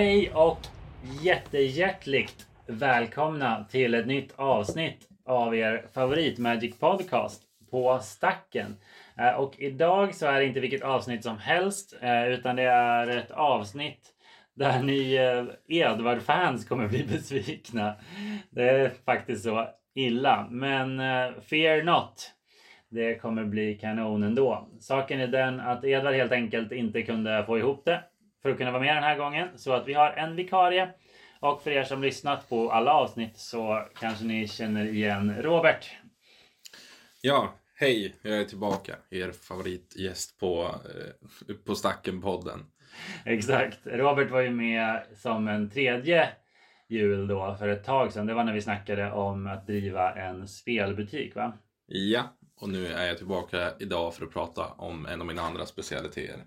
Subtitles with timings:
[0.00, 0.58] Hej och
[1.22, 8.76] jättehjärtligt välkomna till ett nytt avsnitt av er favorit Magic Podcast på Stacken.
[9.18, 13.06] Eh, och idag så är det inte vilket avsnitt som helst eh, utan det är
[13.08, 14.00] ett avsnitt
[14.54, 17.94] där ni eh, Edvard-fans kommer bli besvikna.
[18.50, 20.46] Det är faktiskt så illa.
[20.50, 20.98] Men
[21.40, 22.32] fear not.
[22.88, 24.68] Det kommer bli kanon ändå.
[24.78, 28.00] Saken är den att Edvard helt enkelt inte kunde få ihop det
[28.42, 29.48] för att kunna vara med den här gången.
[29.58, 30.88] Så att vi har en vikarie.
[31.40, 35.90] Och för er som lyssnat på alla avsnitt så kanske ni känner igen Robert.
[37.22, 38.96] Ja, hej, jag är tillbaka.
[39.10, 40.74] Er favoritgäst på,
[41.48, 42.64] eh, på Stacken-podden.
[43.24, 43.78] Exakt.
[43.84, 46.28] Robert var ju med som en tredje
[46.88, 48.26] jul då för ett tag sedan.
[48.26, 51.58] Det var när vi snackade om att driva en spelbutik va?
[51.86, 55.66] Ja, och nu är jag tillbaka idag för att prata om en av mina andra
[55.66, 56.44] specialiteter.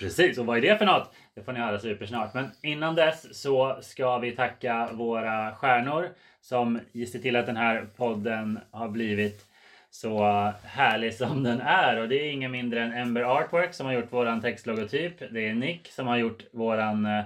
[0.00, 1.14] Precis, och vad är det för något?
[1.34, 2.34] Det får ni höra supersnart.
[2.34, 6.08] Men innan dess så ska vi tacka våra stjärnor
[6.40, 6.80] som
[7.12, 9.46] ser till att den här podden har blivit
[9.90, 10.24] så
[10.64, 12.00] härlig som den är.
[12.00, 15.18] Och det är ingen mindre än Ember Artwork som har gjort våran textlogotyp.
[15.18, 17.24] Det är Nick som har gjort våran eh,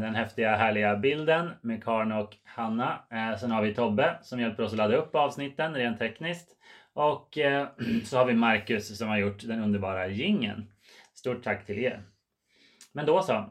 [0.00, 2.98] den häftiga härliga bilden med Karn och Hanna.
[3.10, 6.48] Eh, sen har vi Tobbe som hjälper oss att ladda upp avsnitten rent tekniskt.
[6.92, 7.66] Och eh,
[8.04, 10.68] så har vi Marcus som har gjort den underbara gingen.
[11.26, 12.02] Stort tack till er.
[12.92, 13.50] Men då så.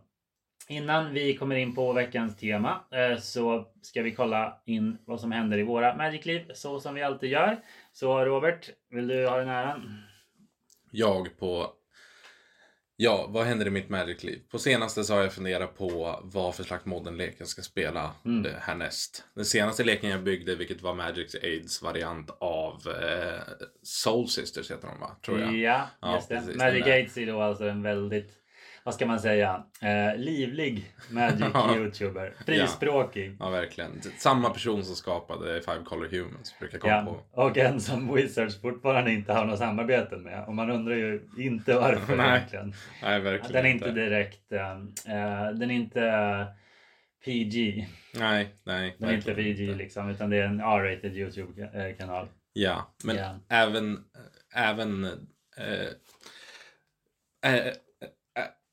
[0.67, 5.31] Innan vi kommer in på veckans tema eh, så ska vi kolla in vad som
[5.31, 7.59] händer i våra Magic-liv så som vi alltid gör.
[7.93, 10.01] Så Robert, vill du ha den äran?
[10.91, 11.73] Jag på...
[12.97, 14.39] Ja, vad händer i mitt Magic-liv?
[14.51, 18.45] På senaste så har jag funderat på vad för slags modern-lek jag ska spela Mm.
[18.45, 19.23] eh, härnäst.
[19.35, 23.39] Den senaste leken jag byggde, vilket var Magic Aids variant av eh,
[23.83, 25.15] Soul Sisters heter de va?
[25.25, 25.55] Tror jag.
[25.55, 26.35] Ja, Ja, just det.
[26.35, 26.79] precis, Magic.
[26.85, 28.31] Gates är då alltså en väldigt,
[28.85, 32.33] vad ska man säga, eh, livlig Magic-youtuber.
[32.45, 33.37] Frispråkig.
[33.39, 34.01] Ja, verkligen.
[34.17, 37.41] Samma person som skapade Five Color Humans brukar komma Ja, på.
[37.41, 40.43] och en som Wizards fortfarande inte har något samarbete med.
[40.47, 42.73] Och man undrar ju inte varför Nej, egentligen.
[43.01, 46.45] Nej, verkligen Den är inte direkt, eh, eh, den är inte eh,
[47.25, 47.87] PG.
[48.13, 48.95] Nej, nej.
[48.99, 52.27] Den är inte PG liksom, utan det är en R-rated YouTube-kanal.
[52.53, 53.35] Ja, men Ja.
[53.49, 54.03] även,
[54.55, 55.03] även,
[55.57, 55.89] eh,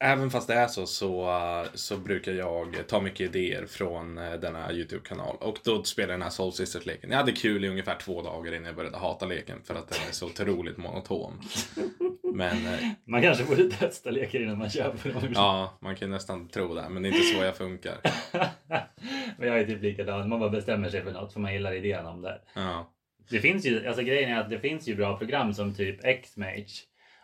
[0.03, 1.29] även fast det är så, så,
[1.75, 5.37] så brukar jag ta mycket idéer från eh, denna YouTube-kanal.
[5.41, 7.11] Och då spelar jag den här Soul Sisters-leken.
[7.11, 9.99] Jag hade kul i ungefär två dagar innan jag började hata leken för att den
[10.09, 11.41] är så otroligt monoton.
[12.35, 15.23] Men eh, Man kanske borde testa lekar innan man köper dem.
[15.35, 17.97] ja, man kan nästan tro det, men det är inte så jag funkar.
[19.39, 20.29] Men jag är typ likadan.
[20.29, 22.41] Man bara bestämmer sig för något för man gillar idén om det.
[22.55, 22.93] Ja,
[23.31, 26.67] Det finns ju, alltså grejen är att det finns ju bra program som typ X-Mage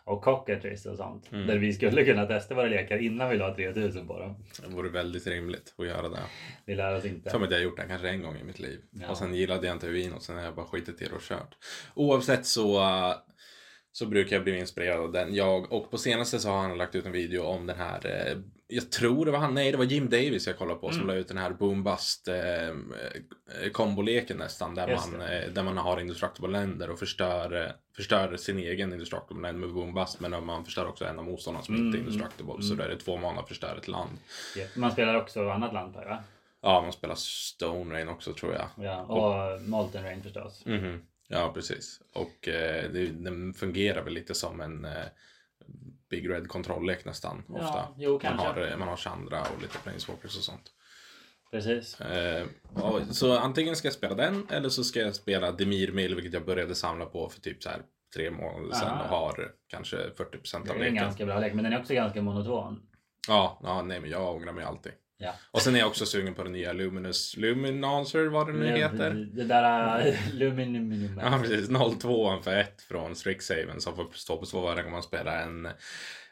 [0.09, 1.31] och Cockatrice och sånt.
[1.31, 1.47] Mm.
[1.47, 4.35] Där vi skulle kunna testa våra lekar innan vi la 3000 på dem.
[4.61, 6.19] det vore väldigt rimligt att göra det.
[6.65, 7.37] Vi lär oss inte.
[7.37, 8.79] Mig att jag har gjort det kanske en gång i mitt liv.
[8.91, 9.09] Ja.
[9.09, 11.21] Och sen gillade jag inte vin och sen har jag bara skitit i det och
[11.21, 11.55] kört.
[11.93, 12.79] Oavsett så,
[13.91, 15.35] så brukar jag bli inspirerad av den.
[15.35, 18.37] Jag, och på senaste så har han lagt ut en video om den här, eh,
[18.67, 21.07] jag tror det var han, nej det var Jim Davis jag kollade på som Mm.
[21.07, 22.73] la ut den här boom bust eh, eh,
[23.71, 24.75] komboleken nästan.
[24.75, 28.93] Där Just man, eh, där man har indestructible länder och förstör, eh, förstör sin egen
[28.93, 30.19] indestructible land med boom bust.
[30.19, 32.53] Men man förstör också en av motståndarna som Mm, inte är mm, indestructible.
[32.61, 32.77] Så mm.
[32.77, 34.17] då är det två mana förstör ett land.
[34.55, 34.65] Ja.
[34.75, 36.23] Man spelar också annat land va?
[36.61, 38.67] Ja, man spelar Stone Rain också tror jag.
[38.85, 39.01] Ja.
[39.01, 40.65] Och Molten Rain förstås.
[40.65, 41.01] Mhm.
[41.31, 42.01] Ja, precis.
[42.13, 45.05] Och eh, det, den fungerar väl lite som en eh,
[46.09, 47.63] Big Red kontrolllek nästan ofta.
[47.63, 50.71] Ja, jo man, har, man har Chandra och lite Planeswalkers och sånt.
[51.51, 52.01] Precis.
[52.01, 56.15] Eh, och, så antingen ska jag spela den eller så ska jag spela Demir Mill
[56.15, 57.81] vilket jag började samla på för typ så här
[58.15, 59.03] tre månader sedan Aha.
[59.03, 60.11] och har kanske 40%
[60.51, 60.95] Det av är en leken.
[60.95, 62.81] ganska bra lek men den är också ganska monoton.
[63.27, 64.91] Ja, ja, nej men jag ångrar mig alltid.
[65.21, 65.33] Ja.
[65.51, 69.27] Och sen är jag också sugen på den nya Luminous Luminancer, vad det nu heter.
[69.33, 71.19] Det där äh, Luminum.
[71.23, 71.69] Ja, precis.
[71.99, 75.67] 02 för ett från Strixhaven som får stå på två varje gång man spelar en,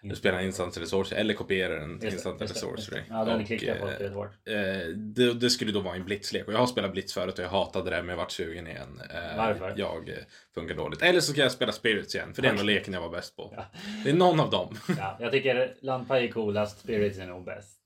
[0.01, 3.03] du spelar en instant resource eller kopierar en instant resource.
[3.09, 6.59] Ja, den Och, på eh, eh, det, det skulle då vara en blitzlek och jag
[6.59, 9.01] har spelat blitz förut och jag hatade det men jag vart sugen igen.
[9.13, 9.73] Eh, Varför?
[9.77, 10.13] Jag
[10.53, 11.01] funkar dåligt.
[11.01, 13.35] Eller så ska jag spela spirits igen för det är ändå leken jag var bäst
[13.35, 13.53] på.
[13.57, 13.65] Ja.
[14.03, 14.77] Det är någon av dem.
[14.97, 17.76] Ja, jag tycker Landpaj är coolast, Spirits är nog bäst.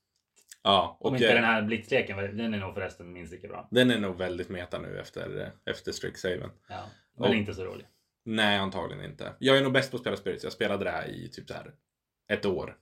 [0.62, 3.68] Ja, Om och inte eh, den här blitzleken, den är nog förresten minst lika bra.
[3.70, 6.50] den är nog väldigt meta nu efter, eh, efter Strixhaven.
[6.68, 6.82] Ja.
[7.18, 7.86] Men Och- inte så rolig.
[8.24, 9.32] Nej, antagligen inte.
[9.38, 10.44] Jag är nog bäst på att spela Spirits.
[10.44, 11.72] Jag spelade det här i typ så här
[12.28, 12.76] ett år.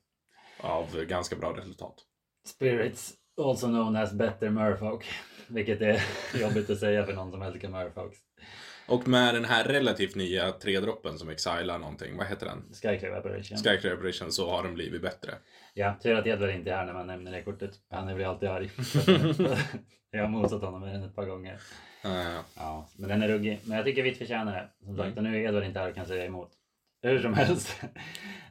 [0.60, 1.94] Av ganska bra resultat.
[2.46, 3.12] Spirits,
[3.42, 5.04] also known as better merfolk.
[5.48, 6.02] Vilket är
[6.40, 8.18] jobbigt att säga för någon som älskar merfolks.
[8.88, 12.62] Och med den här relativt nya tredroppen som exilar någonting, vad heter den?
[12.82, 13.58] Skyclave Apparition.
[13.58, 15.34] Skyclave Apparition, så har den blivit bättre.
[15.75, 17.70] Ja, tur att Edvard inte är här när man nämner det kortet.
[17.90, 18.70] Han blir alltid arg.
[20.11, 21.55] jag har mosat honom med den ett par gånger.
[22.05, 23.61] Uh, Ja, men den är ruggig.
[23.64, 24.87] Men jag tycker vitt förtjänar det.
[24.87, 26.50] Som sagt, och nu är Edvard inte här och kan säga emot.
[27.02, 27.82] Hur som helst.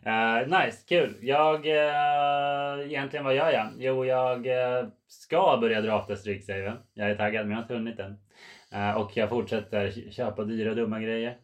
[0.04, 1.16] Eh, nice, kul.
[1.22, 3.68] Jag, uh, egentligen vad gör jag?
[3.78, 6.78] Jo, jag eh, ska börja drafta Strixhaven.
[6.94, 8.18] Jag är taggad, men jag har inte hunnit än.
[8.72, 11.38] Eh, och jag fortsätter köpa dyra och dumma grejer.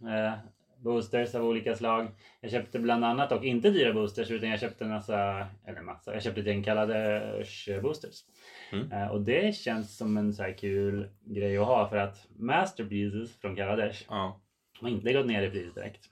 [0.86, 2.08] Eh, boosters av olika slag.
[2.42, 6.14] Jag köpte bland annat, och inte dyra boosters, utan jag köpte en massa, eller massa,
[6.14, 8.24] jag köpte gäng Kaladesh boosters.
[8.72, 8.92] Mm.
[8.92, 13.38] Eh, och det känns som en så här kul grej att ha för att Masterpieces
[13.42, 14.42] från Kaladesh ja.
[14.82, 16.10] har inte gått ner i pris direkt.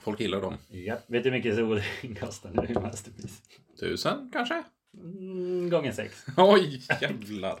[0.00, 0.54] Folk gillar dem.
[0.70, 0.96] Ja.
[1.06, 3.42] Vet du hur mycket solring kostar nu i Masterpiece?
[3.80, 4.62] Tusen kanske?
[4.94, 6.26] Mm, gånger sex.
[6.36, 7.60] Oj, jävlar.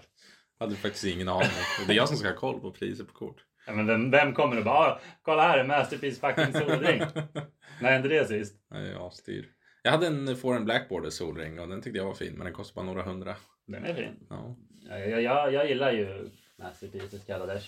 [0.58, 1.48] Hade faktiskt ingen aning.
[1.86, 3.44] Det är jag som ska ha koll på priser på kort.
[3.66, 6.98] Ja, men vem, vem kommer och bara "Ah, kolla här är Masterpiece fucking solring.
[7.80, 8.56] När hände det sist?
[8.74, 9.48] Är asdyr.
[9.82, 12.84] Jag hade en Foreign Blackborder solring och den tyckte jag var fin men den kostade
[12.84, 13.34] bara några hundra.
[13.66, 14.26] Den är fin.
[14.30, 14.56] Ja.
[14.88, 17.66] Ja, jag, jag, jag gillar ju Masterpieces Kaladesh.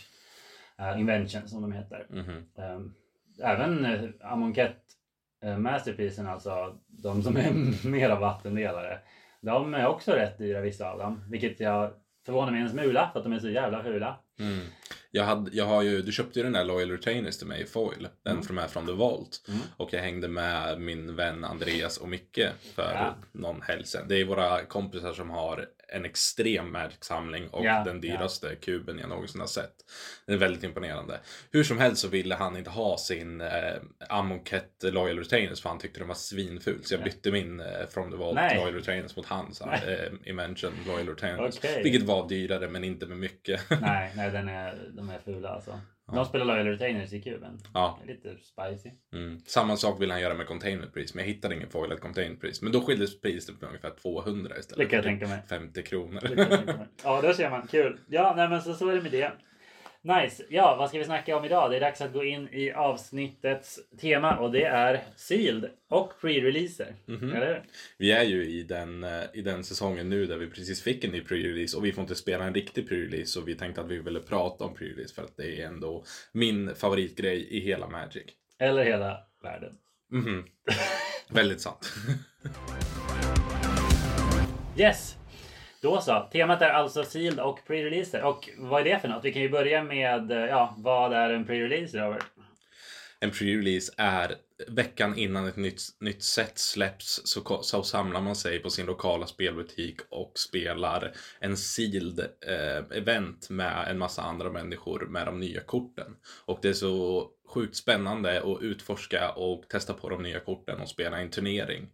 [0.81, 2.07] Uh, Invention som de heter.
[2.11, 2.45] Mhm.
[2.57, 2.95] Um,
[3.43, 4.77] även uh, Amonkhet
[5.45, 7.53] uh, Masterpiecen alltså, de som är
[7.89, 8.99] mera vattendelare.
[9.41, 11.25] De är också rätt dyra vissa av dem.
[11.31, 11.93] Vilket jag
[12.27, 14.19] förvånar mig en smula för att de är så jävla fula.
[14.39, 14.67] Mm.
[15.17, 17.67] Jag, hade, jag har ju, du köpte ju den där Loyal Retainers till mig i
[17.67, 18.09] foil.
[18.23, 18.45] Den Mm.
[18.45, 19.45] från, med från The Vault.
[19.49, 19.61] Mm.
[19.77, 22.41] Och jag hängde med min vän Andreas och Micke
[22.75, 23.15] för Ja.
[23.33, 24.09] någon helg sedan.
[24.09, 29.09] Det är våra kompisar som har en extrem Magic-samling och Ja, den dyraste kuben jag
[29.09, 29.75] någonsin har sett.
[30.27, 31.21] Den är väldigt imponerande.
[31.53, 33.49] Hur som helst så ville han inte ha sin eh,
[34.09, 36.85] Amonkhet Loyal Retainers för han tyckte den var svinful.
[36.85, 37.05] Så jag Ja.
[37.05, 38.57] bytte min eh, From the Vault Nej.
[38.57, 41.57] Loyal Retainers mot hans eh, Invention Loyal Retainers.
[41.59, 41.83] Okej.
[41.83, 43.61] Vilket var dyrare men inte med mycket.
[43.81, 45.81] nej, nej den är, de är fula alltså.
[46.07, 46.15] Ja.
[46.15, 47.59] De spelar Loyal Retainers i kuben.
[47.75, 47.99] ja.
[48.07, 48.91] Det lite spicy.
[49.13, 49.41] Mm.
[49.47, 52.63] Samma sak vill han göra med containment pris, men jag hittade ingen foiled containment pris.
[52.63, 54.79] Men då skildes priset på ungefär 200 istället.
[54.79, 55.43] Det kan jag tänka mig.
[55.49, 56.21] 50 kronor.
[56.21, 56.87] Det kan jag tänka mig.
[57.05, 57.67] Ja, då ser man.
[57.67, 57.99] Kul.
[58.09, 59.33] Ja, nej, men så, så är det med det.
[60.05, 60.45] Nice.
[60.49, 61.71] Ja, vad ska vi snacka om idag?
[61.71, 66.95] Det är dags att gå in i avsnittets tema och det är sealed och pre-releaser.
[67.07, 67.63] Eller hur?
[67.99, 71.11] Vi är ju i den, eh, i den säsongen nu där vi precis fick en
[71.11, 73.99] ny pre-release och vi får inte spela en riktig pre-release så vi tänkte att vi
[73.99, 78.25] ville prata om pre-release för att det är ändå min favoritgrej i hela Magic.
[78.59, 79.73] Eller hela världen.
[80.11, 80.45] Mhm.
[81.31, 81.93] Väldigt sant.
[84.77, 85.17] Yes!
[85.85, 86.29] Då så.
[86.33, 88.23] Temat är alltså sealed och pre-releaser.
[88.23, 89.25] Och vad är det för något?
[89.25, 92.25] Vi kan ju börja med, eh, ja, vad är en pre-release Robert?
[93.21, 94.35] En pre-release är
[94.69, 99.27] veckan innan ett nytt, nytt set släpps så, så samlar man sig på sin lokala
[99.27, 105.61] spelbutik och spelar en sealed eh, event med en massa andra människor med de nya
[105.61, 106.17] korten.
[106.45, 110.89] Och det är så sjukt spännande att utforska och testa på de nya korten och
[110.89, 111.89] spela en turnering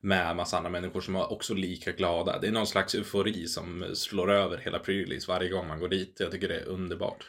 [0.00, 2.38] med massa andra människor som är också lika glada.
[2.38, 6.16] Det är någon slags eufori som slår över hela Prylis varje gång man går dit.
[6.20, 7.24] Jag tycker det är underbart.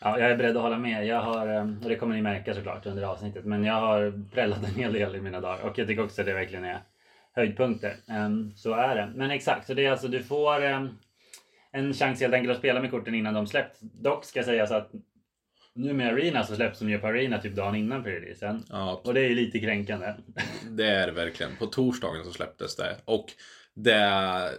[0.00, 1.06] Ja, jag är beredd att hålla med.
[1.06, 4.64] Jag har, eh, och det kommer ni märka såklart under avsnittet, men jag har prällat
[4.64, 6.82] en hel del i mina dagar och jag tycker också att det verkligen är
[7.32, 7.96] höjdpunkter.
[8.08, 9.12] Ehm, så är det.
[9.14, 10.88] Men exakt, så det är alltså du får ehm,
[11.72, 13.80] en chans helt enkelt att spela med korten innan de släpps.
[13.80, 14.90] Dock ska sägas att
[15.74, 18.62] nu med Arena så släpps de ju på Arena typ dagen innan pre-releasen.
[18.68, 20.14] Ja, Och det är ju lite kränkande.
[20.70, 21.56] Det är det verkligen.
[21.56, 22.96] På torsdagen så släpptes det.
[23.04, 23.26] Och
[23.74, 23.98] det,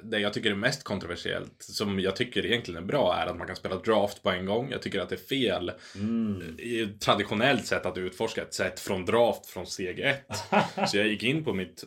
[0.04, 3.48] det jag tycker är mest kontroversiellt, som jag tycker egentligen är bra, är att man
[3.48, 4.72] kan spela draft på en gång.
[4.72, 6.58] Jag tycker att det är fel Mm.
[6.60, 10.26] ett traditionellt sätt att utforska ett sätt från draft från steg ett.
[10.88, 11.84] Så jag gick in på mitt,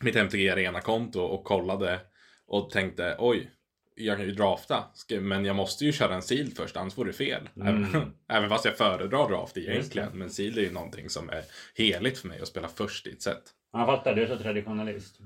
[0.00, 2.00] mitt MTG Arena-konto och kollade
[2.46, 3.50] och tänkte oj,
[3.94, 4.84] jag kan ju drafta,
[5.20, 7.48] men jag måste ju köra en sealed först, annars vore det fel.
[7.56, 7.68] Mm.
[7.68, 10.08] Även, även fast jag föredrar draft egentligen.
[10.12, 11.42] Men sealed är ju någonting som är
[11.74, 13.42] heligt för mig att spela först i ett set.
[13.72, 15.18] Jag fattar, du är så traditionalist.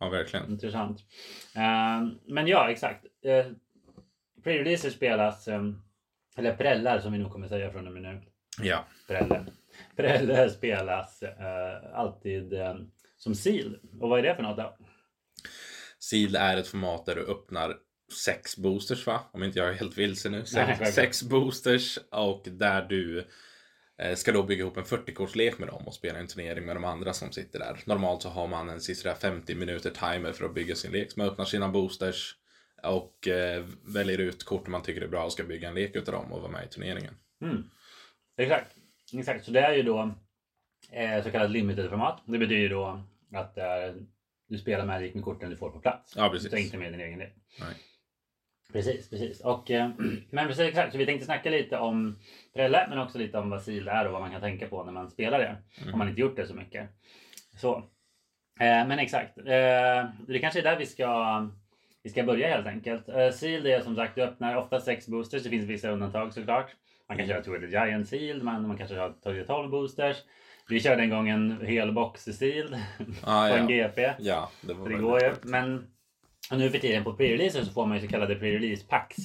[0.00, 0.50] Ja, verkligen.
[0.50, 1.00] Intressant.
[1.54, 3.04] Ehm, men ja, exakt.
[3.04, 3.52] Uh,
[4.44, 5.82] Pre-releaser spelas, ehm,
[6.36, 8.20] eller prällar som vi nog kommer säga från och med nu.
[8.62, 8.84] Ja.
[9.06, 9.46] Prälle.
[9.96, 12.74] Prälle spelas eh, alltid eh,
[13.16, 13.80] som sealed.
[14.00, 14.76] Och vad är det för något då?
[15.98, 17.76] Sealed är ett format där du öppnar
[18.12, 19.20] sex boosters va?
[19.32, 20.36] Om inte jag är helt vilse nu.
[20.36, 20.94] Nej, Sex, självklart.
[20.94, 23.26] sex boosters och där du
[23.98, 26.84] eh, ska då bygga ihop en 40-kortslek med dem och spela en turnering med de
[26.84, 27.80] andra som sitter där.
[27.84, 31.12] Normalt så har man en sisådär 50 minuter timer för att bygga sin lek.
[31.12, 32.36] Så man öppnar sina boosters
[32.82, 33.64] och eh,
[33.94, 36.40] väljer ut kort man tycker är bra och ska bygga en lek utav dem och
[36.40, 37.14] vara med i turneringen.
[37.42, 37.62] Mm.
[38.36, 38.76] Exakt.
[39.12, 39.44] Exakt.
[39.44, 40.14] Så det är ju då
[40.92, 42.22] eh, så kallat limited format.
[42.26, 43.04] Det betyder ju då
[43.34, 43.94] att är,
[44.48, 46.12] du spelar Magic med korten du får på plats.
[46.16, 46.64] Ja, Du tar precis.
[46.64, 47.28] inte med din egen del.
[47.60, 47.74] Nej.
[48.72, 49.40] Precis, precis.
[49.40, 49.90] Och, eh,
[50.30, 52.18] men precis exakt, så vi tänkte snacka lite om
[52.54, 54.92] Prelle men också lite om vad SIL är och vad man kan tänka på när
[54.92, 55.56] man spelar det.
[55.92, 56.88] Om man inte gjort det så mycket.
[57.56, 57.76] Så.
[58.60, 59.44] Eh, men exakt, eh,
[60.28, 61.48] det kanske är där vi ska,
[62.02, 63.08] vi ska börja helt enkelt.
[63.08, 65.42] Eh, SIL det är som sagt, du öppnar ofta sex boosters.
[65.42, 66.66] Det finns vissa undantag såklart.
[67.08, 70.16] Man kan köra Tour de Giant Seal, men man kanske har tagit 12 boosters.
[70.68, 72.76] Vi körde en gång en hel box Seal
[73.24, 73.86] Ah, på en ja.
[73.88, 74.10] GP.
[74.18, 75.30] ja, det var Det går ju.
[75.42, 75.86] Men
[76.52, 79.16] och nu för tiden på pre-releaser så får man ju så kallade pre-release packs.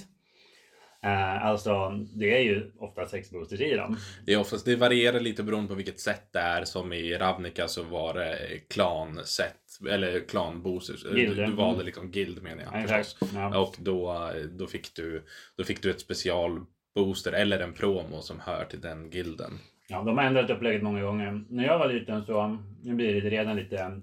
[1.03, 3.97] Eh, alltså det är ju ofta sex boosters i dem.
[4.25, 6.65] Det, är oftast, det varierar lite beroende på vilket sätt det är.
[6.65, 8.37] Som i Ravnica så var det
[8.69, 11.03] klan-set, eller klan-boosters.
[11.03, 11.55] Du, du mm.
[11.55, 12.81] valde liksom guild menar jag.
[12.81, 13.17] Ja, förstås.
[13.21, 13.33] exakt.
[13.35, 13.59] Ja.
[13.59, 15.23] Och då, då, fick du,
[15.57, 19.59] då fick du ett specialbooster eller en promo som hör till den gilden.
[19.87, 21.43] Ja, de har ändrat upplägget många gånger.
[21.49, 24.01] När jag var liten så, nu blir det redan lite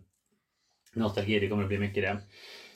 [0.94, 2.18] nostalgi, det kommer att bli mycket det.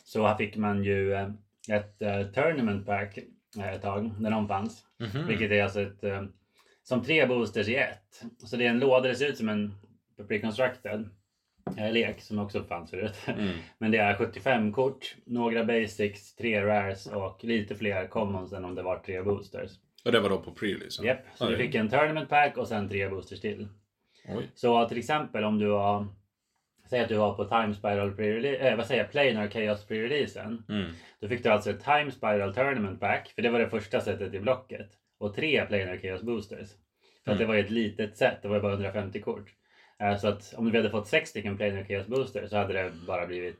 [0.08, 1.28] Så här fick man ju eh,
[1.70, 3.18] ett eh, tournament pack
[3.58, 4.84] eh, ett tag, när de fanns.
[4.98, 5.26] Mhm.
[5.26, 6.04] Vilket är alltså ett,
[6.82, 8.22] som tre boosters i ett.
[8.38, 9.74] Så det är en låda, det ser ut som en
[10.28, 11.08] preconstructed
[11.92, 13.14] lek som också fanns förut.
[13.26, 13.56] Mm.
[13.78, 18.74] Men det är 75 kort, några basics, tre rares och lite fler commons än om
[18.74, 19.70] det var tre boosters.
[20.04, 21.04] Och det var då på pre-releasen?
[21.04, 21.58] Japp, så du Oj.
[21.58, 23.68] fick en tournament pack och sen tre boosters till.
[24.28, 24.50] Oj.
[24.54, 26.06] Så till exempel om du har
[26.90, 30.62] Säg att du var på Time Spiral pre-release, eh, vad säger jag, Planar Chaos pre-releasen.
[30.68, 30.92] Mm.
[31.20, 34.34] Då fick du alltså ett Time Spiral Tournament Pack, för det var det första sättet
[34.34, 34.88] i blocket.
[35.18, 36.68] Och tre Planar Chaos Boosters.
[37.24, 37.38] För att Mm.
[37.38, 39.46] det var ju ett litet set, det var ju bara 150 kort.
[40.02, 42.90] Eh, så att om vi hade fått sex stycken Planar Chaos Boosters så hade det
[43.06, 43.58] bara blivit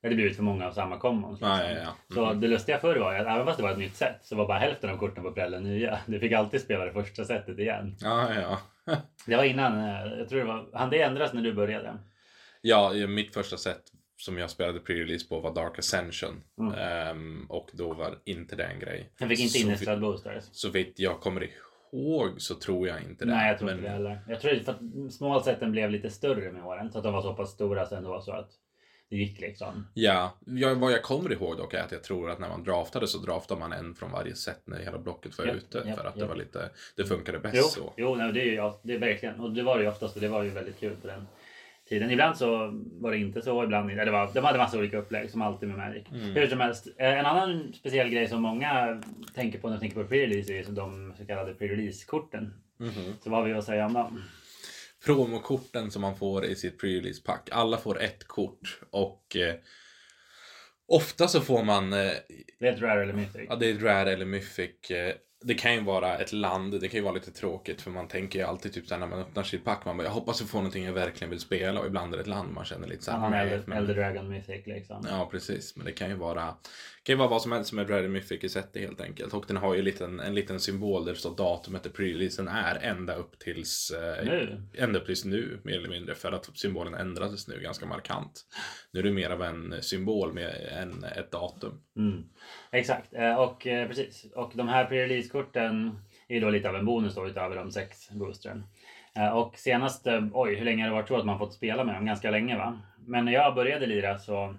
[0.00, 1.40] det hade blivit för många av samma commons.
[1.40, 1.48] Liksom.
[1.48, 2.14] Ja, ja, ja.
[2.14, 2.40] Så Mhm.
[2.40, 4.46] det lustiga förr var ju att även fast det var ett nytt set så var
[4.46, 5.98] bara hälften av korten på prällen nya.
[6.06, 7.96] Du fick alltid spela det första setet igen.
[8.00, 8.58] Ja, ja.
[9.26, 11.92] Det var innan, eh, jag tror det var, han det ändras när du började.
[12.60, 13.82] Ja, mitt första set
[14.16, 16.42] som jag spelade pre-release på var Dark Ascension.
[16.58, 16.74] Mm.
[16.74, 19.12] Ehm, och då var inte det en grej.
[19.18, 20.44] Han fick inte Så innestrad boosters.
[20.52, 21.48] Så vitt jag kommer
[21.92, 23.30] ihåg så tror jag inte det.
[23.30, 24.20] Nej, jag tror men, inte det heller.
[24.28, 26.92] Jag tror för att småseten blev lite större med åren.
[26.92, 28.50] Så att de var så pass stora så ändå så att
[29.10, 29.86] det gick liksom.
[29.94, 33.06] Ja, jag, vad jag kommer ihåg dock är att jag tror att när man draftade
[33.06, 35.78] så draftade man en från varje set när hela blocket var Japp, ute.
[35.86, 36.28] japp, för att det japp.
[36.28, 37.92] var lite, det funkade bäst Jo, så.
[37.96, 39.40] jo nej, det är ju ja, det är verkligen.
[39.40, 41.26] Och det var det ju oftast och det var ju väldigt kul på den
[41.90, 42.10] tiden.
[42.10, 42.70] Ibland så
[43.00, 44.04] var det inte så, ibland inte.
[44.04, 46.06] Det var, de hade massa olika upplägg som alltid med Magic.
[46.12, 46.30] Mm.
[46.34, 49.02] Hur som helst, eh, en annan speciell grej som många
[49.34, 52.54] tänker på när de tänker på pre-release är de så kallade pre-release-korten.
[52.78, 53.14] Mhm.
[53.24, 54.22] Så vad har vi att säga om dem?
[55.04, 57.48] Promokorten som man får i sitt pre-release pack.
[57.52, 59.54] Alla får ett kort och eh,
[60.88, 62.10] ofta så får man eh,
[62.58, 63.46] Det är ett rare eller mythic.
[63.48, 64.90] Ja, det är rare eller mythic.
[64.90, 68.08] eh, Det kan ju vara ett land, det kan ju vara lite tråkigt för man
[68.08, 70.48] tänker ju alltid typ såhär när man öppnar sitt pack, man bara jag hoppas jag
[70.48, 73.04] får någonting jag verkligen vill spela och ibland är det ett land man känner lite
[73.04, 75.06] såhär Han nej, Elder, men- Elder Dragon Mythic liksom.
[75.10, 75.76] Ja, precis.
[75.76, 76.54] Men det kan ju vara,
[77.02, 79.34] kan ju vara vad som helst som är Rare Mythic i sättet helt enkelt.
[79.34, 82.48] Och den har ju en liten, en liten symbol där det står datumet där pre-releasen
[82.48, 84.62] är ända upp tills eh, Nu?
[84.78, 86.14] Ända upp tills nu, mer eller mindre.
[86.14, 88.40] För att symbolen ändrades nu ganska markant.
[88.92, 91.80] Nu är det mer av en symbol med än ett datum.
[91.96, 92.24] Mm.
[92.72, 94.26] Exakt, eh, och eh, precis.
[94.36, 98.64] Och de här pre-release-korten är då lite av en bonus då utöver de sex boostren.
[99.16, 101.94] Eh, Och senast, oj hur länge har det varit så att man fått spela med
[101.94, 102.06] dem?
[102.06, 102.80] Ganska länge va?
[103.06, 104.54] Men när jag började lira så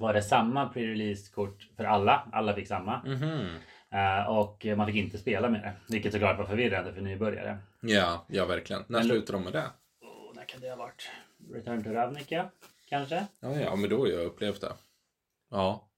[0.00, 2.28] var det samma pre-release-kort för alla.
[2.32, 3.02] Alla fick samma.
[3.06, 3.48] Mhm.
[3.90, 5.72] Eh, Och man fick inte spela med det.
[5.88, 7.58] Vilket såklart var förvirrande för nybörjare.
[7.80, 8.84] Ja, ja verkligen.
[8.88, 9.64] När Men slutar de med det?
[10.00, 11.10] Oh, när kan det ha varit?
[11.52, 12.50] Return to Ravnica?
[12.88, 13.26] Kanske?
[13.40, 14.72] Ja, ja, men då har jag upplevt det.
[15.50, 15.88] Ja.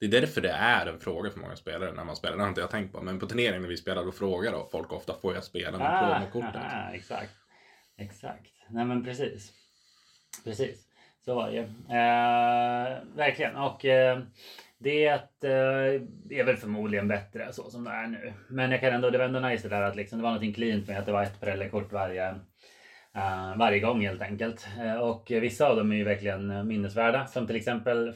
[0.00, 2.36] Det är därför det är en fråga för många spelare när man spelar.
[2.36, 3.00] Det har inte jag tänkt på.
[3.02, 5.86] Men på turneringen när vi spelar då frågar då folk ofta får jag spela med
[5.86, 6.56] Ah, promokortet?
[6.62, 7.30] aha, exakt.
[7.96, 8.46] Exakt.
[8.70, 9.52] Nej men precis.
[10.44, 10.87] Precis.
[11.28, 11.62] Så var det ju.
[11.62, 13.56] eh, Verkligen.
[13.56, 14.18] Och eh,
[14.78, 15.20] det eh,
[16.30, 18.32] är väl förmodligen bättre så som det är nu.
[18.48, 20.52] Men jag kan ändå, det var ändå nice det där att liksom, det var någonting
[20.54, 22.28] cleant med att det var ett prellekort varje,
[23.16, 24.68] eh, varje gång helt enkelt.
[24.80, 27.26] Eh, och vissa av dem är ju verkligen minnesvärda.
[27.26, 28.12] Som till exempel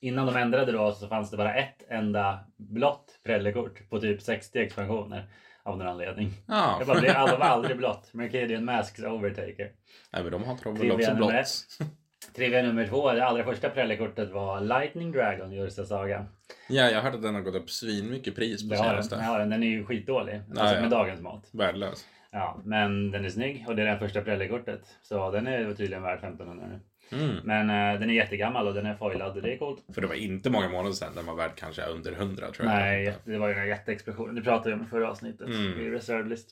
[0.00, 4.58] innan de ändrade då så fanns det bara ett enda blått prellekort på typ 60
[4.58, 5.24] expansioner.
[5.62, 6.30] Av någon anledning.
[6.46, 6.76] Ja.
[6.78, 8.14] Jag bara, det var aldrig blått.
[8.14, 9.70] Mercadian Masks Overtaker.
[10.12, 11.32] Nej, men de har Trivia också blått.
[12.36, 16.26] Trivia nummer två, det allra första prällekortet var Lightning Dragon i Ursa Saga.
[16.68, 19.16] Ja, jag hörde att den har gått upp svinmycket pris på Det har den, senaste.
[19.16, 19.52] det har den.
[19.62, 20.34] Är ju skitdålig.
[20.34, 20.80] Alltså Ja, ja.
[20.80, 21.48] med dagens mått.
[21.52, 22.06] Värdelös.
[22.30, 24.80] Ja, men den är snygg och det är den första prällekortet.
[25.02, 26.80] Så den är tydligen värd 1500 nu.
[27.18, 27.36] Mm.
[27.44, 29.84] Men eh, den är jättegammal och den är foilad och det är coolt.
[29.94, 32.74] För det var inte många månader sedan den var värd kanske under 100 tror jag.
[32.76, 34.34] Nej, det var ju den här jätteexplosionen.
[34.34, 35.46] Det pratade vi om i förra avsnittet.
[35.46, 35.80] Mm.
[35.80, 36.48] I Reserve List.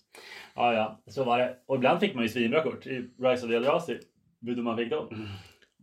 [0.55, 1.57] Ja, ja, så var det.
[1.67, 2.87] Och ibland fick man ju svinbra kort.
[2.87, 3.93] I Rise of the Eldrazi.
[3.93, 4.03] Vet
[4.41, 5.29] du hur man fick dem?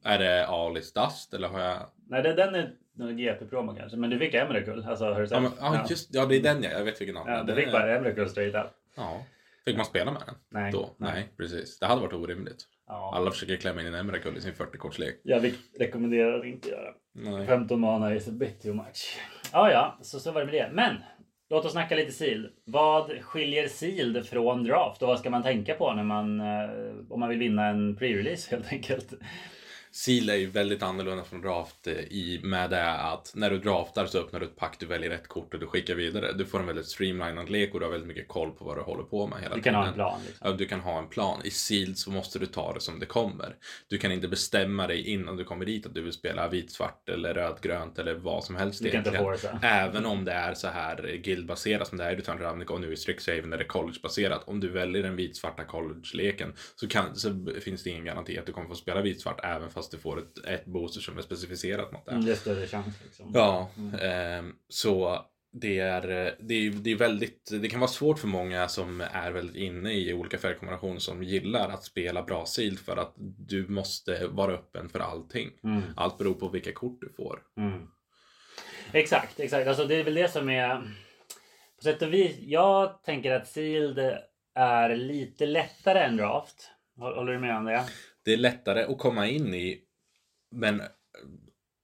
[0.03, 1.77] Är det Alis Dust eller har jag...
[2.09, 3.97] Nej, det, den är GP-promo kanske.
[3.97, 4.85] Men du fick Emrakul.
[4.87, 5.35] Alltså, har du sett?
[5.35, 6.69] Ja, men, ja, just ja, det är den ja.
[6.69, 8.71] Jag vet vilken av Ja, du fick är- bara Emrakul straight up.
[8.95, 9.25] Ja.
[9.65, 10.35] Fick man spela med den?
[10.49, 10.71] Nej.
[10.71, 10.95] Då?
[10.97, 11.27] Nej.
[11.37, 11.79] precis.
[11.79, 12.65] Det hade varit orimligt.
[12.87, 13.11] Ja.
[13.15, 15.13] Alla försöker klämma in en Emrakul i sin 40-kortslek.
[15.23, 16.93] Jag vill rekommendera att inte göra.
[17.13, 17.47] Nej.
[17.47, 19.17] 15 mana is a bit too much.
[19.53, 20.69] Ja, ja, så, så var det med det.
[20.73, 20.95] Men
[21.49, 22.51] låt oss snacka lite Sealed.
[22.65, 26.69] Vad skiljer Sealed från Draft och vad ska man tänka på när man, eh,
[27.09, 29.13] om man vill vinna en pre-release helt enkelt?
[29.91, 34.05] Seal är ju väldigt annorlunda från draft eh, i med det att när du draftar
[34.05, 36.31] så öppnar du ett pack, du väljer rätt kort och du skickar vidare.
[36.33, 38.81] Du får en väldigt streamlinad lek och du har väldigt mycket koll på vad du
[38.81, 39.73] håller på med hela Du tiden.
[39.73, 40.19] kan ha en plan.
[40.27, 40.57] Liksom.
[40.57, 41.41] Du kan ha en plan.
[41.43, 43.55] I Sealed så måste du ta det som det kommer.
[43.87, 47.33] Du kan inte bestämma dig innan du kommer dit att du vill spela vit-svart eller
[47.33, 49.59] röd-grönt eller vad som helst Du kan inte forsa.
[49.61, 52.93] Även om det är så här guildbaserat som det är i Return Ravnica och nu
[52.93, 54.43] i Strixhaven där det är collegebaserat.
[54.47, 58.51] Om du väljer den vitsvarta college-leken så, kan, så finns det ingen garanti att du
[58.51, 62.05] kommer få spela vitsvart även fast du får ett, ett booster som är specificerat mot
[62.05, 62.11] det.
[62.11, 62.95] Mm, Det är större chans.
[63.03, 63.31] Liksom.
[63.33, 63.69] Ja,
[64.01, 66.01] ehm, så det är,
[66.39, 69.93] det, är, det är väldigt, det kan vara svårt för många som är väldigt inne
[69.93, 74.89] i olika färgkombinationer som gillar att spela bra silt för att du måste vara öppen
[74.89, 75.49] för allting.
[75.63, 75.81] Mm.
[75.95, 77.39] Allt beror på vilka kort du får.
[77.57, 77.87] Mm.
[78.91, 79.67] Exakt, exakt.
[79.67, 80.75] Alltså det är väl det som är...
[81.75, 84.17] På sätt och vis, jag tänker att Sealed
[84.55, 86.71] är lite lättare än Draft.
[86.97, 87.85] Hå- Håller du med om det?
[88.25, 89.81] Det är lättare att komma in i,
[90.51, 90.81] men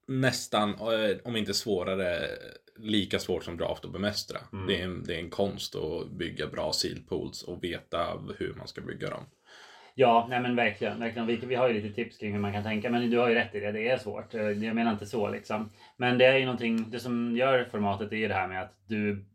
[0.08, 2.27] nästan, eh, om inte svårare,
[2.77, 4.39] lika svårt som draft att bemästra.
[4.54, 4.68] Mm.
[4.68, 8.54] Det, är en, det är en konst att bygga bra sealed pools och veta hur
[8.58, 9.24] man ska bygga dem.
[9.98, 11.00] Ja, nej men verkligen.
[11.00, 11.27] verkligen.
[11.27, 12.89] Vi, vi har ju lite tips kring hur man kan tänka.
[12.89, 13.72] Men du har ju rätt i det.
[13.72, 14.34] Det är svårt.
[14.34, 15.72] Eh, Jag menar inte så liksom.
[15.98, 16.92] Men det är ju någonting.
[16.92, 19.25] Det som gör formatet är ju det här med att du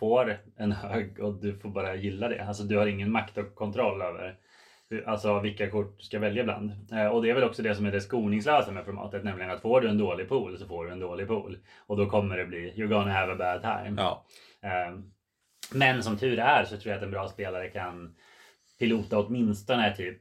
[0.00, 2.44] får en hög och du får bara gilla det.
[2.44, 4.38] Alltså du har ingen makt och kontroll över
[5.06, 6.70] alltså, vilka kort du ska välja bland.
[6.92, 9.24] Eh, Och det är väl också det som är det skoningslösa med formatet.
[9.24, 11.58] Nämligen att får du en dålig pool så får du en dålig pool.
[11.86, 14.02] Och då kommer det bli you're gonna have a bad time.
[14.02, 14.24] Ja,
[14.62, 14.98] Eh,
[15.72, 18.14] Men som tur är så tror jag att en bra spelare kan
[18.78, 20.18] pilota åtminstone typ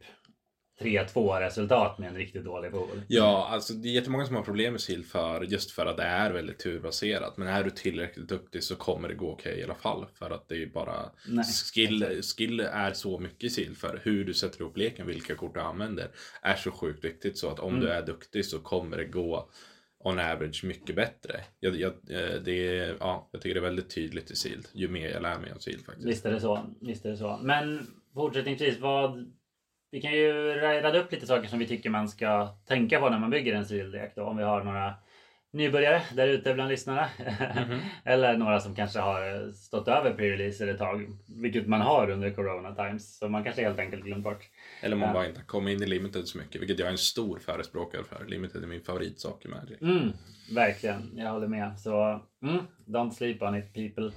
[0.83, 3.01] 3-2 resultat med en riktigt dålig pool.
[3.07, 6.03] Ja, alltså det är jättemånga som har problem med SIL för just för att det
[6.03, 7.37] är väldigt turbaserat.
[7.37, 10.05] Men är du tillräckligt duktig så kommer det gå okej i alla fall.
[10.13, 14.25] För att det är bara Nej, skill, skill är så mycket i SIL för hur
[14.25, 16.07] du sätter ihop leken, vilka kort du använder
[16.41, 17.85] är så sjukt viktigt så att om Mm.
[17.85, 19.49] du är duktig så kommer det gå
[20.05, 21.39] on average mycket bättre.
[21.59, 24.87] Jag, jag, eh, det är, ja, jag tycker det är väldigt tydligt i SIL ju
[24.87, 26.07] mer jag lär mig om SIL faktiskt.
[26.07, 26.65] Visst är det så.
[26.81, 27.39] Visst är det så.
[27.43, 29.33] Men fortsättningsvis, vad...
[29.93, 33.19] Vi kan ju rada upp lite saker som vi tycker man ska tänka på när
[33.19, 34.23] man bygger en civildek då.
[34.23, 34.93] Om vi har några
[35.51, 37.09] nybörjare där ute bland lyssnarna.
[37.67, 37.79] Mhm.
[38.05, 41.07] Eller några som kanske har stått över pre-release ett tag.
[41.41, 43.17] Vilket man har under corona times.
[43.17, 44.49] Så man kanske helt enkelt glömt bort.
[44.81, 47.39] Eller man bara inte kommit in i limited så mycket, vilket jag är en stor
[47.39, 48.25] förespråkare för.
[48.25, 49.81] Limited är min favoritsak i Magic.
[49.81, 50.13] Mm,
[50.55, 51.79] verkligen, jag håller med.
[51.79, 54.11] Så mm, don't sleep on it people.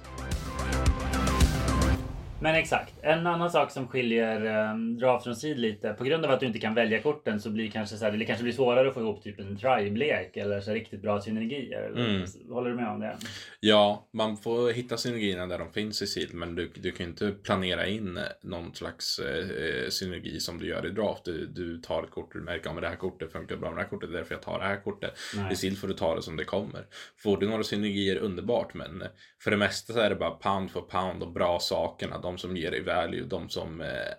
[2.41, 5.93] Men exakt, en annan sak som skiljer um, draft från sid lite.
[5.93, 8.25] På grund av att du inte kan välja korten så blir kanske så här, det
[8.25, 11.81] kanske blir svårare att få ihop typ en tribe-lek eller så här riktigt bra synergier.
[11.81, 12.27] Eller, Mm.
[12.49, 13.17] Håller du med om det?
[13.59, 17.09] Ja, man får hitta synergierna där de finns i SIL, men du, du kan ju
[17.09, 21.25] inte planera in någon slags eh, synergi som du gör i draft.
[21.25, 23.77] Du, du tar ett kort och du märker att det här kortet funkar bra med
[23.77, 25.19] det här kortet, därför jag tar det här kortet.
[25.35, 25.53] Nej.
[25.53, 26.85] I SIL får du ta det som det kommer.
[27.17, 29.03] Får du några synergier, underbart, men
[29.43, 32.57] för det mesta så är det bara pound för pound och bra sakerna, de som
[32.57, 34.13] ger dig value, de som, eh,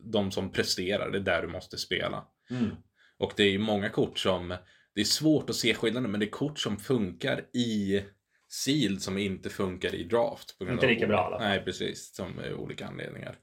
[0.00, 2.24] de som presterar, det är där du måste spela.
[2.50, 2.70] Mm.
[3.18, 4.48] Och det är många kort som,
[4.94, 8.02] det är svårt att se skillnaden, men det är kort som funkar i
[8.48, 10.56] Sealed som inte funkar i Draft.
[10.60, 11.48] Inte lika bra i alla fall.
[11.48, 12.14] Nej, precis.
[12.14, 13.38] Som olika anledningar.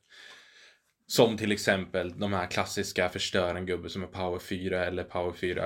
[1.07, 5.33] Som till exempel de här klassiska förstör en gubbe som är power 4 eller power
[5.33, 5.63] 4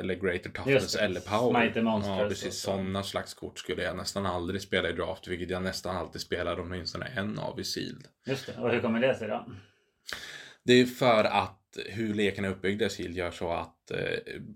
[0.00, 1.82] eller greater toughness eller power.
[1.82, 2.54] Monsters ja, precis.
[2.54, 2.70] så.
[2.70, 6.60] Sådana slags kort skulle jag nästan aldrig spela i draft, vilket jag nästan alltid spelar
[6.60, 8.06] åtminstone en av i Sealed.
[8.26, 8.56] Just det.
[8.62, 9.46] Och hur kommer det sig då?
[10.64, 13.98] Det är för att hur leken är uppbyggd i Sealed gör så att eh,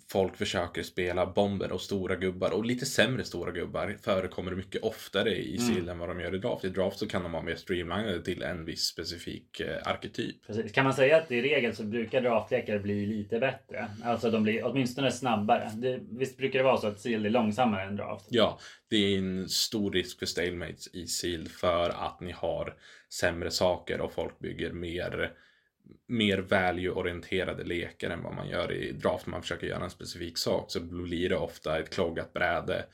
[0.09, 5.31] folk försöker spela bomber och stora gubbar och lite sämre stora gubbar förekommer mycket oftare
[5.31, 5.75] i Mm.
[5.75, 6.64] Sealed än vad de gör i Draft.
[6.64, 10.46] I Draft så kan de vara mer streamlinade till en viss specifik eh, arketyp.
[10.46, 10.72] Precis.
[10.72, 13.88] Kan man säga att i regel så brukar draftlekar bli lite bättre?
[14.05, 15.70] Alltså de blir åtminstone snabbare.
[15.75, 18.27] Det, visst brukar det vara så att Seal är långsammare än draft?
[18.29, 18.59] Ja,
[18.90, 22.75] det är en stor risk för stalemates i Sealed för att ni har
[23.12, 25.33] sämre saker och folk bygger mer
[26.09, 29.27] mer value-orienterade lekar än vad man gör i draft.
[29.27, 32.85] Man försöker göra en specifik sak så blir det ofta ett kloggat bräde.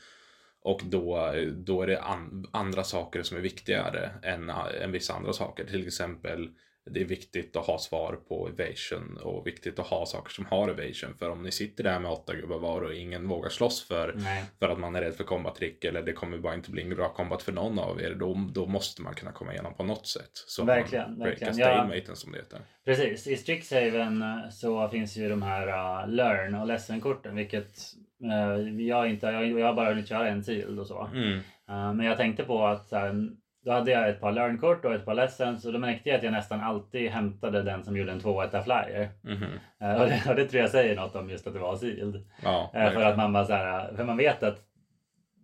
[0.62, 5.32] Och då, då är det an, andra saker som är viktigare än, än vissa andra
[5.32, 5.64] saker.
[5.64, 6.50] Till exempel
[6.90, 10.68] det är viktigt att ha svar på evasion och viktigt att ha saker som har
[10.68, 11.14] evasion.
[11.18, 14.44] För om ni sitter där med åtta gubbar var och ingen vågar slåss för, Nej.
[14.58, 17.08] för att man är rädd för combat-trick eller det kommer bara inte bli en bra
[17.08, 20.30] combat för någon av er, då, då måste man kunna komma igenom på något sätt.
[20.32, 21.58] Så Verkligen, man verkligen.
[21.58, 21.66] Ja.
[21.66, 22.60] stalematen som det heter.
[22.84, 27.78] Precis, i Strixhaven eh, så finns ju de här uh, learn och lesson-korten vilket
[28.24, 31.10] uh, jag inte, jag, jag har bara hunnit köra en till och så.
[31.14, 31.32] Mm.
[31.70, 33.28] Uh, men jag tänkte på att så här,
[33.68, 36.22] då hade jag ett par learn-kort och ett par lessons och då märkte jag att
[36.22, 39.08] jag nästan alltid hämtade den som gjorde en 2 1 flyer.
[39.22, 39.42] Mhm.
[39.82, 42.24] Uh, och, det, och det tror jag säger något om just att det var sealed.
[42.42, 44.58] Ja, Uh, för att man bara så här, för man vet att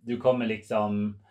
[0.01, 1.21] du kommer liksom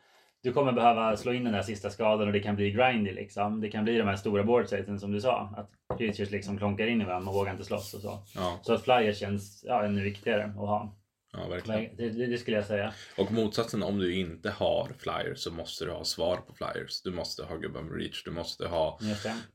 [0.42, 3.60] du kommer behöva slå in den där sista skadan och det kan bli grindy liksom.
[3.60, 5.54] Det kan bli de här stora board staten som du sa.
[5.56, 8.18] Att creatures liksom klonkar in i varandra och vågar inte slåss och så.
[8.34, 10.96] Ja, Så att flyers känns ja, ännu viktigare att ha.
[11.36, 11.96] Ja, verkligen.
[11.96, 12.92] Det, det, skulle jag säga.
[13.16, 17.02] Och motsatsen om du inte har flyers så måste du ha svar på flyers.
[17.02, 19.00] Du måste ha gubben reach, du måste ha.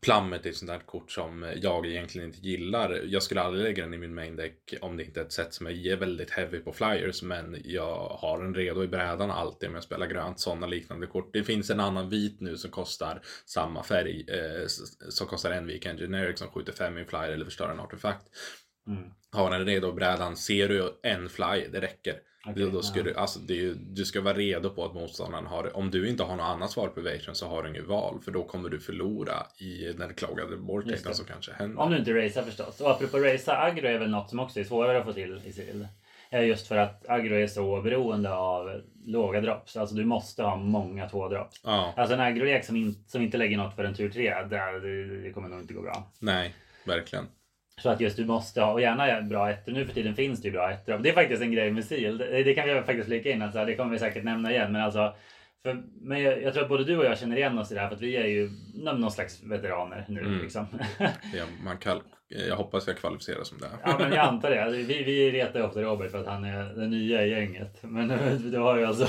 [0.02, 3.02] Plammet är ett sånt där kort som jag egentligen inte gillar.
[3.06, 5.54] Jag skulle aldrig lägga den i min main deck om det inte är ett sätt
[5.54, 7.22] som är väldigt heavy på flyers.
[7.22, 10.40] Men jag har en redo i brädan alltid om jag spelar grönt.
[10.40, 11.30] Sådana liknande kort.
[11.34, 14.26] Det finns en annan vit nu som kostar samma färg.
[14.28, 14.68] Eh,
[15.10, 18.28] som kostar en weekend generic som skjuter fem i flyer eller förstör en artefakt.
[18.90, 19.10] Mm.
[19.32, 20.36] Har den redo brädan.
[20.38, 22.14] Ser du en flyer, det räcker.
[22.46, 23.04] Okej, då, ska ja.
[23.04, 26.24] du, alltså det ju- du ska vara redo på att motståndaren har Om du inte
[26.24, 28.20] har något annat svar på evasion så har du inget val.
[28.22, 30.58] För då kommer du förlora i den klagade
[31.10, 31.14] det.
[31.16, 31.82] som kanske händer.
[31.82, 32.82] Om du inte racear förstås.
[32.82, 35.52] Och apropå racea, aggro är väl något som också är svårare att få till i
[35.52, 35.88] sill.
[36.32, 39.78] Eh, Just för att aggro är så beroende av låga drops.
[39.78, 41.62] Alltså du måste ha många två drops.
[41.64, 44.80] Ja, Alltså en aggrolek som, in, som inte lägger något för en tur tre, det,
[44.80, 46.12] det, det kommer nog inte gå bra.
[46.20, 47.26] nej, verkligen.
[47.80, 49.72] Så att just du måste ha, och gärna bra ettor.
[49.72, 50.98] Nu för tiden finns det ju bra ettor.
[50.98, 52.18] Det är faktiskt en grej med SEAL.
[52.18, 53.42] Det, det kan vi faktiskt flika in.
[53.42, 54.72] Alltså, det kommer vi säkert nämna igen.
[54.72, 55.16] Men alltså,
[55.64, 57.82] för, men jag, jag tror att både du och jag känner igen oss i det
[57.82, 57.88] här.
[57.88, 60.20] För att vi är ju någon någon slags veteraner nu.
[60.20, 60.42] Mm.
[60.42, 60.66] Liksom.
[61.34, 63.70] Ja, man kall, jag hoppas jag kvalificerar som det.
[63.84, 64.64] ja men jag antar det.
[64.64, 67.84] Alltså, Vi, vi retar ju ofta Robert för att han är den nya i gänget.
[67.84, 68.08] Men
[68.52, 69.08] du har ju alltså...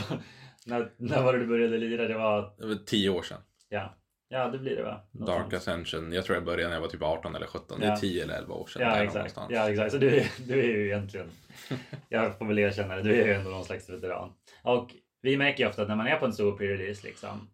[0.67, 2.09] När, när var det du började lira?
[2.09, 2.55] Det var...
[2.59, 3.41] Det var tio år sedan.
[3.69, 3.95] Ja,
[4.31, 5.01] ja det blir det va?
[5.13, 5.55] Något Dark sånt.
[5.55, 6.13] Ascension.
[6.13, 7.81] Jag tror jag började när jag var typ 18 eller 17.
[7.81, 7.97] Det är Ja.
[7.97, 8.83] 10 eller 11 år sedan.
[8.83, 9.15] Ja exakt.
[9.15, 9.47] någonstans.
[9.51, 9.93] ja exakt.
[9.93, 11.27] Så du, är- du är ju egentligen,
[12.09, 14.33] jag får väl erkänna det, du är ju ändå någon slags veteran.
[14.63, 14.91] Och
[15.23, 17.51] vi märker ju ofta att när man är på en stor pre-release liksom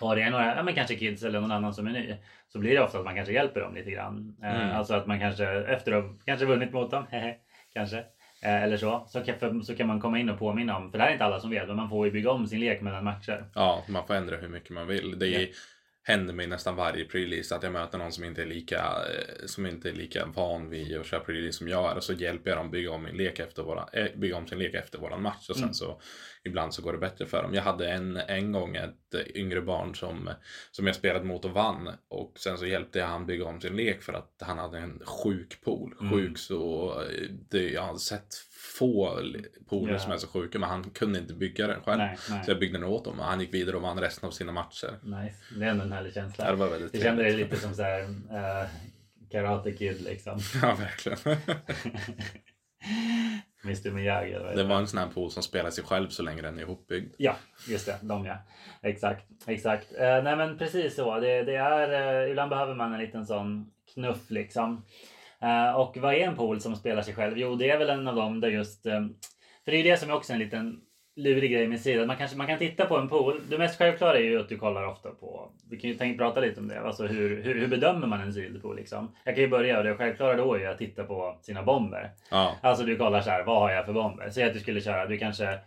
[0.00, 2.16] och det är några, ja men kanske kids eller någon annan som är ny.
[2.48, 4.36] Så blir det ofta att man kanske hjälper dem lite grann.
[4.42, 4.76] Eh, Mm.
[4.76, 7.06] Alltså att man kanske efter att kanske vunnit mot dem,
[7.74, 7.98] kanske.
[8.42, 9.06] Eh, Eller så.
[9.08, 11.24] Så kan, så kan man komma in och påminna om, för det här är inte
[11.24, 13.44] alla som vet, men man får ju bygga om sin lek mellan matcher.
[13.54, 15.18] Ja, man får ändra hur mycket man vill.
[15.18, 15.46] Det är, Ja.
[16.10, 19.66] Händer mig nästan varje pre-release att jag möter någon som inte är lika, eh, som
[19.66, 22.58] inte är lika van vid att köra pre-release som jag är och så hjälper jag
[22.58, 25.48] dem bygga om, min lek efter våra, äh, bygga om sin lek efter våran match
[25.48, 25.74] och sen Mm.
[25.74, 26.00] så
[26.44, 27.54] ibland så går det bättre för dem.
[27.54, 30.30] Jag hade en, en gång ett eh, yngre barn som,
[30.70, 33.76] som jag spelade mot och vann och sen så hjälpte jag han bygga om sin
[33.76, 35.96] lek för att han hade en sjuk pool.
[36.00, 36.12] Mm.
[36.12, 39.20] Sjuk så, eh, det, jag har sett få
[39.68, 39.98] pooler Ja.
[39.98, 41.98] som är så sjuka men han kunde inte bygga den själv.
[41.98, 42.44] Nej, nej.
[42.44, 44.52] Så jag byggde den åt honom och han gick vidare och vann resten av sina
[44.52, 44.98] matcher.
[45.02, 45.36] Nice.
[45.58, 46.44] Det är ändå en härlig känsla.
[46.44, 47.50] Ja, det var väldigt Det kändes trevligt.
[47.50, 48.68] lite som så här, eh,
[49.30, 50.38] Karate Kid liksom.
[50.62, 51.18] Ja, verkligen.
[53.64, 54.32] Mr Miyagi.
[54.32, 56.58] eller vad Det var en sån här pool som spelar sig själv så länge den
[56.58, 57.14] är ihopbyggd.
[57.18, 57.36] Ja,
[57.68, 57.98] just det.
[58.02, 58.36] De ja.
[58.82, 59.24] Exakt.
[59.46, 59.92] Exakt.
[59.98, 61.20] Eh, nej men precis så.
[61.20, 64.84] Det, det är, eh, ibland behöver man en liten sån knuff liksom.
[65.42, 67.38] Eh, och vad är en pool som spelar sig själv?
[67.38, 68.86] Jo, det är väl en av dem där just...
[68.86, 69.00] Eh,
[69.64, 70.80] för det är ju det som är också en liten
[71.16, 72.06] lurig grej med sidan.
[72.06, 73.40] Man, kanske, man kan titta på en pool.
[73.48, 75.52] Det mest självklara är ju att du kollar ofta på...
[75.70, 76.80] Vi kan ju tänka prata lite om det.
[76.80, 79.16] Alltså hur, hur, hur bedömer man en sealed pool liksom?
[79.24, 82.10] Jag kan ju börja och det självklara då är ju att titta på sina bomber.
[82.30, 84.30] Ja, Alltså du kollar så här, vad har jag för bomber?
[84.30, 85.58] Säg att du skulle köra, du kanske...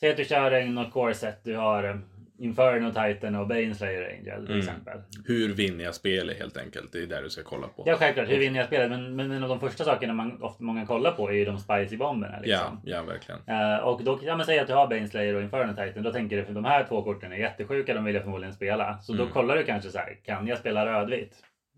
[0.00, 1.44] Säg att du kör en något core set.
[1.44, 1.96] Du har eh,
[2.38, 4.58] Inferno Titan och Baneslayer Angel till Mm.
[4.58, 4.98] exempel.
[5.26, 6.92] hur vinner jag spelet helt enkelt?
[6.92, 7.82] Det är där du ska kolla på.
[7.86, 8.90] Ja självklart, hur vinner jag spelet?
[8.90, 11.58] Men, men en av de första sakerna man ofta många kollar på är ju de
[11.58, 12.34] spicy bomberna.
[12.34, 12.80] ja, Liksom.
[12.84, 13.40] ja, verkligen.
[13.46, 16.02] Eh, och då kan man säga att du har Baneslayer och Inferno Titan.
[16.02, 18.98] Då tänker du för de här två korten är jättesjuka, de vill jag förmodligen spela.
[18.98, 19.32] Så då Mm.
[19.32, 21.34] kollar du kanske så här, kan jag spela rödvitt?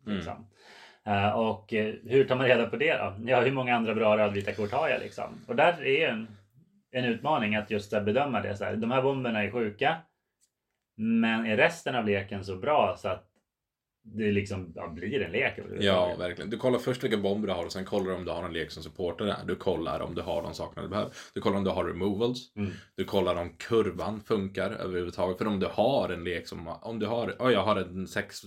[0.06, 0.16] Mm.
[0.16, 0.46] Liksom.
[1.06, 3.14] Eh, och eh, hur tar man reda på det då?
[3.26, 5.24] Ja, hur många andra bra rödvita kort har jag liksom?
[5.46, 6.28] Och där är ju en,
[6.92, 8.56] en utmaning att just här, bedöma det.
[8.56, 9.96] Så här, de här bomberna är sjuka.
[10.96, 13.32] Men är resten av leken så bra så att
[14.14, 16.50] det liksom ja, blir en lek Ja, verkligen.
[16.50, 18.52] Du kollar först vilka bomber du har och sen kollar du om du har en
[18.52, 19.36] lek som supportar det.
[19.46, 21.12] Du kollar om du har de sakerna du behöver.
[21.34, 22.56] Du kollar om du har removals.
[22.56, 22.70] Mm.
[22.96, 25.38] Du kollar om kurvan funkar överhuvudtaget.
[25.38, 28.42] För om du har en lek som, om du har, oh, jag har en sex,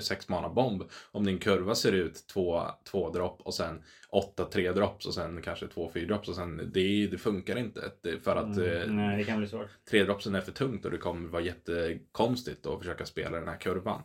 [0.00, 0.82] sex mana bomb.
[1.12, 5.42] Om din kurva ser ut två, två dropp och sen åtta tre drops och sen
[5.42, 7.92] kanske två fyra drops och sen det, det funkar inte.
[8.02, 9.68] Det, för att eh, Mm, nej, det kan bli svårt.
[9.90, 13.56] tre dropsen är för tungt och det kommer vara jättekonstigt att försöka spela den här
[13.56, 14.02] kurvan.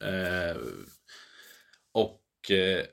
[0.00, 0.56] Eh,
[1.92, 2.84] och eh,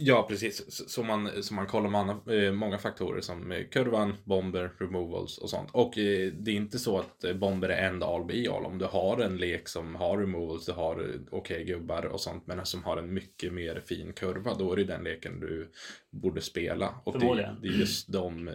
[0.00, 0.88] Ja, precis.
[0.90, 5.50] Så, man, så man kollar man, eh, många faktorer som eh, kurvan, bomber, removals och
[5.50, 5.70] sånt.
[5.72, 8.64] Och eh, det är inte så att bomber är end all be all.
[8.64, 12.66] Om du har en lek som har removals, du har okej gubbar och sånt, men
[12.66, 15.70] som har en mycket mer fin kurva, då är det den leken du
[16.10, 16.94] borde spela.
[17.04, 18.50] Och det, det är just de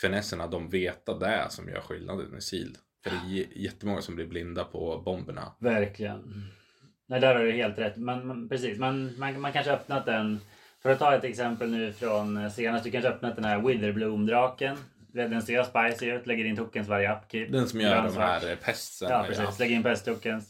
[0.00, 2.76] finesserna, de veta det som gör skillnaden i SIL.
[3.04, 5.52] För det är jättemånga som blir blinda på bomberna.
[5.58, 6.44] Verkligen.
[7.06, 7.96] Nej, där har du helt rätt.
[7.96, 10.40] Men, men precis, man, man, man kanske öppnat den.
[10.82, 12.84] För att ta ett exempel nu från eh, senast.
[12.84, 14.76] Du kanske öppnat den här Witherbloom-draken.
[15.12, 16.26] Den ser spicy ut.
[16.26, 17.52] Lägger in tokens varje upkeep.
[17.52, 18.24] Den som gör de Grönsvart.
[18.42, 19.08] här eh, pesten.
[19.10, 19.58] Ja, precis.
[19.58, 20.48] Lägger in pest tokens.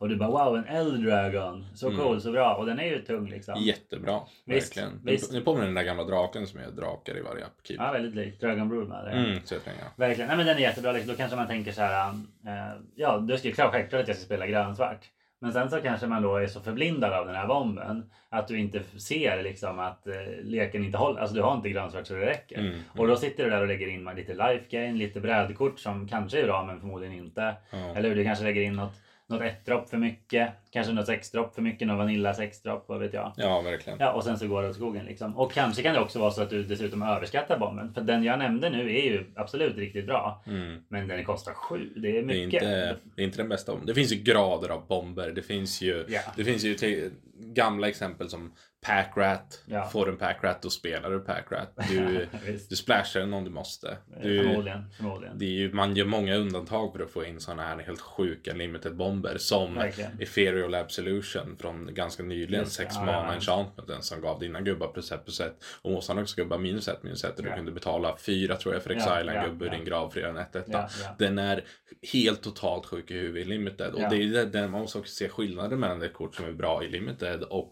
[0.00, 1.66] Och du bara wow, en Eldragon.
[1.74, 2.00] Så Mm.
[2.00, 2.54] cool, så bra.
[2.54, 3.54] Och den är ju tung liksom.
[3.62, 5.00] Jättebra, Visst, verkligen.
[5.04, 5.32] visst.
[5.32, 7.80] Det påminner den där gamla draken som gör drakar i varje upkeep.
[7.80, 9.10] Ja, väldigt lik Dragon Brood med det.
[9.10, 9.84] Mm, så jag tänker.
[9.96, 10.28] Verkligen.
[10.28, 10.92] Nej, men den är jättebra.
[10.92, 11.10] Liksom.
[11.12, 12.08] Då kanske man tänker så här.
[12.46, 15.04] Eh, ja, du ska ju klart självklart att jag ska spela grönsvart.
[15.40, 18.58] Men sen så kanske man då är så förblindad av den här bomben att du
[18.58, 21.20] inte ser liksom att eh, leken inte håller.
[21.20, 22.58] Alltså du har inte grönsvart så det räcker.
[22.58, 26.08] Mm, Och då sitter du där och lägger in lite life gain, lite brädkort som
[26.08, 27.54] kanske är bra men förmodligen inte.
[27.70, 27.78] Ja.
[27.96, 28.16] Eller hur?
[28.16, 28.94] Du kanske lägger in något,
[29.28, 30.50] något ett dropp för mycket.
[30.70, 31.88] Kanske något sex dropp för mycket.
[31.88, 33.32] Någon vanilla sex dropp, vad vet jag.
[33.36, 33.98] ja, verkligen.
[34.00, 35.36] Ja, och sen så går det åt skogen liksom.
[35.38, 37.94] Och kanske kan det också vara så att du dessutom överskattar bomben.
[37.94, 40.42] För den jag nämnde nu är ju absolut riktigt bra.
[40.46, 40.82] Mm.
[40.88, 41.92] Men den kostar sju.
[41.96, 42.62] Det är Det är, mycket.
[42.62, 43.74] inte, det är inte den bästa.
[43.86, 45.30] Det finns ju grader av bomber.
[45.30, 46.20] Det finns ju, Ja.
[46.36, 47.10] det finns ju
[47.40, 49.62] gamla exempel som Packrat.
[49.66, 49.84] Ja.
[49.88, 51.72] Får du en Packrat då spelar du Packrat.
[51.90, 52.28] Du,
[52.68, 53.96] du splashar den om du måste.
[54.22, 54.84] Du, Förmodligen.
[54.96, 55.38] förmodligen.
[55.38, 58.52] det är ju, man gör många undantag för att få in sådana här helt sjuka
[58.52, 60.20] limited bomber som Verkligen.
[60.22, 62.64] Ethereal Absolution från ganska nyligen.
[62.64, 63.34] Just det, sex ja, mana ja.
[63.34, 65.64] enchantmenten som gav dina gubbar plus ett plus ett.
[65.82, 67.36] Och motståndarnas gubbar minus ett minus ett.
[67.38, 67.56] Och du Ja.
[67.56, 70.20] kunde betala fyra tror jag för Ja, exila en ja, gubbe ur din grav för
[70.20, 71.14] en 1 1 Ja, ja.
[71.18, 71.64] Den är
[72.12, 73.92] helt totalt sjuk i huvudet i limited.
[73.94, 76.52] Och det är det där man måste också se skillnaden mellan ett kort som är
[76.52, 77.70] bra i limited och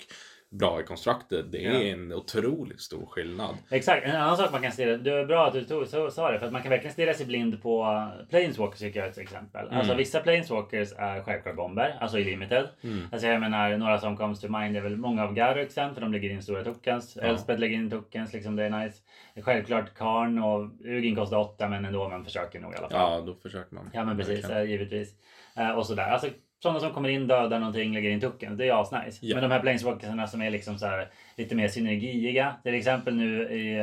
[0.51, 1.45] bra i constructed.
[1.51, 1.81] Det är Ja.
[1.83, 3.55] en otroligt stor skillnad.
[3.71, 4.07] Exakt.
[4.07, 4.97] En annan sak man kan stirra...
[4.97, 6.39] Det är bra att du tog, så, sa det.
[6.39, 9.69] För att man kan verkligen stirra sig blind på Planeswalkers tycker jag är ett exempel.
[9.69, 9.97] Alltså Mm.
[9.97, 11.97] vissa Planeswalkers är självklart bomber.
[12.01, 12.69] Alltså i limited.
[12.83, 13.09] Mm.
[13.13, 16.13] Alltså jag menar några som comes to mind är väl många av Garruksen för de
[16.13, 17.17] lägger in stora tokens.
[17.21, 17.23] Ja.
[17.29, 19.03] Elspeth lägger in tokens liksom det är nice.
[19.43, 23.01] Självklart Karn och Ugin kostar 8 men ändå man försöker nog i alla fall.
[23.19, 23.91] Ja, då försöker man.
[23.95, 25.15] Ja men precis, eh, givetvis.
[25.57, 26.11] Eh, och sådär.
[26.11, 26.29] Alltså
[26.67, 28.59] sådana som kommer in, dödar någonting, lägger in tokens.
[28.59, 29.19] Det är asnice.
[29.27, 29.35] Ja.
[29.37, 32.55] Men de här planeswalkersarna som är liksom så här, lite mer synergiiga.
[32.63, 33.79] Till exempel nu i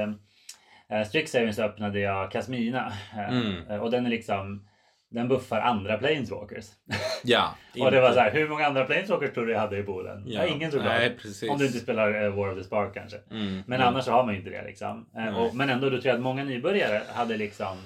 [0.89, 2.91] eh, Strixhaven så öppnade jag Kasmina.
[3.17, 3.81] Eh, Mm.
[3.81, 4.67] och den är liksom
[5.11, 6.65] den buffar andra planeswalkers.
[7.23, 7.55] Ja.
[7.79, 10.23] Och det var så här, hur många andra planeswalkers tror du jag hade i poolen?
[10.27, 10.45] Ja.
[10.45, 10.83] ingen tror
[11.21, 11.49] precis.
[11.49, 13.17] Om du inte spelar eh, War of the Spark kanske.
[13.31, 13.53] Mm.
[13.67, 13.87] Men Mm.
[13.87, 15.09] annars så har man ju inte det liksom.
[15.13, 15.33] Nej.
[15.33, 17.77] och, men ändå, då tror jag att många nybörjare hade liksom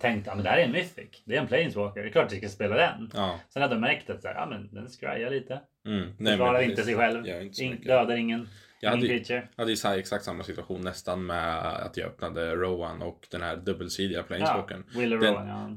[0.00, 1.22] tänkt att det här är en mythic.
[1.24, 2.02] Det är en planeswalker.
[2.02, 3.10] Det är klart att vi ska spela den.
[3.14, 3.40] Ja.
[3.48, 5.60] Sen hade de märkt att så här, ja, men den scryar lite.
[5.86, 6.12] Mm.
[6.18, 7.26] Nej, Försvarar men inte sig själv.
[7.26, 8.48] Inte In, dödar ingen.
[8.82, 12.56] Jag hade, ju- jag hade ju så exakt samma situation nästan med att jag öppnade
[12.56, 14.84] Rowan och den här dubbelsidiga Planeswalkern.
[14.94, 15.76] Ja, Den- Rowan, ja.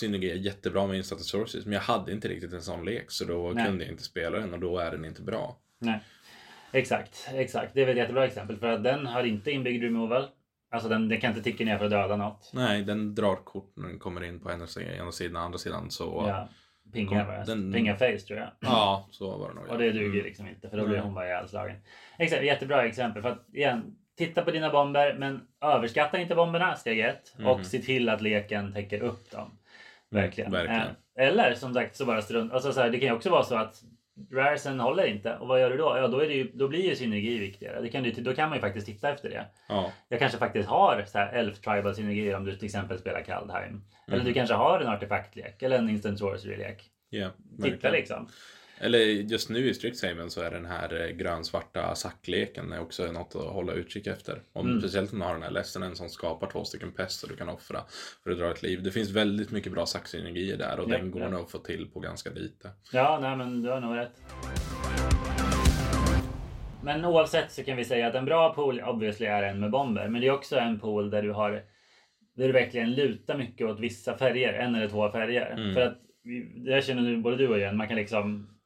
[0.00, 3.50] Synergerar jättebra med Instant Sources men jag hade inte riktigt en sån lek så då
[3.54, 3.66] Nej.
[3.66, 5.56] kunde jag inte spela den och då är den inte bra.
[5.78, 6.00] Nej.
[6.72, 7.74] Exakt, exakt.
[7.74, 8.56] Det är väl ett jättebra exempel.
[8.56, 10.26] För att den har inte inbyggd removal.
[10.70, 12.50] Alltså den, den kan inte ticka ner för att döda något.
[12.54, 14.66] Nej, den drar kort när den kommer in på ena
[14.98, 16.24] ena sidan andra sidan så...
[16.26, 16.48] Ja, Ja.
[16.92, 18.50] Pinga Kom- den- Pinga face tror jag.
[19.10, 19.64] så var det nog.
[19.68, 19.72] ja.
[19.72, 20.24] Och det duger Mm.
[20.24, 21.04] liksom inte för då blir Nej.
[21.04, 21.76] hon bara ihjälslagen.
[22.18, 23.22] Exakt, jättebra exempel.
[23.22, 27.34] För att igen, titta på dina bomber men överskatta inte bomberna, steg ett.
[27.38, 27.46] Mhm.
[27.46, 29.58] Och se till att leken täcker upp dem.
[30.10, 30.54] Verkligen.
[30.54, 30.88] Mm, verkligen.
[31.18, 32.52] Eh, eller som sagt så bara strunt.
[32.52, 33.82] Alltså, så här, det kan ju också vara så att
[34.32, 35.36] raresen håller inte.
[35.36, 35.94] Och vad gör du då?
[35.96, 37.80] Ja, då, är det ju, då blir ju synergi viktigare.
[37.80, 39.44] Det kan du, då kan man ju faktiskt titta efter det.
[39.68, 43.20] Ja, Jag kanske faktiskt har så här elf tribal synergier om du till exempel spelar
[43.20, 43.82] Kaldheim.
[44.06, 44.26] Eller Mhm.
[44.26, 46.90] du kanske har en artefaktlek eller en instant sorcery-lek.
[47.10, 47.92] ja, Titta verkligen.
[47.92, 48.28] liksom.
[48.80, 53.42] Eller just nu i Strixhaven så är den här eh, grönsvarta sackleken också något att
[53.42, 54.42] hålla utkik efter.
[54.52, 54.80] Om, Mm.
[54.80, 57.48] Speciellt om du har den här lästenen som skapar två stycken pest och du kan
[57.48, 57.80] offra
[58.24, 58.82] för att dra ett liv.
[58.82, 61.28] Det finns väldigt mycket bra sacksynergier där och Ja, den går ja.
[61.28, 62.70] nog att få till på ganska lite.
[62.92, 64.12] Ja, nej men du har nog rätt.
[66.82, 70.08] Men oavsett så kan vi säga att en bra pool obviously är en med bomber.
[70.08, 71.62] Men det är också en pool där du har
[72.36, 75.50] där du verkligen lutar mycket åt vissa färger, en eller två färger.
[75.50, 75.74] Mm.
[75.74, 75.98] För att
[76.64, 78.57] det här känner nu både du och jag, man kan liksom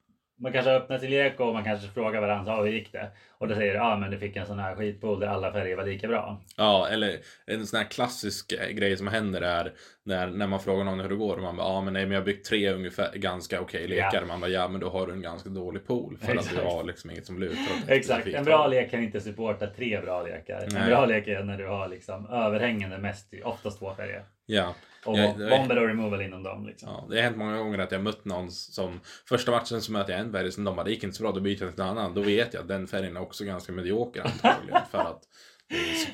[0.43, 3.09] man kanske öppnar sin lek och man kanske frågar varandra, ah, hur gick det?
[3.39, 5.77] Och då säger ja ah, men du fick en sån här skitpool där alla färger
[5.77, 6.41] var lika bra.
[6.57, 10.85] Ja, eller en sån här klassisk eh, grej som händer är när, när man frågar
[10.85, 12.47] någon hur det går och man bara, ja ah, men nej men jag har byggt
[12.47, 14.11] tre ungefär ganska okej lekar.
[14.21, 14.27] Ja.
[14.27, 16.57] Man bara, ja men då har du en ganska dålig pool för att Exakt.
[16.57, 20.23] du har liksom inget som lutar Exakt, en bra lek kan inte supporta tre bra
[20.23, 20.61] lekar.
[20.63, 20.89] En Nej.
[20.89, 24.25] bra lek är när du har liksom överhängande mest, oftast två färger.
[24.47, 24.75] Ja.
[25.07, 26.67] Och Ja, det- bomber och removal inom dem.
[26.67, 26.89] Liksom.
[26.89, 30.13] Ja, det har hänt många gånger att jag mött någon som första matchen så möter
[30.13, 31.83] jag en färg som de bara, det gick inte så bra, då byter jag till
[31.85, 32.15] en annan.
[32.15, 35.23] Då vet jag att den färgen är också ganska medioker antagligen för att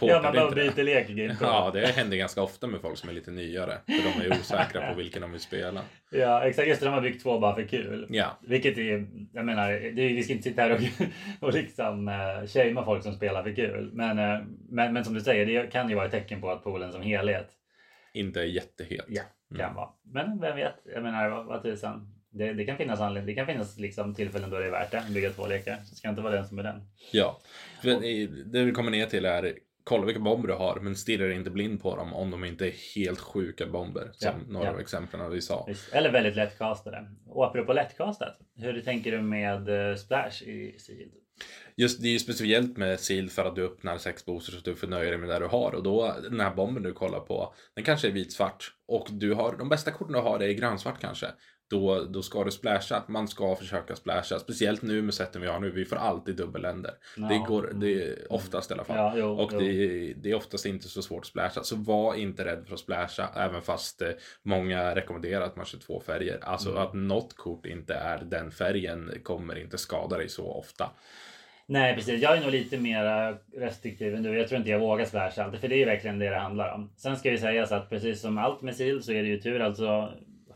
[0.01, 1.47] eh, Ja, man bara byter lek i Game Pro.
[1.47, 3.79] Ja, det händer ganska ofta med folk som är lite nyare.
[3.87, 5.81] För de är osäkra på vilken de vill spela.
[6.11, 6.69] Ja, exakt.
[6.69, 8.07] Just det, de har byggt två bara för kul.
[8.11, 10.79] Ja, Vilket är, jag menar, det är, vi ska inte sitta här och,
[11.49, 13.91] och liksom uh, shamea folk som spelar för kul.
[13.93, 14.39] Men, eh,
[14.71, 17.03] men, men som du säger, det kan ju vara ett tecken på att poolen som
[17.03, 17.49] helhet
[18.19, 19.05] inte jättehet.
[19.09, 19.23] ja,
[19.57, 19.75] kan Mm.
[19.77, 19.89] vara.
[20.03, 20.75] Men vem vet?
[20.95, 22.15] Jag menar, vad, tusan.
[22.31, 25.05] Det, det kan finnas anledning, det kan finnas liksom tillfällen då det är värt det
[25.15, 25.77] bygga två lekar.
[25.91, 26.81] Det ska inte vara den som är den.
[27.13, 27.41] Ja.
[27.83, 27.91] För
[28.53, 29.55] det vi kommer ner till är
[29.85, 32.67] kolla vilka bomber du har men stirra dig inte blind på dem om de inte
[32.67, 34.11] är helt sjuka bomber.
[34.13, 34.73] Som Ja, några ja.
[34.73, 35.69] av exemplen vi sa.
[35.93, 37.11] Eller väldigt lättkastade.
[37.27, 41.09] Och apropå lättkastat, hur tänker du med eh, splash i Sealed?
[41.81, 44.65] Just det är ju speciellt med Seal för att du öppnar sex boosters så att
[44.65, 45.75] du får nöja dig med det du har.
[45.75, 48.73] Och då, den här bomben du kollar på, den kanske är vitsvart.
[48.89, 51.27] Och du har, de bästa korten du har är grönsvart kanske.
[51.71, 53.03] Då, då ska du splasha.
[53.09, 54.39] Man ska försöka splasha.
[54.39, 55.71] Speciellt nu med sätten vi har nu.
[55.71, 56.91] Vi får alltid dubbelländer.
[57.17, 57.45] Det Ja.
[57.49, 58.97] går, det är oftast i alla fall.
[58.97, 59.59] Ja, jo, Och jo.
[59.61, 61.63] det är, det är oftast inte så svårt att splasha.
[61.65, 63.29] Så var inte rädd för att splasha.
[63.37, 64.09] Även fast eh,
[64.43, 66.39] många rekommenderar att man kör två färger.
[66.43, 66.83] Alltså Mm.
[66.83, 70.91] att något kort inte är den färgen kommer inte skada dig så ofta.
[71.71, 74.39] Nej precis, jag är nog lite mer restriktiv än du.
[74.39, 76.75] Jag tror inte jag vågar splasha alltid för det är ju verkligen det det handlar
[76.75, 76.93] om.
[76.97, 79.41] Sen ska vi säga så att precis som allt med sil så är det ju
[79.41, 80.13] tur alltså.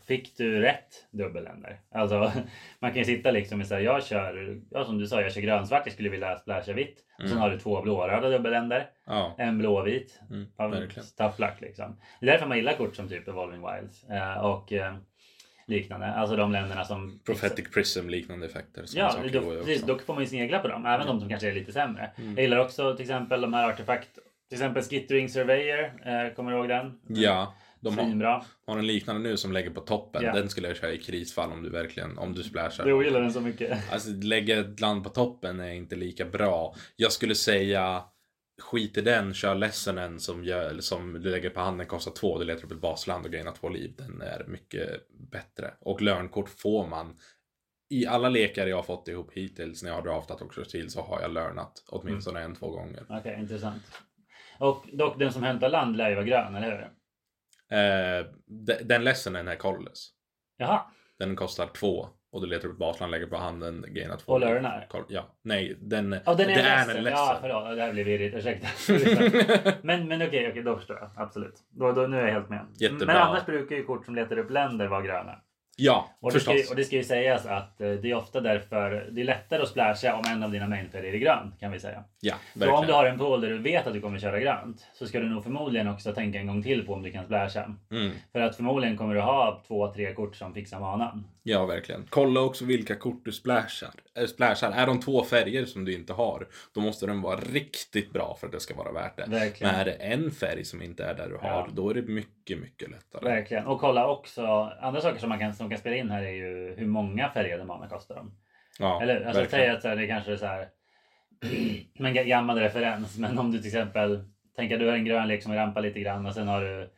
[0.07, 1.79] Fick du rätt dubbelländer?
[1.91, 2.31] Alltså
[2.79, 5.41] man kan ju sitta liksom och säga jag kör, ja som du sa, jag kör
[5.41, 6.99] grönsvart, jag skulle vilja splasha vitt.
[7.17, 7.41] Och sen Mm.
[7.41, 10.19] har du två blåröda dubbelländer, Ja, en blåvit.
[10.29, 11.07] mm, verkligen.
[11.17, 11.99] Tough luck liksom.
[12.19, 14.95] Det är därför man gillar kort som typ Evolving Wilds eh, och eh,
[15.65, 16.07] liknande.
[16.07, 18.85] Alltså de länderna som Prophetic Prism liknande effekter.
[18.95, 21.53] Ja, då, precis, då får man ju snegla på dem, även de som kanske är
[21.53, 22.11] lite sämre.
[22.15, 22.33] Mm.
[22.35, 24.09] Jag gillar också till exempel de här artefakt,
[24.49, 26.99] till exempel Skittering Surveyor, eh, kommer du ihåg den?
[27.07, 30.23] Ja, de har, har en liknande nu som lägger på toppen.
[30.23, 30.33] Ja.
[30.33, 32.85] Den skulle jag köra i krisfall om du verkligen, om du splashar.
[32.85, 33.93] Du gillar den så mycket.
[33.93, 36.75] Alltså lägga ett land på toppen är inte lika bra.
[36.95, 38.03] Jag skulle säga
[38.61, 42.39] skit i den, kör Lessenen som, gör, som du lägger på handen kostar två.
[42.39, 43.93] Du letar upp ett basland och gainar två liv.
[43.97, 45.73] Den är mycket bättre.
[45.79, 47.19] Och lörnkort får man.
[47.89, 51.01] I alla lekar jag har fått ihop hittills när jag har draftat också till så
[51.01, 53.05] har jag lörnat åtminstone en, två gånger.
[53.09, 53.83] Okej, intressant.
[54.59, 56.83] Och dock den som hämtar land lär ju vara grön, eller hur?
[57.77, 60.09] Eh, de, den Lessenen är colorless.
[60.57, 60.81] Jaha,
[61.19, 62.09] Den kostar två.
[62.33, 64.31] Och du letar upp basland, lägger på handen, gainar två.
[64.33, 64.49] Och liv.
[64.49, 64.87] lörnar?
[64.89, 65.21] Col- Ja.
[65.43, 66.89] Nej, den, ja, den är det ledsen.
[66.97, 67.35] en Ja, ledsen.
[67.41, 67.75] förlåt.
[67.77, 68.35] Det här blev virrigt.
[68.35, 68.67] Ursäkta.
[69.81, 71.09] men men okej, okej, då förstår jag.
[71.15, 71.55] Absolut.
[71.69, 72.65] Då, då, nu är jag helt med.
[72.79, 73.05] Jättebra.
[73.07, 75.35] Men annars brukar ju kort som letar upp länder vara gröna.
[75.77, 76.67] ja, Och det, ska, förstås.
[76.67, 79.61] ju- och det ska ju sägas att eh, det är ofta därför det är lättare
[79.61, 82.03] att splasha om en av dina mainfärger är grön kan vi säga.
[82.21, 82.79] Ja, Så verkligen.
[82.79, 85.19] om du har en pool där du vet att du kommer köra grönt så ska
[85.19, 87.75] du nog förmodligen också tänka en gång till på om du kan splasha.
[87.91, 88.11] Mm.
[88.31, 91.27] För att förmodligen kommer du ha två, tre kort som fixar manan.
[91.45, 92.05] Ja, verkligen.
[92.09, 93.91] Kolla också vilka kort du splashar.
[94.17, 94.71] Äh, splashar.
[94.71, 98.47] Är de två färger som du inte har, då måste den vara riktigt bra för
[98.47, 99.25] att det ska vara värt det.
[99.27, 99.71] Verkligen.
[99.73, 101.67] Men är det en färg som inte är där du har, Ja.
[101.73, 103.25] då är det mycket, mycket lättare.
[103.35, 103.65] Verkligen.
[103.65, 104.45] Och kolla också,
[104.81, 107.63] andra saker som man kan, som kan spela in här är ju hur många färgade
[107.65, 108.31] mana kostar de.
[108.79, 109.49] Ja, Eller alltså verkligen.
[109.65, 110.67] säg att så här, det kanske är så här.
[111.99, 114.23] en ga- gammal referens, men om du till exempel
[114.55, 116.89] tänker att du har en grön lek som rampar lite grann och sen har du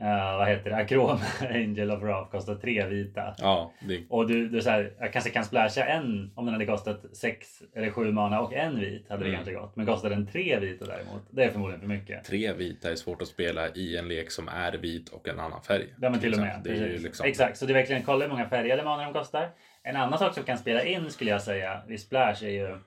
[0.00, 0.76] eh, vad heter det?
[0.76, 1.18] Akrom
[1.50, 3.34] Angel of Wrath kostar tre vita.
[3.38, 6.66] Ja, det, Och du, du så här, jag kanske kan splasha en om den hade
[6.66, 9.36] kostat sex eller sju mana och en vit hade det Mm.
[9.38, 9.76] kanske gått.
[9.76, 12.24] Men kostar den tre vita däremot, det är förmodligen för mycket.
[12.24, 15.62] tre vita är svårt att spela i en lek som är vit och en annan
[15.62, 15.94] färg.
[16.00, 16.66] Ja men till och med.
[17.02, 17.26] liksom...
[17.26, 19.50] Exakt, så det är verkligen kolla hur många färgade manor de kostar.
[19.82, 22.78] En annan sak som kan spela in skulle jag säga vid splash är ju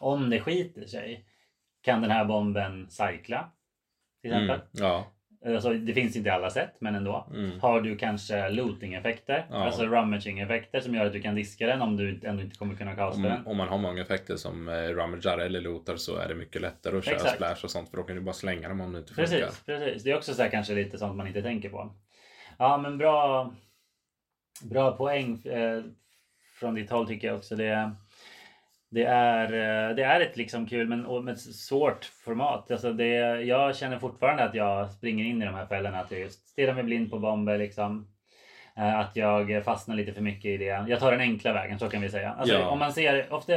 [0.00, 1.24] om det skiter sig
[1.82, 3.50] kan den här bomben cykla.
[4.22, 4.54] Till exempel.
[4.56, 5.12] Mm, ja.
[5.46, 7.26] Alltså, det finns inte i alla sätt men ändå.
[7.34, 7.60] Mm.
[7.60, 9.56] Har du kanske looting-effekter, Ja.
[9.56, 12.94] alltså rummaging-effekter som gör att du kan diska den om du ändå inte kommer kunna
[12.94, 13.32] kasta den.
[13.32, 16.62] Om, om man har många effekter som eh, rummagar eller lootar så är det mycket
[16.62, 17.34] lättare att köra Exakt.
[17.34, 19.32] splash och sånt för då kan du bara slänga dem om det inte funkar.
[19.32, 20.02] Precis, precis.
[20.02, 21.94] Det är också så här kanske lite sånt man inte tänker på.
[22.58, 23.52] Ja, men bra.
[24.70, 25.82] Bra poäng eh,
[26.60, 27.56] från ditt håll tycker jag också.
[27.56, 27.90] Det,
[28.90, 32.70] det, är, eh, det är ett liksom kul men med svårt format.
[32.70, 36.00] Alltså det, jag känner fortfarande att jag springer in i de här fällorna.
[36.00, 38.08] Att jag just stirrar mig blind på bomber liksom.
[38.76, 40.84] Eh, Att jag fastnar lite för mycket i det.
[40.88, 42.32] Jag tar den enkla vägen, så kan vi säga.
[42.32, 42.68] Alltså, Ja.
[42.68, 43.52] Om man ser, ofta,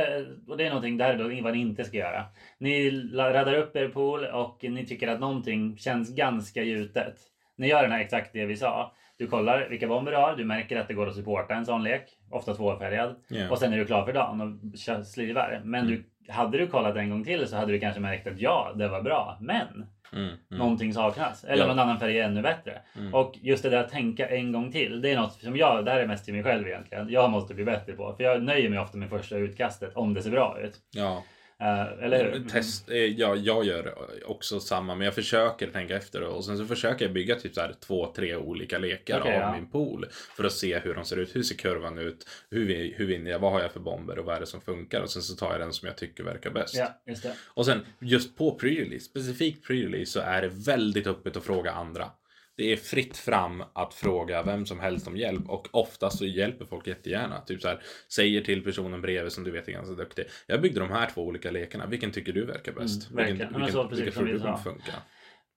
[0.48, 2.26] och det är någonting, det här är då vad ni inte ska göra.
[2.58, 7.16] Ni raddar upp er pool och ni tycker att någonting känns ganska gjutet.
[7.58, 8.96] Ni gör den här exakt det vi sa.
[9.18, 11.84] Du kollar vilka bomber du har, du märker att det går att supporta en sån
[11.84, 12.19] lek.
[12.32, 13.16] Ofta tvåfärgad.
[13.28, 13.50] Ja.
[13.50, 15.62] Och sen är du klar för dagen och slivar.
[15.64, 16.04] Men Mm.
[16.28, 18.88] du, hade du kollat en gång till så hade du kanske märkt att ja, det
[18.88, 19.38] var bra.
[19.42, 20.38] Men Mm, mm.
[20.50, 21.44] någonting saknas.
[21.44, 21.68] Eller Ja.
[21.68, 22.82] någon annan färg är ännu bättre.
[22.98, 23.14] Mm.
[23.14, 25.02] Och just det där att tänka en gång till.
[25.02, 27.10] Det är något som jag, det här är mest till mig själv egentligen.
[27.10, 28.14] Jag måste bli bättre på.
[28.18, 30.76] För jag nöjer mig ofta med första utkastet om det ser bra ut.
[30.96, 31.24] Ja.
[31.62, 32.50] Eh, eller hur?
[32.50, 33.96] Test, eh, ja, jag gör
[34.26, 37.62] också samma, men jag försöker tänka efter och sen så försöker jag bygga typ så
[37.62, 39.56] här två, tre olika lekar Okej, av ja.
[39.56, 41.36] min pool för att se hur de ser ut.
[41.36, 42.30] Hur ser kurvan ut?
[42.50, 43.40] Hur, hur vinner jag?
[43.40, 45.02] Vad har jag för bomber och vad är det som funkar?
[45.02, 46.76] Och sen så tar jag den som jag tycker verkar bäst.
[46.76, 47.36] Ja, just det.
[47.46, 52.12] Och sen just på pre-release, specifikt pre-release så är det väldigt öppet att fråga andra.
[52.60, 56.66] Det är fritt fram att fråga vem som helst om hjälp och oftast så hjälper
[56.66, 57.42] folk jättegärna.
[57.42, 57.80] Typ så här,
[58.14, 60.26] säger till personen bredvid som du vet är ganska duktig.
[60.48, 61.86] Jag byggde de här två olika lekarna.
[61.86, 63.12] Vilken tycker du verkar bäst?
[63.12, 63.26] Mm.
[63.26, 64.92] Vilken, vilken, så vilken tror du kommer funka?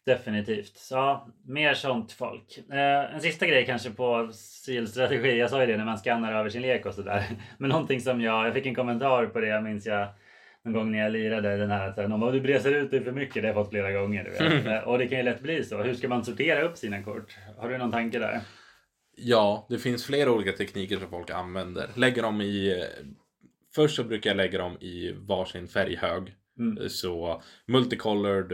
[0.07, 0.77] Definitivt.
[0.77, 2.59] Så ja, mer sånt folk.
[2.71, 5.39] Eh, en sista grej kanske på SIL-strategi.
[5.39, 7.25] Jag sa ju det när man skannar över sin lek och sådär.
[7.59, 10.09] Men någonting som jag, jag fick en kommentar på det minns jag
[10.65, 13.13] någon gång när jag lirade den här att någon bara, du bräser ut dig för
[13.13, 13.35] mycket.
[13.35, 14.25] Det har jag fått flera gånger.
[14.25, 14.67] Du vet.
[14.67, 15.83] Eh, och det kan ju lätt bli så.
[15.83, 17.37] Hur ska man sortera upp sina kort?
[17.57, 18.41] Har du någon tanke där?
[19.17, 21.89] Ja, det finns flera olika tekniker som folk använder.
[21.97, 22.85] Lägger dem i...
[23.75, 26.35] Först så brukar jag lägga dem i varsin färghög.
[26.59, 26.89] Mm.
[26.89, 28.53] Så multicolored,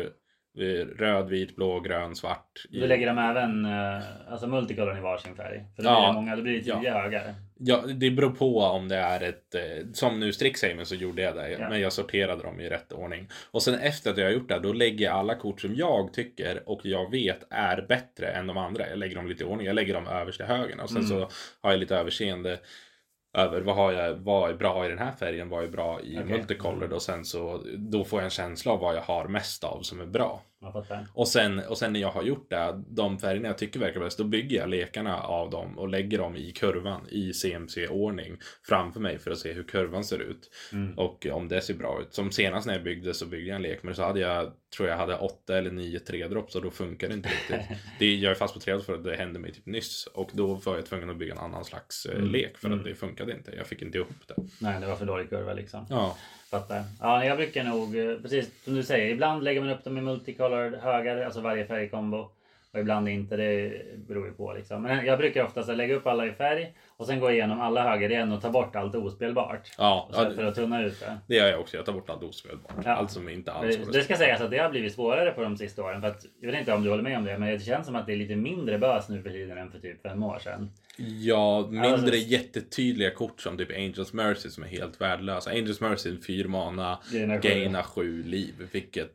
[0.98, 2.64] röd, vit, blå, grön, svart.
[2.70, 5.64] i- Du lägger dem även, eh, alltså multicolorn i varsin färg.
[5.76, 5.98] För då Ja.
[6.00, 7.00] blir det många, då blir det tio Ja.
[7.02, 7.34] högar.
[7.60, 9.54] Ja, det beror på om det är ett...
[9.54, 11.50] eh, Som nu Strixhaven så gjorde jag det.
[11.50, 11.68] Ja.
[11.68, 13.28] Men jag sorterade dem i rätt ordning.
[13.50, 16.12] Och sen efter att jag har gjort det, då lägger jag alla kort som jag
[16.12, 18.88] tycker och jag vet är bättre än de andra.
[18.88, 19.66] Jag lägger dem lite i ordning.
[19.66, 20.80] Jag lägger dem överst i högen.
[20.80, 21.08] Och sen Mm.
[21.08, 21.28] så
[21.60, 22.58] har jag lite överseende
[23.36, 26.18] över vad, har jag, vad är bra i den här färgen, vad är bra i
[26.18, 26.38] Okej.
[26.38, 29.82] multicolored och sen så då får jag en känsla av vad jag har mest av
[29.82, 30.42] som är bra.
[30.60, 31.06] Jag fattar.
[31.14, 34.18] Och sen, och sen när jag har gjort det, de färgerna jag tycker verkar bäst,
[34.18, 39.18] då bygger jag lekarna av dem och lägger dem i kurvan i CMC-ordning framför mig
[39.18, 40.50] för att se hur kurvan ser ut.
[40.72, 40.98] Mm.
[40.98, 42.14] Och om det ser bra ut.
[42.14, 44.88] Som senast när jag byggde så byggde jag en lek, men så hade jag, tror
[44.88, 47.78] jag hade åtta eller nio tredrops och då funkar det inte riktigt.
[47.98, 50.06] Det, jag är fast på tredrops för att det hände mig typ nyss.
[50.06, 52.30] Och då var jag tvungen att bygga en annan slags eh, Mm.
[52.30, 52.84] lek för att Mm.
[52.84, 53.52] det funkade inte.
[53.56, 54.34] Jag fick inte ihop det.
[54.60, 55.86] Nej, det var för dålig kurva liksom.
[55.90, 56.16] Ja,
[56.50, 56.76] Fattar.
[56.76, 59.98] Eh, ja, jag brukar nog, eh, precis som du säger, ibland lägger man upp dem
[59.98, 62.30] i multicolored högar, alltså varje färgkombo.
[62.72, 63.72] Och ibland inte, det
[64.08, 64.82] beror ju på liksom.
[64.82, 68.10] Men jag brukar oftast lägga upp alla i färg och sen gå igenom alla högar
[68.10, 69.70] igen och ta bort allt ospelbart.
[69.78, 71.18] ja, ja för att tunna ut det.
[71.28, 71.76] det gör jag också.
[71.76, 72.72] Jag tar bort allt ospelbart.
[72.84, 72.90] Ja.
[72.90, 75.56] Allt som inte alls Det, det ska sägas att det har blivit svårare på de
[75.56, 76.00] sista åren.
[76.00, 77.96] För att, jag vet inte om du håller med om det, men det känns som
[77.96, 80.70] att det är lite mindre bös nu för tiden än för typ fem år sedan.
[81.20, 85.50] Ja, mindre Alltså- jättetydliga kort som typ Angels Mercy som är helt värdelösa.
[85.50, 87.48] Angels Mercy, fyra mana, Gaina sju.
[87.48, 88.54] gaina sju liv.
[88.72, 89.10] Vilket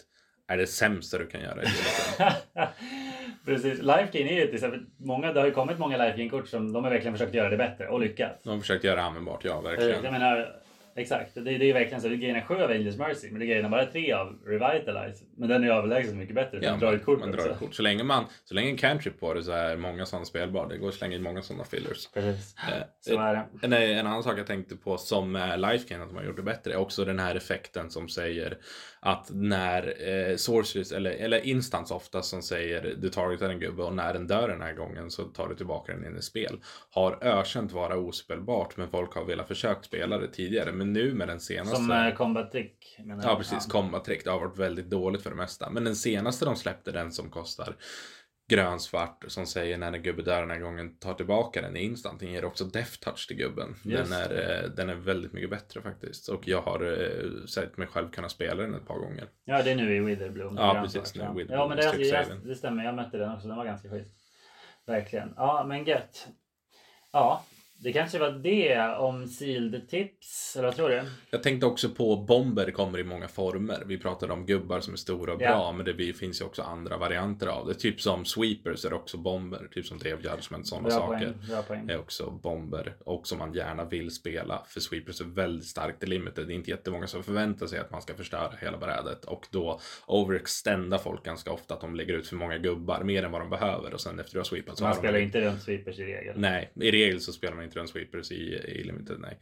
[0.47, 1.65] är det sämsta du kan göra i.
[3.45, 3.79] Precis.
[3.81, 6.91] Lifegain är ju till exempel, många, det har ju kommit många Lifegain-kort som de har
[6.91, 8.43] verkligen försökt göra det bättre och lyckats.
[8.43, 10.03] De har försökt göra det användbart, ja Eh, verkligen.
[10.03, 10.55] Jag menar,
[10.95, 11.35] exakt.
[11.35, 12.07] Det, det är ju verkligen så.
[12.07, 15.25] Du gainar sju av Angels Mercy, men du gainar bara tre av Revitalize.
[15.37, 16.57] Men den är ju överlägset mycket bättre.
[16.59, 17.73] för Ja, den drar man, ett kort man drar ett kort.
[17.75, 20.67] Så länge, man, så länge en cantrip på det så är många sådana spelbara.
[20.67, 22.07] Det går att slänga in många sådana fillers.
[22.13, 22.55] Precis.
[22.57, 23.45] Eh, Så är det.
[23.65, 26.43] En, en annan sak jag tänkte på som är Lifegain att de har gjort det
[26.43, 28.57] bättre är också den här effekten som säger
[29.05, 33.93] att när eh, sorceries eller, eller instans ofta som säger du targetar en gubbe och
[33.93, 36.59] när den dör den här gången så tar du tillbaka den in i spel.
[36.89, 41.27] Har ökänt vara ospelbart men folk har velat försökt spela det tidigare men nu med
[41.27, 42.95] den senaste Som eh, combat trick.
[42.99, 44.23] menar Ja precis, combat trick.
[44.23, 45.69] Det har varit väldigt dåligt för det mesta.
[45.69, 47.75] Men den senaste de släppte, den som kostar
[48.49, 52.19] grönsvart, som säger när en gubbe dör den här gången, tar tillbaka den i instant.
[52.19, 53.75] Den ger också death touch till gubben.
[53.83, 56.29] Den är, eh, den är väldigt mycket bättre faktiskt.
[56.29, 59.27] Och jag har eh, sett mig själv kunna spela den ett par gånger.
[59.45, 60.55] Ja, det är nu i Witherbloom.
[60.57, 61.33] Ja, precis, nu i ja.
[61.33, 62.83] Witherbloom, Ja, men det, det, det stämmer.
[62.83, 63.47] Jag mötte den också.
[63.47, 64.11] Den var ganska schysst.
[64.85, 65.33] Verkligen.
[65.35, 66.27] Ja, men gött.
[67.11, 67.43] Ja,
[67.83, 70.55] det kanske var det om sealed tips.
[70.55, 71.03] Eller vad tror du?
[71.29, 73.83] Jag tänkte också på bomber kommer i många former.
[73.85, 76.97] Vi pratade om gubbar som är stora och bra, men det finns ju också andra
[76.97, 77.73] varianter av det.
[77.73, 79.67] Typ som sweepers är också bomber.
[79.73, 81.17] Typ som Day of Judgment, sådana Bra saker.
[81.25, 81.47] poäng.
[81.49, 81.89] Bra poäng.
[81.89, 84.63] är också bomber och som man gärna vill spela.
[84.67, 86.47] För sweepers är väldigt starkt i limited.
[86.47, 89.79] Det är inte jättemånga som förväntar sig att man ska förstöra hela brädet och då
[90.07, 93.49] overextenda folk ganska ofta att de lägger ut för många gubbar, mer än vad de
[93.49, 95.23] behöver och sen efter du har sweepat så Man har spelar de...
[95.25, 96.39] inte runt sweepers i regel.
[96.39, 99.39] Nej, i regel så spelar man inte runt sweepers i, i limited, nej.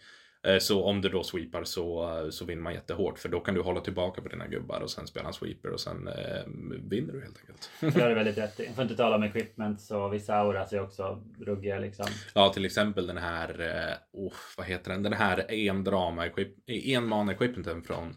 [0.48, 3.62] Eh, Så om du då sweepar så, så vinner man jättehårt för då kan du
[3.62, 6.44] hålla tillbaka på dina gubbar och sen spela en sweeper och sen eh,
[6.90, 7.70] vinner du helt enkelt.
[7.96, 8.68] Det har du väldigt rätt i.
[8.76, 12.06] Får inte tala om equipment så vissa auras är också ruggiga liksom.
[12.34, 15.04] Ja, till exempel den här, eh, oh, vad heter den?
[15.04, 18.16] Den här en drama equip, en mana equipmenten från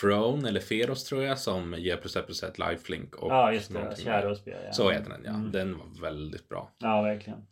[0.00, 3.14] Throne eller Feros tror jag som ger plus ett lifelink.
[3.20, 3.96] Ja, just det.
[4.04, 4.60] Kärosbjörn.
[4.66, 4.72] Ja.
[4.72, 5.34] Så heter den ja.
[5.34, 5.52] Mm.
[5.52, 6.70] Den var väldigt bra.
[6.78, 7.46] Ja, verkligen.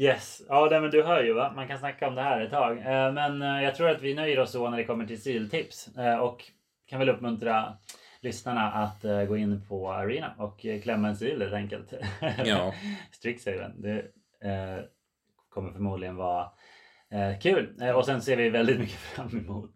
[0.00, 1.52] Yes, ja det, men du hör ju va.
[1.56, 2.78] Man kan snacka om det här ett tag.
[2.78, 5.88] Eh, Men eh, jag tror att vi nöjer oss så när det kommer till siltips.
[5.96, 6.44] Eh, Och
[6.86, 7.76] kan väl uppmuntra
[8.20, 11.92] lyssnarna att gå in på Arena och klämma en sil helt enkelt.
[12.44, 12.74] Ja.
[13.12, 13.82] Strixhaven.
[13.82, 14.04] Det
[15.48, 16.48] kommer förmodligen vara
[17.42, 17.74] kul.
[17.94, 19.74] Och sen ser vi väldigt mycket fram emot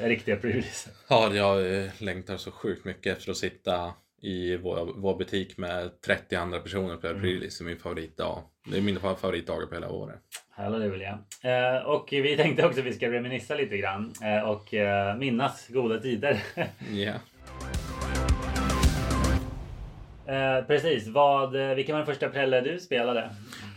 [0.00, 0.90] riktiga pre-releaser.
[1.08, 3.92] Ja, jag längtar så sjukt mycket efter att sitta
[4.22, 7.22] i vår, vår butik med 30 andra personer på mm.
[7.22, 7.62] pre-release.
[7.62, 8.42] Min favoritdag.
[8.64, 10.20] Det är min favoritdagar på hela året.
[10.50, 11.18] Halleluja.
[11.42, 15.68] Eh, och vi tänkte också att vi ska reminissa lite grann eh, och eh, minnas
[15.68, 16.42] goda tider.
[16.92, 17.20] Yeah.
[20.66, 21.08] precis.
[21.08, 23.30] Vad, vilken var den första prelle du spelade?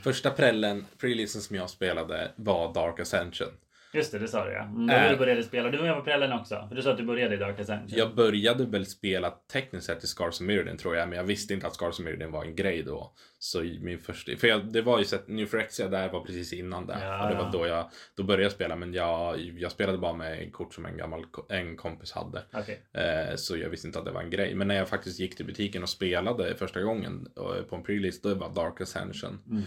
[0.03, 3.47] Första prällen, preleasen som jag spelade var Dark Ascension.
[3.95, 4.63] Just det, det sa du ja.
[4.63, 5.69] Mm, äh, du började spela.
[5.69, 6.69] Du var med på prällen också.
[6.71, 7.87] Du sa att du började i Dark Ascension.
[7.97, 11.09] Jag började väl spela tekniskt sett i Scars of Mirrodin tror jag.
[11.09, 13.13] Men jag visste inte att Scars of Mirrodin var en grej då.
[13.39, 14.31] Så min första...
[14.37, 16.97] För jag, det var ju sett, New Phyrexia där var precis innan det.
[17.01, 18.75] Ja, och det var då jag då började jag spela.
[18.75, 22.43] Men jag, jag spelade bara med kort som en gammal en kompis hade.
[22.53, 23.03] Okay.
[23.03, 24.55] Eh, så jag visste inte att det var en grej.
[24.55, 27.27] Men när jag faktiskt gick till butiken och spelade första gången
[27.69, 28.23] på en prelist.
[28.23, 29.39] Då var Dark Ascension.
[29.51, 29.63] Mm.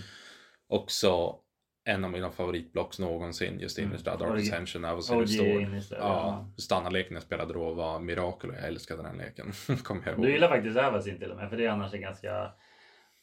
[0.69, 1.41] Och så
[1.89, 3.61] en av mina favoritblocks någonsin.
[3.61, 3.91] Just mm.
[3.91, 5.83] Innistrad, Dark Ascension, Avocado Store.
[5.91, 9.53] Ja, standardleken jag spelade då var Miracle och jag älskade den leken.
[9.83, 10.25] Kommer jag ihåg.
[10.25, 12.53] Du gillar faktiskt Avacyn till och med, för det är annars en ganska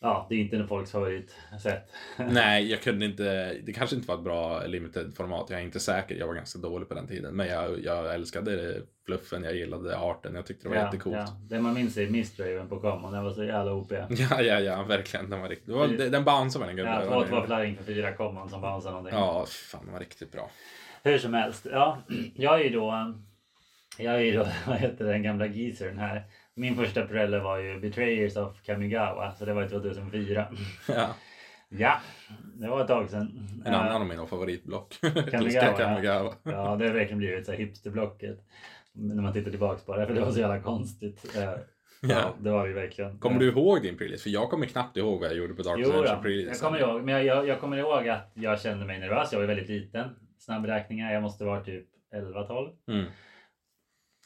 [0.01, 1.91] Ja, det är inte en folks favoritsätt.
[2.17, 3.53] Nej, jag kunde inte.
[3.53, 5.49] Det kanske inte var ett bra limited format.
[5.49, 6.15] Jag är inte säker.
[6.15, 7.35] Jag var ganska dålig på den tiden.
[7.35, 9.43] Men jag, jag älskade fluffen.
[9.43, 10.35] Jag gillade arten.
[10.35, 11.15] Jag tyckte det var ja, jättecoolt.
[11.15, 11.37] Ja.
[11.49, 13.13] Det man minns är Mistraven på Common.
[13.13, 13.91] Den var så jävla OP.
[14.09, 15.29] Ja, ja, ja, verkligen.
[15.29, 15.67] Den var riktigt.
[15.67, 17.05] Det var, den bounceade väl en gubbe.
[17.05, 19.19] Ja, två, två flaring för fyra Common som bounceade någonting.
[19.19, 20.49] Ja, fan, den var riktigt bra.
[21.03, 21.67] Hur som helst.
[21.71, 21.97] Ja,
[22.35, 23.15] jag är ju då.
[23.97, 26.23] Jag är ju då, vad heter den gamla geezern här.
[26.57, 30.47] Min första preller var ju Betrayers of Kamigawa, så det var 2004.
[30.87, 31.15] Ja.
[31.69, 31.99] Ja,
[32.55, 33.49] det var ett tag sedan.
[33.65, 34.93] En uh, annan av mina favoritblock.
[35.31, 35.77] Kamigawa.
[35.77, 36.33] Kamigawa.
[36.43, 38.39] Ja, det har verkligen blivit så hipsterblocket.
[38.93, 41.35] När man tittar tillbaks på det, för det var så jävla konstigt.
[41.37, 41.59] Uh, ja.
[42.01, 43.19] ja, det var ju verkligen.
[43.19, 44.23] Kommer du ihåg din prelease?
[44.23, 46.49] För jag kommer knappt ihåg vad jag gjorde på Dark jo, Ascension prelease.
[46.49, 49.31] Jag kommer ihåg, men jag, jag, jag, kommer ihåg att jag kände mig nervös.
[49.31, 50.09] Jag var väldigt liten.
[50.39, 51.85] Snabbräkningar, jag måste vara typ
[52.15, 52.69] 11-12.
[52.87, 53.05] Mm.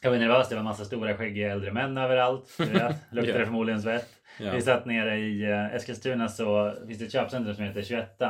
[0.02, 2.54] Jag var nervös, det var massa stora skäggiga äldre män överallt.
[2.58, 4.10] Du vet, luktade förmodligen svett.
[4.40, 4.56] Yeah.
[4.56, 8.22] Vi satt nere i uh, Eskilstuna så finns det ett köpcentrum som heter 21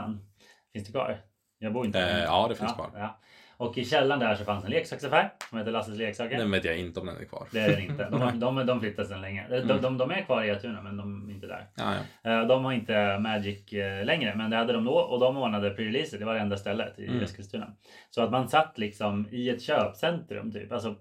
[0.74, 1.17] Finns det kvar?
[1.59, 2.17] Jag bor inte där.
[2.17, 2.99] Eh, ja, det finns ja, kvar.
[2.99, 3.20] Ja.
[3.57, 6.38] Och i källaren där så fanns en leksaksaffär som heter Lasses leksaker.
[6.38, 7.47] Den vet jag inte om den är kvar.
[7.51, 8.09] Det är den inte.
[8.09, 9.45] De, de, de flyttade sedan länge.
[9.49, 9.82] De, mm.
[9.82, 11.67] de, de, är kvar i Etuna men de är inte där.
[11.76, 11.93] Ja,
[12.24, 12.32] ja.
[12.32, 15.70] Eh, de har inte Magic eh, längre men det hade de då och de ordnade
[15.70, 16.20] pre-releaser.
[16.20, 17.24] Det var det enda stället i mm.
[17.24, 17.76] Eskilstuna.
[18.09, 20.72] Så att man satt liksom i ett köpcentrum typ.
[20.72, 20.95] Alltså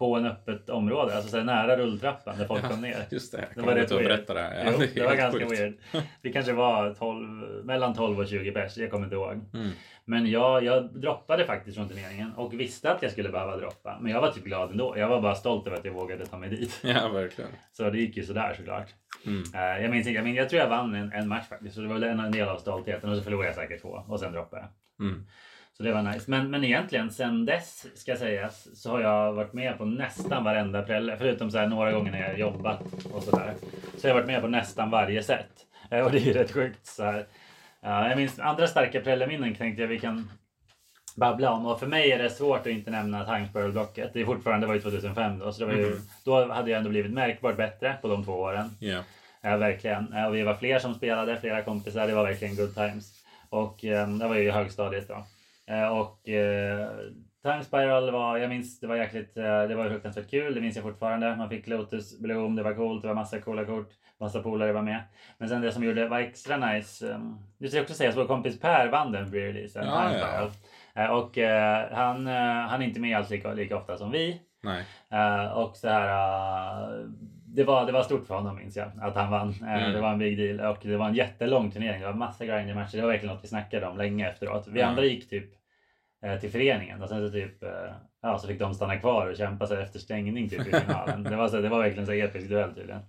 [0.00, 3.06] på en öppet område, alltså så nära rulltrappan där folk ja, kom ner.
[3.10, 4.26] Just det, det var rätt weird.
[4.26, 4.62] Det.
[4.64, 5.60] Ja, jo, det, det var ganska sjukt.
[5.60, 5.74] weird.
[6.22, 9.32] Vi kanske var 12, mellan 12 och 20 pers, jag kommer inte ihåg.
[9.54, 9.70] Mm.
[10.04, 13.98] Men jag, jag droppade faktiskt från turneringen och visste att jag skulle behöva droppa.
[14.00, 14.94] Men jag var typ glad ändå.
[14.98, 16.80] Jag var bara stolt över att jag vågade ta mig dit.
[16.82, 17.50] Ja, verkligen.
[17.72, 18.88] Så det gick ju sådär såklart.
[19.26, 19.42] Mm.
[19.54, 21.74] Uh, jag minns inte, jag, minns, jag tror jag vann en, en match faktiskt.
[21.74, 24.20] Så det var väl en del av stoltheten och så förlorade jag säkert två och
[24.20, 25.06] sen droppade jag.
[25.06, 25.26] Mm.
[25.80, 26.30] Så det var nice.
[26.30, 30.82] Men, men egentligen sen dess ska sägas så har jag varit med på nästan varenda
[30.82, 31.16] prälle.
[31.18, 32.80] Förutom så här några gånger när jag jobbat
[33.12, 33.54] och sådär.
[33.96, 35.66] Så jag har varit med på nästan varje sätt.
[35.90, 36.86] Eh, och det är ju rätt sjukt.
[36.86, 37.26] Så här.
[37.82, 40.30] jag minns andra starka präleminnen tänkte jag vi kan
[41.16, 41.66] babbla om.
[41.66, 44.10] Och för mig är det svårt att inte nämna Tanksborough-blocket.
[44.12, 45.52] Det är fortfarande, det var ju 2005 då.
[45.52, 45.98] Så det var ju, mm.
[46.24, 48.70] Då hade jag ändå blivit märkbart bättre på de två åren.
[48.80, 49.04] Yeah.
[49.42, 50.12] Ja, verkligen.
[50.26, 52.06] Och vi var fler som spelade, flera kompisar.
[52.06, 53.24] Det var verkligen good times.
[53.48, 55.24] Och um, det var ju i högstadiet då.
[55.66, 56.90] Eh, och eh,
[57.42, 60.76] Time Spiral var, jag minns det var jäkligt, eh, det var fruktansvärt kul, det minns
[60.76, 61.36] jag fortfarande.
[61.36, 63.90] Man fick Lotus Bloom, det var coolt, det var massa coola kort,
[64.20, 65.02] massa polare var med.
[65.38, 68.20] Men sen det som gjorde var extra nice, um, det ska jag också säga, så
[68.20, 70.50] vår kompis Per vann den pre-releasen, ja, Time Spiral.
[70.94, 71.10] Ja.
[71.12, 71.38] Och
[71.96, 74.40] han, han är inte med alls lika, lika ofta som vi.
[74.62, 74.84] Nej.
[75.54, 77.08] och så här
[77.54, 79.54] det var, det var stort för honom minns jag, att han vann.
[79.62, 79.92] Mm.
[79.92, 82.00] Det var en big deal och det var en jättelång turnering.
[82.00, 82.96] Det var massa grindy matcher.
[82.96, 84.68] Det var verkligen något vi snackade om länge efteråt.
[84.68, 84.90] Vi mm.
[84.90, 85.60] andra gick typ
[86.22, 87.92] Eh, till föreningen och sen så typ eh,
[88.22, 91.22] ja, så fick de stanna kvar och kämpa sig efter stängning typ i finalen.
[91.22, 93.00] det, var så, det var verkligen så episk duell tydligen.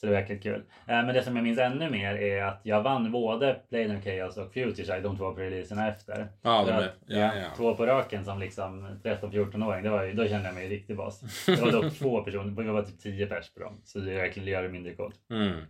[0.00, 0.62] Så det var verkligen kul.
[0.86, 4.36] Eh, men det som jag minns ännu mer är att jag vann både Planar Chaos
[4.36, 6.28] och Future de två releaserna efter.
[6.42, 10.16] Ja, de är, ja, ja, Två på raken som liksom 13-14-åring.
[10.16, 11.46] Då kände jag mig riktigt bas.
[11.46, 13.80] Det var dock två personer, det var typ 10 pers på dem.
[13.84, 15.16] Så det verkligen gör det mindre coolt.
[15.30, 15.60] Mm.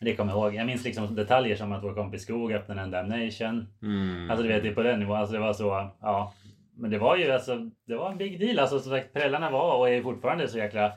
[0.00, 0.54] Det kommer jag ihåg.
[0.54, 3.66] Jag minns liksom detaljer som att vår kompis Skog öppnade en Damnation.
[3.82, 4.30] Mm.
[4.30, 5.16] Alltså du vet, det är på den nivån.
[5.16, 6.34] Alltså det var så, ja.
[6.76, 8.58] Men det var ju alltså, det var en big deal.
[8.58, 10.92] Alltså som sagt, prällarna var och är fortfarande så jäkla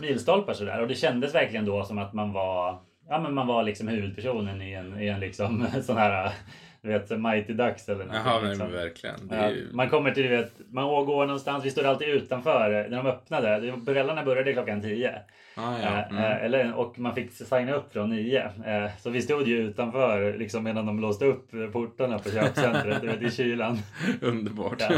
[0.00, 0.80] milstolpar sådär.
[0.80, 2.78] Och det kändes verkligen då som att man var
[3.08, 6.32] ja, men man var liksom huvudpersonen i en, i en liksom sån här
[6.82, 8.14] du vet Mighty Ducks eller något.
[8.24, 8.66] Jaha, liksom.
[8.66, 9.16] men verkligen.
[9.30, 9.70] Ju...
[9.72, 13.72] Man kommer till, du vet, man går någonstans, vi stod alltid utanför när de öppnade.
[13.76, 15.14] Brällarna började klockan 10.
[15.56, 15.98] Ah, Eh, ja.
[15.98, 16.44] eh, Mm.
[16.44, 18.38] eller, och man fick signa upp från 9.
[18.66, 23.06] Eh, så vi stod ju utanför liksom, medan de låste upp portarna på köpcentret, du
[23.06, 23.78] vet, i kylan.
[24.20, 24.80] Underbart.
[24.80, 24.88] Ja.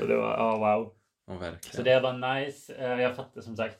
[0.00, 0.92] Och det var, ja wow.
[1.26, 1.58] Verkligen.
[1.60, 2.74] Så det var nice.
[2.74, 3.78] Eh, Jag fattar som sagt.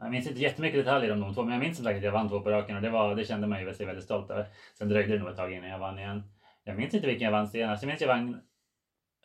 [0.00, 2.12] Jag minns inte jättemycket detaljer om de två, men jag minns som sagt att jag
[2.12, 4.46] vann två på raken och det, var, det kände man ju sig väldigt stolt över.
[4.78, 6.22] Sen dröjde det nog ett tag innan jag vann igen.
[6.64, 7.82] Jag minns inte vilken jag vann senast.
[7.82, 8.40] Jag minns jag vann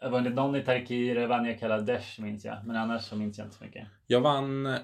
[0.01, 2.57] jag vann någon i Tarkir, vann jag Kaladesh minns jag.
[2.65, 3.87] Men annars så minns jag inte så mycket.
[4.07, 4.77] Jag vann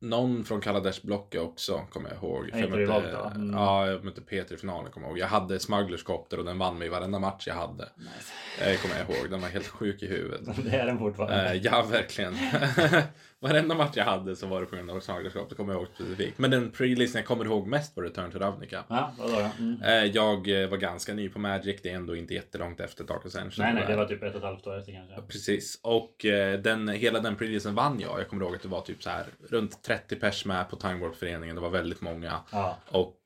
[0.00, 2.50] någon från Kaladesh-blocket också, kommer jag ihåg.
[2.52, 3.32] För det mötte, då?
[3.34, 3.50] Mm.
[3.56, 5.18] Ja, jag mötte Peter i finalen, kommer jag ihåg.
[5.18, 7.88] Jag hade Smugglers Copter och den vann mig varenda match jag hade.
[7.96, 8.32] Nice.
[8.58, 9.30] Det kommer jag ihåg.
[9.30, 10.40] Den var helt sjuk i huvudet.
[10.64, 11.50] Det är den fortfarande.
[11.50, 12.34] Eh, ja, verkligen.
[13.42, 15.88] Varenda match jag hade så var det på grund av Smugglers Copter, kommer jag ihåg
[15.94, 16.38] specifikt.
[16.38, 18.84] Men den pre-listen jag kommer ihåg mest var Return to Ravnica.
[18.88, 19.50] Ja, vadå då?
[19.64, 19.82] Mm.
[19.82, 23.26] Eh, Jag eh, var ganska ny på Magic, det är ändå inte jättelångt efter Dark
[23.26, 23.64] Ascension.
[23.64, 25.22] Nej, nej, det var typ ett och ett halvt år efter kanske.
[25.32, 28.20] Precis, och eh, den, hela den preleasen vann jag.
[28.20, 30.98] Jag kommer ihåg att det var typ så här runt 30 pers med på Time
[31.00, 31.56] Warp-föreningen.
[31.56, 32.40] Det var väldigt många.
[32.52, 33.16] Ja, Och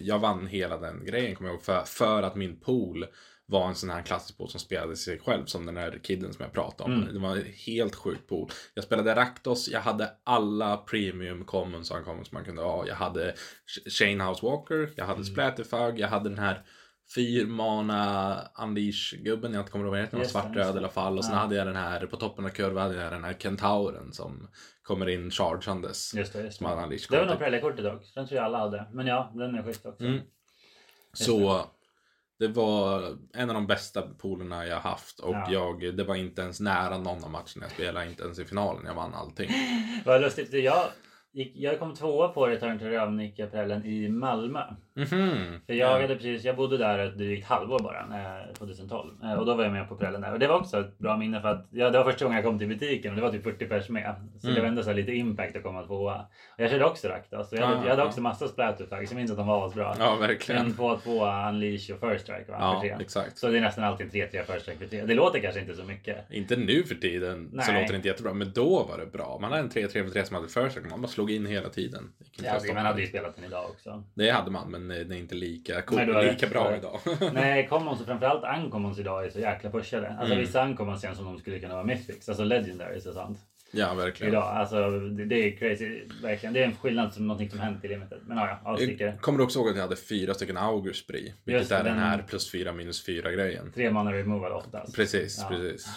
[0.00, 1.62] jag vann hela den grejen kommer jag ihåg.
[1.64, 3.06] För, för att min pool
[3.50, 5.44] var en sån här klassisk pool som spelade sig själv.
[5.46, 7.02] Som den där kidden som jag pratade om.
[7.02, 7.14] Mm.
[7.14, 7.36] Det var
[7.66, 8.50] helt sjuk pool.
[8.74, 9.68] Jag spelade Raktos.
[9.68, 12.86] Jag hade alla premium commons och uncommons man kunde ha.
[12.86, 14.90] Jag hade Sh- Shane House Walker.
[14.96, 15.24] Jag hade Mm.
[15.24, 15.98] Splatterfug.
[15.98, 16.62] Jag hade den här
[17.14, 19.52] fyrmana Unleash-gubben.
[19.52, 20.16] Jag inte kommer ihåg vad den heter.
[20.18, 21.18] Var svartröd i alla fall.
[21.18, 21.40] Och sen Ja.
[21.40, 22.82] hade jag den här på toppen av kurvan.
[22.82, 24.48] Hade jag den här Kentauren som
[24.82, 26.14] kommer in chargeandes.
[26.14, 26.40] just det.
[26.42, 26.84] Just Som hade det.
[26.84, 27.06] Unleash.
[27.10, 28.02] Det var nog Prellia-kortet dock.
[28.14, 28.86] Den tror jag alla hade.
[28.92, 30.04] Men ja, den är schysst också.
[30.04, 30.20] Mm.
[31.12, 31.64] Så det
[32.48, 35.46] var en av de bästa poolerna jag haft och Ja.
[35.50, 38.82] jag, det var inte ens nära någon av matcherna jag spelade, inte ens i finalen.
[38.86, 39.50] Jag vann allting.
[40.04, 40.52] Vad lustigt.
[40.52, 40.84] Jag,
[41.32, 44.62] gick, jag kom tvåa på Return to Ravnica-prällen i Malmö.
[45.00, 45.60] Mhm.
[45.66, 46.00] För jag, Ja.
[46.02, 49.10] hade precis, jag bodde där ett drygt halvår bara, eh, 2012.
[49.24, 50.32] Eh, och då var jag med på prällen där.
[50.32, 52.44] Och det var också ett bra minne för att ja, det var första gången jag
[52.44, 54.14] kom till butiken och det var typ 40 pers med.
[54.40, 54.54] Så Mm.
[54.54, 56.14] det var ändå så lite impact att komma tvåa.
[56.56, 57.52] Och jag körde också Raktas.
[57.52, 59.10] Och jag, hade, Ja, jag hade också massa splattertags.
[59.10, 59.94] Jag minns att de var asbra.
[59.98, 60.66] Ja, verkligen.
[60.66, 62.58] En, två, tvåa, Unleash och First Strike va?
[62.58, 62.96] för Ja, tre.
[63.04, 63.38] exakt.
[63.38, 65.04] Så det är nästan alltid 3-3 First Strike för tre.
[65.04, 66.16] Det låter kanske inte så mycket.
[66.30, 67.80] Inte nu för tiden så Nej.
[67.80, 69.38] låter det inte jättebra, men då var det bra.
[69.40, 71.68] Man hade en 3-3 för 3 som hade first strike, man bara slog in hela
[71.68, 72.12] tiden.
[72.42, 74.02] Ja, man hade ju spelat den idag också.
[74.14, 77.00] Det hade man, men det är inte lika, cool, Nej, är det- lika bra idag.
[77.32, 80.08] Nej, commons och framförallt uncommons idag är så jäkla pushade.
[80.08, 80.38] Alltså Mm.
[80.38, 83.38] vissa uncommons känns som de skulle kunna vara mythics, alltså legendaries och sånt.
[83.72, 84.32] ja, verkligen.
[84.32, 86.52] Idag, alltså det, det är crazy, verkligen.
[86.52, 88.18] Det är en skillnad som någonting som hänt i limited.
[88.26, 89.16] Men ja, avstickare.
[89.20, 91.98] Kommer också ihåg att jag hade fyra stycken Augur Spree, vilket Just är den den-
[92.02, 93.72] här plus fyra minus fyra grejen.
[93.72, 94.96] Tre mana removal oftast.
[94.96, 95.48] Precis, Ja.
[95.56, 95.88] precis.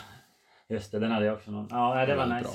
[0.70, 1.68] Just det, den hade jag också någon.
[1.70, 2.50] Ja, nej, det var nice.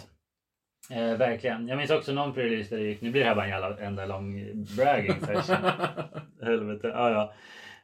[0.90, 1.68] Eh, verkligen.
[1.68, 3.78] Jag minns också någon pre-release där det gick, nu blir det här bara en jävla
[3.78, 5.56] enda lång bragging session.
[6.42, 6.88] Helvete.
[6.94, 7.32] Ja, ja.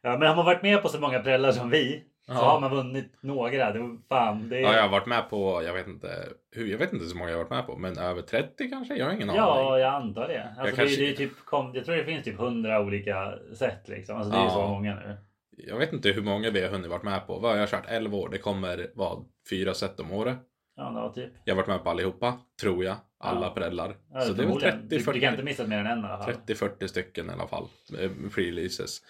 [0.02, 2.36] ja, men har man varit med på så många prällar som vi så Ja.
[2.38, 3.72] har man vunnit några.
[3.72, 4.61] Det fan, det är...
[4.62, 6.09] Ja, jag har varit med på, jag vet inte
[6.52, 8.96] hur, jag vet inte så många jag har varit med på, men över 30 kanske?
[8.96, 9.80] Jag har ingen Ja, aning.
[9.82, 10.42] jag antar det.
[10.44, 13.34] Alltså, Jag det, kanske- det är typ, kom, jag tror det finns typ hundra olika
[13.59, 14.16] sätt liksom.
[14.16, 14.50] Alltså, det är Ja.
[14.50, 15.16] så många nu.
[15.57, 17.38] Jag vet inte hur många vi har hunnit varit med på.
[17.38, 17.84] Vad har jag kört?
[17.88, 18.28] 11 år.
[18.28, 19.24] Det kommer vad?
[19.50, 20.36] Fyra set om året.
[20.77, 21.33] Ja, typ.
[21.45, 22.97] Jag har varit med på allihopa, tror jag.
[23.18, 23.55] Alla Ja.
[23.55, 23.97] prällar.
[24.12, 24.89] Ja, så det är väl förmodligen.
[24.89, 26.35] 30, du, du kan inte 40, missa mer än en i alla fall.
[26.47, 27.68] 30-40 stycken i alla fall.
[27.99, 29.03] eh, Pre-releases.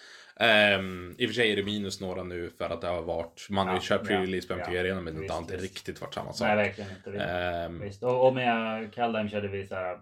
[0.79, 3.47] Um, I och för sig är det minus några nu för att det har varit,
[3.49, 4.77] man Ja, kört pre-release på MTG.
[4.79, 6.47] Arena men det har inte riktigt varit samma sak.
[6.47, 7.69] Nej, verkligen inte.
[7.85, 8.03] Visst.
[8.03, 9.99] Och, och med Kaldheim körde vi så här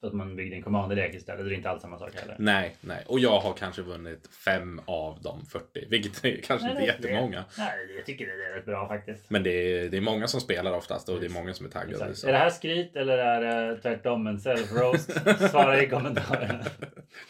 [0.00, 1.44] för att man byggde en commander-lek istället.
[1.46, 2.36] Det är inte alls samma sak heller.
[2.38, 3.04] nej, nej.
[3.06, 5.86] Och jag har kanske vunnit fem av de 40.
[5.90, 7.44] Vilket är kanske Nej, inte det- jättemånga.
[7.58, 9.30] Nej, jag tycker det är rätt bra faktiskt.
[9.30, 11.70] Men det är, det är många som spelar oftast och det är många som är
[11.70, 12.04] taggade.
[12.04, 13.40] Är det här skryt eller är
[13.70, 15.48] det tvärtom en self-roast?
[15.50, 16.64] Svara i kommentarerna.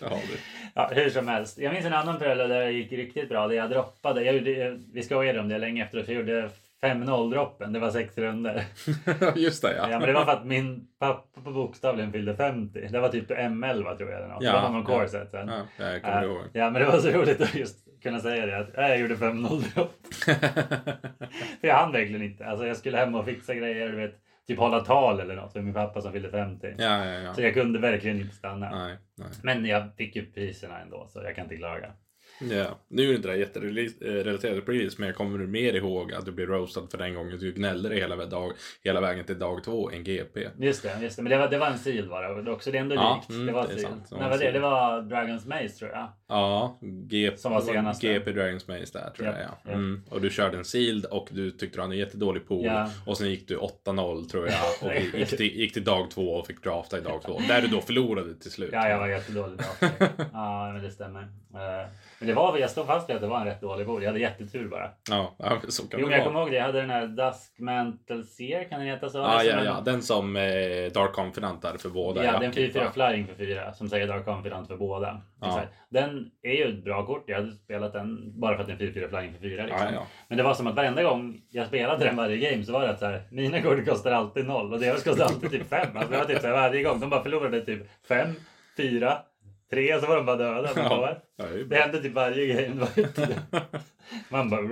[0.01, 0.39] Ja, det.
[0.75, 1.59] Ja, hur som helst.
[1.59, 3.49] Jag minns en annan prölle där det gick riktigt bra.
[3.49, 4.23] Där jag droppade.
[4.25, 6.09] Jag gjorde, vi skojade om det länge efteråt.
[6.09, 6.51] Jag gjorde
[6.83, 7.73] 5-0 droppen.
[7.73, 8.65] Det var sex runder.
[9.37, 9.91] Just det, ja.
[9.91, 12.89] Ja, men det var för att min pappa på bokstavligen fyllde 50.
[12.91, 14.19] Det var typ M11 tror jag.
[14.19, 14.43] Eller något.
[14.43, 14.99] Ja, det var någon ja.
[15.01, 15.49] corset sen.
[15.49, 16.43] Ja, jag kommer Ja, ihåg.
[16.53, 18.59] ja, men det var så roligt att just kunna säga det.
[18.59, 19.93] Att "Ja, jag gjorde 5-0 dropp.
[21.61, 22.47] För jag hann verkligen inte.
[22.47, 23.89] Alltså jag skulle hem och fixa grejer.
[23.89, 24.15] Du vet,
[24.47, 26.75] typ hålla tal eller något för min pappa som fyllde 50.
[26.79, 27.35] ja, ja, ja.
[27.35, 28.71] Så jag kunde verkligen inte stanna.
[28.71, 29.29] Nej, nej.
[29.43, 31.93] Men jag fick ju priserna ändå så jag kan inte klaga.
[32.41, 36.33] Ja, nu är det inte det jätterelaterat release, men jag kommer mer ihåg att du
[36.33, 38.53] blev roastad för den gången du gnällde dig hela, dag,
[38.85, 40.49] hela vägen till dag två i en GP.
[40.59, 41.23] Just det, just det.
[41.23, 42.43] men det var, det var en sil bara.
[42.43, 43.31] Det, också, det är ändå Ja, likt.
[43.31, 43.83] mm, det var det sil.
[43.83, 44.07] sant.
[44.11, 44.53] Det var det, sil.
[44.53, 46.09] det var Dragons Maze tror jag.
[46.29, 48.07] Ja, GP, Som var senaste.
[48.07, 49.73] GP Dragons Maze där tror Ja, jag ja.
[49.73, 50.03] Mm.
[50.11, 52.65] Och du körde en sealed och du tyckte du hade en jättedålig pool.
[52.65, 52.91] Ja.
[53.07, 56.47] Och sen gick du 8-0 tror jag och gick till, gick till dag två och
[56.47, 57.41] fick drafta i dag två.
[57.49, 58.71] Där du då förlorade till slut.
[58.73, 59.87] Ja, jag var jättedålig då.
[60.33, 61.23] Ja, men det stämmer.
[61.55, 61.89] Eh,
[62.19, 64.03] Men det var, jag stod fast vid att det var en rätt dålig bord.
[64.03, 64.91] Jag hade jättetur bara.
[65.11, 66.57] Ja, ja så kan Jo, det men jag kommer ihåg det.
[66.57, 69.19] Jag hade den här Dusk Mantle Seer, kan den heta så?
[69.19, 69.79] Är ja, som ja.
[69.79, 70.43] en- Den som eh,
[70.95, 72.25] Dark Confidant är för båda.
[72.25, 72.91] Ja, den upkeep, 4-4 va?
[72.95, 75.21] flying för 4 som säger Dark Confidant för båda.
[75.41, 75.63] Ja.
[75.89, 77.25] Den är ju ett bra kort.
[77.27, 79.63] Jag hade spelat den bara för att den är 4-4 flying för 4.
[79.67, 79.87] Liksom.
[79.87, 80.07] Ja, ja.
[80.29, 82.91] Men det var som att varenda gång jag spelade den varje game så var det
[82.91, 85.97] att så här, mina kort kostar alltid noll och deras kostar alltid typ 5.
[85.97, 87.01] Alltså det var typ så här, varje gång.
[87.01, 88.29] De bara förlorade typ 5,
[88.77, 89.19] 4,
[89.71, 90.71] 3 och så var de bara döda.
[90.77, 92.87] Ja, det Det hände typ varje game.
[92.87, 93.37] Tid.
[94.29, 94.63] Man bara...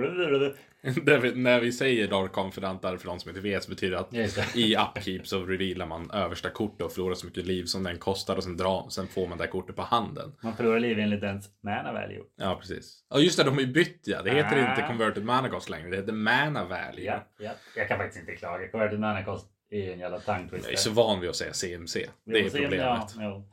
[1.19, 3.99] Vi, när vi säger Dark Confidant för de som inte vet så betyder det
[4.39, 7.97] att i Upkeep så revealar man översta kortet och förlorar så mycket liv som den
[7.97, 10.35] kostar och sen, dra, sen får man det kortet på handen.
[10.43, 12.21] Man förlorar liv enligt ens mana value.
[12.35, 13.03] Ja, precis.
[13.09, 14.21] Ja, just det, de har ju bytt ja.
[14.21, 14.69] Det heter Ah.
[14.69, 15.89] inte Converted Mana Cost längre.
[15.89, 17.05] Det heter Mana Value.
[17.05, 17.51] Ja, ja.
[17.75, 18.67] Jag kan faktiskt inte klaga.
[18.67, 21.53] Converted mana cost är ju en jävla tongue Jag är så van vid att säga
[21.53, 22.05] CMC.
[22.25, 22.79] Det är problemet.
[22.79, 23.49] Ja, jo.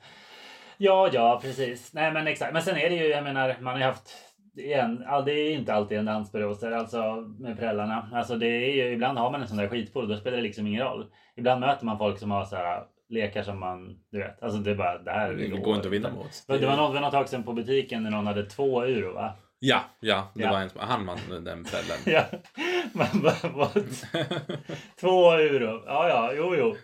[0.83, 1.95] Ja, ja, precis.
[1.95, 2.53] Nej, men exakt.
[2.53, 4.11] Men sen är det ju, jag menar, man har ju haft
[4.57, 8.09] Igen, det är inte alltid en dans på rosor, alltså med prällarna.
[8.13, 10.67] Alltså det är ju, ibland har man en sån där skitpool, då spelar det liksom
[10.67, 11.07] ingen roll.
[11.37, 14.71] Ibland möter man folk som har så här lekar som man, du vet, alltså det
[14.71, 16.45] är bara, det här Det går inte att vinna mot.
[16.47, 19.33] Det var något, något tag sedan på butiken när någon hade två euro va?
[19.59, 20.31] Ja, ja.
[20.35, 20.51] Det Ja.
[20.51, 21.99] var en som han vann den kvällen.
[22.07, 22.25] Ja,
[22.93, 23.69] man bara?
[25.01, 25.83] Två euro?
[25.87, 26.75] Ja, ja, jo, jo.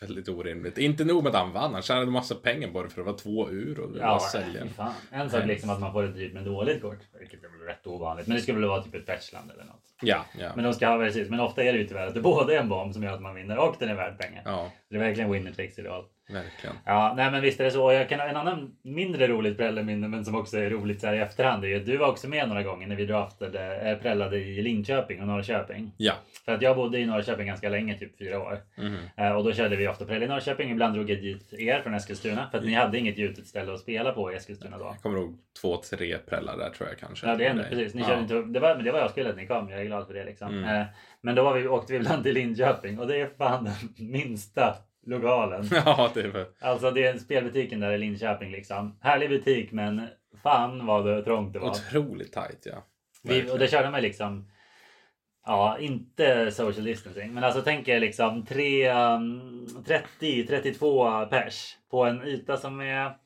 [0.00, 0.78] Väldigt orimligt.
[0.78, 3.48] Inte nog med att han vann, han tjänade massa pengar det för det var två
[3.48, 3.86] euro.
[3.86, 4.92] Det var Ja, fy fan.
[5.10, 7.86] En sak liksom att man får ett dyrt men dåligt kort, vilket är väl rätt
[7.86, 8.26] ovanligt.
[8.26, 9.82] Men det skulle väl vara typ ett patchland eller något.
[10.02, 10.52] Ja, ja.
[10.54, 11.30] Men de ska ha precis.
[11.30, 13.22] Men ofta är det ju tyvärr att det både är en bomb som gör att
[13.22, 14.42] man vinner och den är värd pengar.
[14.44, 16.04] Ja, Det är verkligen winner takes it all.
[16.34, 16.76] Verkligen.
[16.84, 17.92] Ja, nej men visst är det så.
[17.92, 21.18] Jag kan, en annan mindre roligt prälleminne men som också är roligt så här i
[21.18, 24.38] efterhand är ju att du var också med några gånger när vi draftade, äh, prällade
[24.38, 25.92] i Linköping och Norrköping.
[25.96, 26.12] Ja.
[26.44, 28.58] För att jag bodde i Norrköping ganska länge, typ fyra år.
[28.76, 28.96] Mhm.
[29.16, 30.70] Eh, och då körde vi ofta präll i Norrköping.
[30.70, 32.48] Ibland drog jag dit er från Eskilstuna.
[32.50, 34.84] För att ni hade inget gjutet ställe att spela på i Eskilstuna då.
[34.84, 37.26] Jag kommer ihåg två, tre prällar där tror jag kanske.
[37.26, 37.66] Ja, det Nej.
[37.70, 37.94] precis.
[37.94, 38.08] Ni ja.
[38.08, 39.70] körde inte, det, var, men det var jag skulle att ni kom.
[39.70, 40.48] Jag är glad för det liksom.
[40.48, 40.80] Mm.
[40.80, 40.86] Eh,
[41.20, 44.76] men då var vi, åkte vi ibland till Linköping och det är fan den minsta
[45.06, 45.64] lokalen.
[45.84, 46.46] Ja, väl...
[46.60, 48.98] Alltså det är spelbutiken där i Linköping liksom.
[49.00, 50.08] Härlig butik men
[50.42, 51.70] fan vad det trångt det var.
[51.70, 52.84] Otroligt tajt, ja.
[53.22, 54.50] Vi, och det körde man liksom
[55.46, 57.34] Ja, inte social distancing.
[57.34, 63.16] Men alltså tänk er liksom 3, um, 30, 32 pers på en yta som är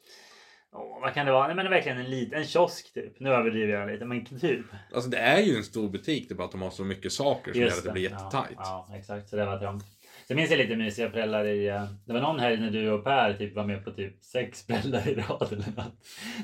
[0.72, 1.46] Åh, vad kan det vara?
[1.46, 3.20] Nej men det är verkligen en liten en kiosk typ.
[3.20, 4.66] Nu överdriver jag lite men typ.
[4.94, 7.12] Alltså det är ju en stor butik, det är bara att de har så mycket
[7.12, 8.58] saker som gör att det blir Ja, jättetajt.
[8.58, 9.28] ja, exakt.
[9.28, 9.84] Så det var trångt.
[10.28, 11.68] Sen minns jag lite mysiga prällar i...
[11.68, 14.66] eh, Det var någon helg när du och Per typ var med på typ sex
[14.66, 15.94] prällar i rad eller något.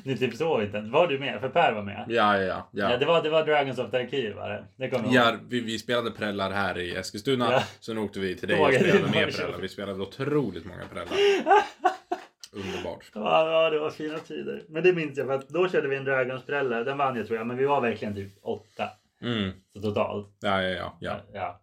[0.04, 0.80] Ni typ sov inte.
[0.80, 1.40] Var du med?
[1.40, 2.04] För Per var med.
[2.08, 2.68] Ja, ja, ja.
[2.90, 4.64] Ja, det, var, det var Dragons of the Arkiv var det.
[4.76, 5.14] Det kommer.
[5.14, 7.52] Ja, vi, vi spelade prällar här i Eskilstuna.
[7.52, 7.62] Ja.
[7.80, 9.58] Sen åkte vi till dig och spelade mer prällar.
[9.60, 11.12] Vi spelade otroligt många prällar.
[12.52, 13.10] Underbart.
[13.14, 14.62] Ja, ja, det var fina tider.
[14.68, 16.84] Men det minns jag för att då körde vi en Dragons prällar.
[16.84, 17.46] Den vann jag tror jag.
[17.46, 18.88] Men vi var verkligen typ åtta.
[19.22, 19.50] Mm.
[19.72, 20.36] Så totalt.
[20.40, 20.96] Ja, ja, ja.
[21.00, 21.20] ja.
[21.32, 21.60] ja.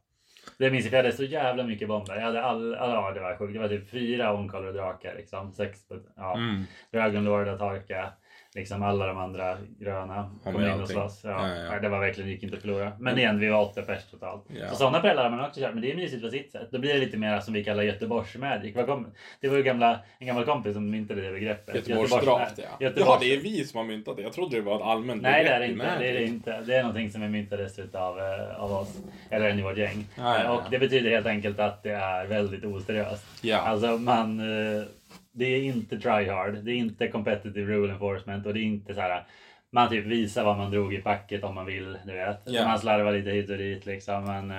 [0.62, 2.16] Det minns jag för jag hade så jävla mycket bomber.
[2.16, 3.54] Jag hade all, ja det var sjukt.
[3.54, 5.52] Det var typ fyra Oncolor drakar liksom.
[5.52, 5.80] Sex,
[6.16, 6.38] ja.
[6.38, 6.64] Mm.
[6.92, 8.14] Dragon Lord, Atarka.
[8.56, 11.22] Liksom alla de andra gröna kom in och slåss.
[11.24, 12.92] Ja, Ja, ja, Det var verkligen, gick inte att förlora.
[13.00, 14.44] Men igen, vi var åtta pers totalt.
[14.60, 14.70] Ja.
[14.70, 15.74] Så sådana prällar har man också kört.
[15.74, 16.68] Men det är mysigt på sitt sätt.
[16.72, 18.76] Då blir det lite mer som vi kallar Göteborgs Magic.
[19.42, 21.76] Det var ju gamla, en gammal kompis som myntade det begreppet.
[21.76, 22.88] Göteborgsdraft, ja.
[22.88, 24.24] Göteborgs- Ja, det är vi som har myntat det.
[24.24, 26.00] Jag trodde det var ett allmänt Nej det är det begrepp inte.
[26.00, 26.62] Det är det inte.
[26.62, 28.98] Det är någonting som är myntades utav eh, av oss.
[29.30, 30.06] Eller en i vårt gäng.
[30.50, 33.26] Och det betyder helt enkelt att det är väldigt oseriöst.
[33.42, 33.58] Ja.
[33.58, 34.42] Alltså man...
[35.34, 36.54] eh, Det är inte try hard.
[36.64, 39.24] Det är inte competitive rule enforcement och det är inte så här.
[39.74, 41.98] Man typ visar vad man drog i packet om man vill.
[42.06, 42.42] Du vet.
[42.46, 42.68] Ja.
[42.68, 44.26] Man slarvar lite hit och dit liksom.
[44.26, 44.52] Men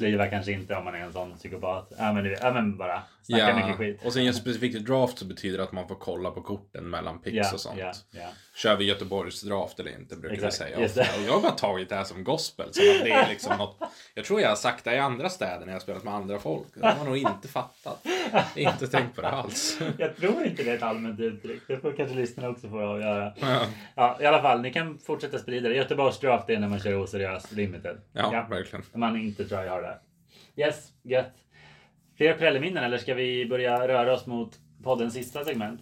[0.00, 1.92] slivar kanske inte om man är en sån psykopat.
[1.98, 4.00] Ja men, ja, men bara snacka mycket skit.
[4.04, 7.18] Och sen just specifikt draft så betyder det att man får kolla på korten mellan
[7.18, 7.78] picks Ja, och sånt.
[7.78, 8.28] ja, ja.
[8.54, 10.80] Kör vi Göteborgs draft eller inte brukar Exakt, vi säga.
[10.80, 11.00] just det.
[11.18, 12.68] Och jag har bara tagit det här som gospel.
[12.74, 13.76] Som att det är liksom något,
[14.14, 16.66] jag tror jag har sagt det i andra städer när jag spelat med andra folk.
[16.74, 18.06] De har nog inte fattat.
[18.56, 19.78] Inte tänkt på det alls.
[19.98, 21.62] Jag tror inte det är ett allmänt uttryck.
[21.68, 23.32] Det får kanske lyssnarna också få göra.
[23.40, 25.74] Ja, Ja, i alla fall, ni kan fortsätta sprida det.
[25.74, 27.96] Göteborgs draft är när man kör oseriös limited.
[28.12, 28.84] ja, verkligen.
[28.92, 29.89] Om man inte try hard där.
[30.60, 31.34] Yes, gött.
[32.16, 35.80] Fler prelleminnen eller ska vi börja röra oss mot poddens sista segment?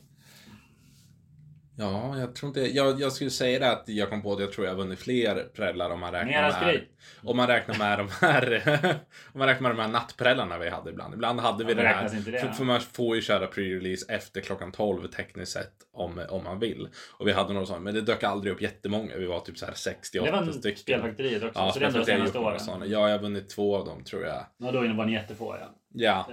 [1.80, 2.60] Ja, jag tror inte...
[2.60, 5.48] Jag, jag skulle säga det att jag kom på att jag tror jag vunnit fler
[5.54, 6.80] prällar om man räknar Mera med...
[7.22, 8.62] Om man räknar med de här...
[9.32, 11.14] om man räknar med de här nattprällarna vi hade ibland.
[11.14, 12.10] Ibland hade vi Ja, det här...
[12.32, 16.44] det, för, för man får ju köra pre-release efter klockan 12 tekniskt sett om, om
[16.44, 16.88] man vill.
[17.12, 19.16] Och vi hade några sådana, men det dök aldrig upp jättemånga.
[19.16, 20.78] Vi var typ så här 68 Det var en stycken.
[20.78, 21.60] Spelfaktoriet också.
[21.60, 22.60] Ja, så det är ändå senaste åren.
[22.68, 24.46] Ja, jag har vunnit två av dem tror jag.
[24.58, 25.74] Ja, då var ni jättefå ja.
[25.92, 26.28] Ja,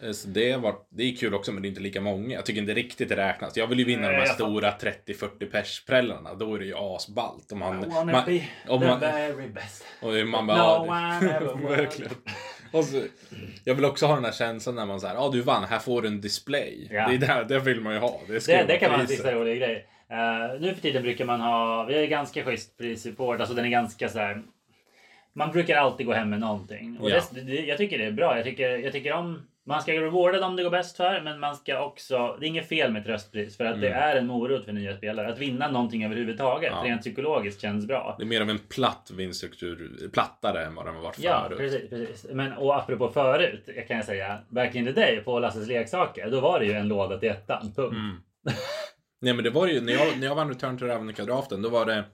[0.00, 0.12] Det är sant.
[0.12, 2.34] Eh, Så det, var, det är kul också men det är inte lika många.
[2.34, 3.56] Jag tycker inte riktigt det räknas.
[3.56, 6.34] Jag vill ju vinna Nej, de här stora 30-40 pers-prällarna.
[6.34, 7.52] Då är det ju asballt.
[7.52, 9.84] Om man, I wanna man, be om the man- very best.
[10.02, 12.12] och man No bara, one ever verkligen.
[12.72, 13.02] Så,
[13.64, 15.78] jag vill också ha den här känslan när man säger, ja ah, du vann, här
[15.78, 16.88] får du en display.
[16.90, 17.08] Ja.
[17.08, 18.20] Det, är där, det vill man ju ha.
[18.28, 19.86] Det, Det, det kan vara en sista rolig grej.
[20.10, 23.64] Eh, nu för tiden brukar man ha, vi har ju ganska schysst prissupport, alltså den
[23.64, 24.42] är ganska så här.
[25.32, 26.98] Man brukar alltid gå hem med någonting.
[27.00, 27.20] Och Ja.
[27.30, 28.36] det, jag tycker det är bra.
[28.36, 31.56] Jag tycker, jag tycker om, man ska rewarda dem det går bäst för, men man
[31.56, 34.02] ska också, det är inget fel med tröstpris för att det Mm.
[34.02, 35.32] är en morot för nya spelare.
[35.32, 36.82] Att vinna någonting överhuvudtaget, Ja.
[36.84, 38.14] rent psykologiskt känns bra.
[38.18, 41.58] Det är mer av en platt vinststruktur, plattare än vad den har varit Ja, förut.
[41.58, 42.26] precis, precis.
[42.30, 46.30] Men och apropå förut, jag kan jag säga, back in the day på Lasses leksaker,
[46.30, 47.92] då var det ju en låda till ettan, punkt.
[47.96, 48.16] Mm.
[49.20, 51.86] Nej men det var ju, när jag, när jag vann Return to Ravnica-draften, då var
[51.86, 52.04] det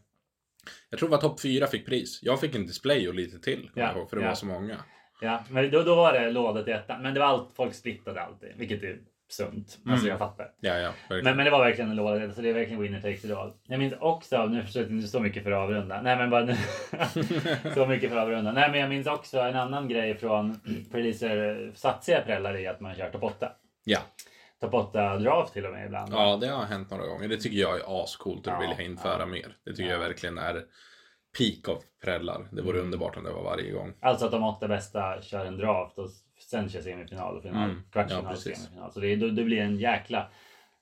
[0.90, 2.18] jag tror det var topp fyra fick pris.
[2.22, 4.28] Jag fick en display och lite till, Ja, ihåg, för det ja.
[4.28, 4.76] var så många.
[5.22, 7.02] Ja, men då, då var det låda till ettan.
[7.02, 8.98] Men det var allt, folk splittade alltid, vilket är
[9.28, 9.78] sunt.
[9.86, 10.06] Alltså Mm.
[10.08, 10.50] jag fattar.
[10.60, 11.24] Ja, ja, verkligen.
[11.24, 13.52] Men, men det var verkligen en låda så det är verkligen winner takes it all.
[13.66, 16.02] Jag minns också, nu försöker jag inte så mycket för att avrunda.
[16.02, 16.54] Nej men bara nu.
[17.74, 18.52] så mycket för att avrunda.
[18.52, 20.60] Nej men jag minns också en annan grej från
[20.92, 23.52] releaser satsiga prällar i att man kör topp 8.
[23.84, 23.98] Ja.
[24.60, 26.12] Topp 8 draft till och med ibland.
[26.12, 27.28] ja, det har hänt några gånger.
[27.28, 29.26] Det tycker jag är ascoolt och Ja, det vill jag införa ja.
[29.26, 29.56] mer.
[29.64, 29.92] Det tycker Ja.
[29.92, 30.62] jag verkligen är
[31.38, 32.48] peak av prällar.
[32.50, 32.84] Det vore Mm.
[32.84, 33.92] underbart om det var varje gång.
[34.00, 36.08] Alltså att de åtta bästa kör en draft och
[36.50, 37.70] sen kör semifinal och final.
[37.70, 37.82] Mm.
[37.92, 38.92] Kvartsfinal Ja, och semifinal.
[38.92, 40.28] Så det, det, blir en jäkla...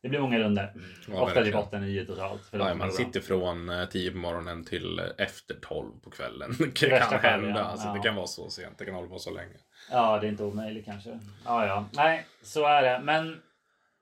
[0.02, 0.72] Det blir många runder.
[1.08, 1.58] Ja, Ofta verkligen.
[1.58, 2.42] 8 9 totalt.
[2.46, 6.50] För Ja, man sitter från eh, 10 på morgonen till eh, efter 12 på kvällen.
[6.80, 7.60] Det värsta kan fall, hända.
[7.60, 7.64] ja.
[7.64, 8.78] Alltså, Det kan vara så sent.
[8.78, 9.54] Det kan hålla på så länge.
[9.90, 11.18] Ja, det är inte omöjligt kanske.
[11.44, 11.84] Ja, ja.
[11.92, 13.00] Nej, så är det.
[13.04, 13.40] Men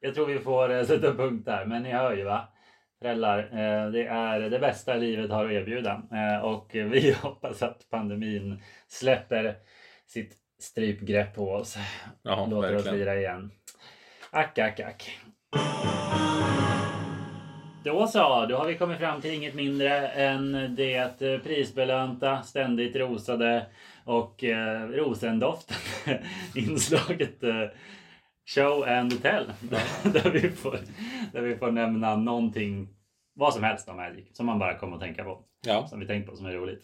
[0.00, 1.64] jag tror vi får eh, sätta punkt där.
[1.66, 2.48] Men ni hör ju va?
[3.02, 6.02] Föräldrar, eh, det är det bästa livet har att erbjuda.
[6.12, 9.54] Eh, och vi hoppas att pandemin släpper
[10.06, 11.78] sitt strypgrepp på oss.
[12.22, 12.98] Ja, Låter oss verkligen.
[12.98, 13.50] lira igen.
[14.30, 15.18] Ack, ack, ack.
[17.84, 23.66] Då så, då har vi kommit fram till inget mindre än det prisbelönta, ständigt rosade
[24.04, 26.22] och eh, rosendoftande
[26.54, 27.64] inslaget eh,
[28.54, 29.44] Show and Tell.
[30.12, 30.78] där, vi får,
[31.32, 32.88] där vi får nämna någonting,
[33.34, 35.44] vad som helst om Magic, som man bara kommer att tänka på.
[35.66, 35.86] Ja.
[35.88, 36.82] Som vi tänkt på, som är roligt.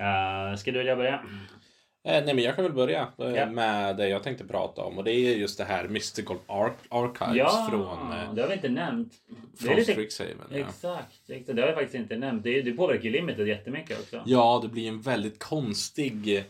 [0.00, 1.14] Uh, ska du vilja börja?
[2.04, 3.46] Eh, nej, men jag kan väl börja Ja.
[3.46, 4.98] med det jag tänkte prata om.
[4.98, 8.54] Och det är just det här Mystical Ar- Archives Ja, från, eh, det har vi
[8.54, 9.12] inte nämnt.
[9.58, 10.36] Det lite Strixhaven.
[10.50, 10.56] Ja.
[10.58, 11.56] Exakt, exakt.
[11.56, 12.42] Det har jag faktiskt inte nämnt.
[12.42, 14.22] Det, det påverkar ju limited jättemycket också.
[14.26, 16.44] ja, det blir en väldigt konstig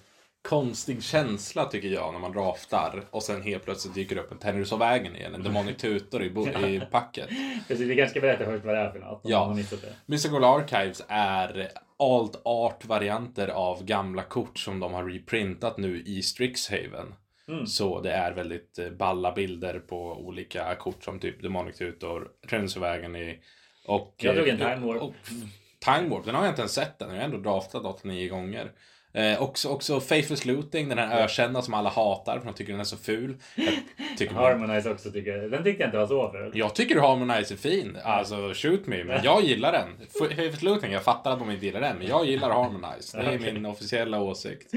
[0.49, 4.73] konstig känsla tycker jag när man draftar och sen helt plötsligt dyker upp en Tennis
[4.73, 7.29] of vägen igen, en Demonic Tutor i, bo- i packet.
[7.69, 9.21] Precis, vi kanske ska berätta först vad det är för något.
[9.25, 9.57] Ja.
[10.07, 11.69] Mystical Archives är
[11.99, 17.15] alt art-varianter av gamla kort som de har reprintat nu i Strixhaven.
[17.49, 17.67] Mm.
[17.67, 22.77] Så det är väldigt eh, balla bilder på olika kort som typ Demonic Tutor, Trends
[22.77, 23.39] of Agony
[23.87, 24.15] och...
[24.19, 25.03] Jag drog en eh, Time Warp.
[25.03, 25.15] och-
[25.85, 27.09] Time Warp, den har jag inte ens sett än.
[27.09, 28.71] Jag har ändå draftat 89 gånger.
[29.17, 32.81] Eh, också, också Faithless Looting, den här ökända som alla hatar för de tycker den
[32.81, 33.37] är så ful.
[34.19, 35.51] Jag Harmonize också tycker jag.
[35.51, 36.51] Den tyckte jag inte var så ful.
[36.55, 39.89] jag tycker Harmonize är fin, alltså shoot me, men jag gillar den.
[40.19, 43.19] Faithless Looting, jag fattar att de inte gillar den, men jag gillar Harmonize.
[43.19, 43.53] Det är Okej.
[43.53, 44.73] min officiella åsikt.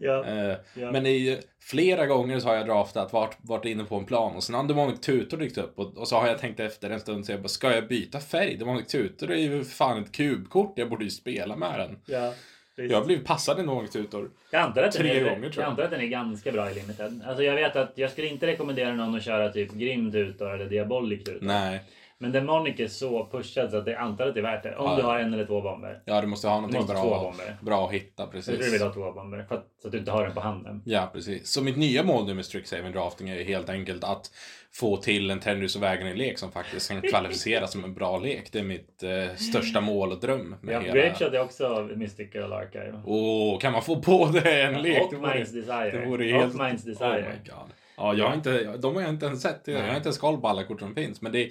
[0.00, 0.24] Ja.
[0.24, 0.92] Eh, Ja.
[0.92, 4.44] Men i, flera gånger så har jag draftat, varit, varit inne på en plan och
[4.44, 7.26] sen har Demonic Tutor dykt upp och, och så har jag tänkt efter en stund
[7.26, 8.56] så jag bara, ska jag byta färg?
[8.56, 11.98] Demonic Tutor är ju fan ett kubkort, jag borde ju spela med den.
[12.06, 12.32] Ja.
[12.76, 14.30] Jag har blivit passad i Demonic Tutor.
[14.50, 15.70] Jag antar, att tre är, gånger, tror jag jag.
[15.70, 17.22] antar att den är ganska bra i limited.
[17.26, 20.64] Alltså jag vet att jag skulle inte rekommendera någon att köra typ Grim Tutor eller
[20.66, 21.38] Diabolic Tutor.
[21.46, 21.80] Nej,
[22.18, 24.76] Men Demonic är så pushad så att jag antar att det är värt det.
[24.76, 24.96] Om Ja.
[24.96, 26.02] du har en eller två bomber.
[26.04, 27.56] ja du måste ha någonting måste bra, bomber.
[27.62, 28.74] bra att hitta Jag tror du precis.
[28.74, 29.46] vill ha två bomber.
[29.50, 30.82] Att, så att du inte har den på handen.
[30.84, 31.48] Ja, precis.
[31.52, 34.30] Så mitt nya mål nu med Strixhaven Drafting är helt enkelt att
[34.74, 38.52] få till en Tendrils och vägen-lek som faktiskt kan kvalificeras som en bra lek.
[38.52, 40.56] Det är mitt eh, största mål och dröm.
[40.60, 40.94] Med Ja, hela...
[40.94, 43.00] Grape är också Mystical Archive.
[43.06, 45.02] Åh, kan man få på det en lek?
[45.02, 45.90] och Minds Desire.
[45.90, 46.54] Det vore och helt...
[46.60, 47.20] Minds Oh Desire.
[47.44, 47.70] my god.
[47.96, 49.62] Ja, jag har inte, de har jag inte ens sett.
[49.64, 51.22] Jag har inte ens koll på alla kort som finns.
[51.22, 51.50] Men det,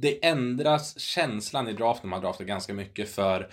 [0.00, 2.10] det ändras känslan i draften.
[2.10, 3.48] Man draftar ganska mycket för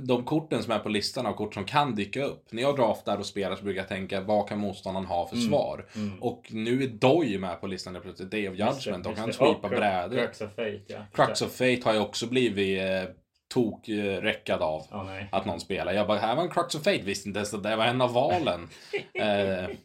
[0.00, 2.44] de korten som är på listan av kort som kan dyka upp.
[2.50, 5.86] När jag draftar och spelar så brukar jag tänka, vad kan motståndaren ha för svar?
[6.20, 8.30] Och nu är Doy med på listan plötsligt.
[8.30, 9.04] Day of Judgment.
[9.04, 10.16] De kan sweepa brädor.
[10.16, 10.98] Crux of Fate, ja.
[11.12, 13.14] Crux of Fate har jag också blivit eh,
[13.52, 14.86] tok-räckad av.
[15.06, 15.28] Nej.
[15.32, 15.92] Att någon spelar.
[15.92, 17.02] Jag bara, här var en Crux of Fate.
[17.02, 18.68] Visste inte ens att det var en av valen.
[19.14, 19.76] eh,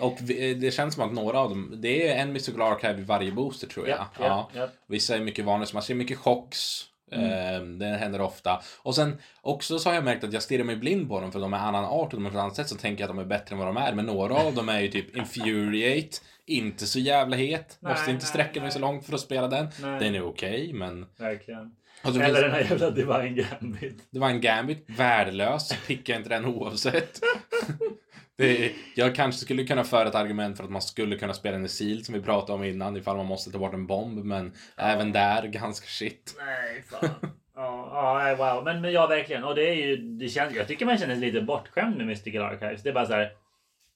[0.00, 3.04] och vi, det känns som att några av dem, det är en Mystical Archive i
[3.04, 3.98] varje booster tror jag.
[3.98, 4.68] Ja, ja, ja.
[4.86, 6.84] Vissa är mycket vanliga, så man ser mycket chocks.
[7.12, 8.62] Eh, det händer ofta.
[8.82, 11.40] Och sen också så har jag märkt att jag stirrar mig blind på dem för
[11.40, 13.22] de är annan art och de är ett annat sätt så tänker jag att de
[13.22, 13.94] är bättre än vad de är.
[13.94, 17.78] Men några av dem är ju typ Infuriate, inte så jävla het.
[17.80, 18.72] Nej, Måste inte nej, sträcka mig nej.
[18.72, 19.68] så långt för att spela den.
[19.82, 20.00] Nej.
[20.00, 21.06] Den är okej, men...
[21.16, 21.74] Verkligen.
[22.04, 24.02] Och så Eller finns- den här jävla Divine Gambit.
[24.14, 25.86] en Gambit, värdelös.
[25.86, 27.20] Pickar inte den oavsett.
[28.38, 31.68] Är, jag kanske skulle kunna föra ett argument för att man skulle kunna spela en
[31.68, 34.24] Seal som vi pratade om innan ifall man måste ta bort en bomb.
[34.24, 36.34] Men även där ganska shit.
[36.38, 37.08] Nej, fan.
[37.56, 38.64] Ja, ja, nej, wow.
[38.64, 39.44] Men, men ja, verkligen.
[39.44, 42.42] Och det är ju, det känns, jag tycker man känner sig lite bortskämd med Mystical
[42.42, 42.82] Archives.
[42.82, 43.30] Det är bara så här.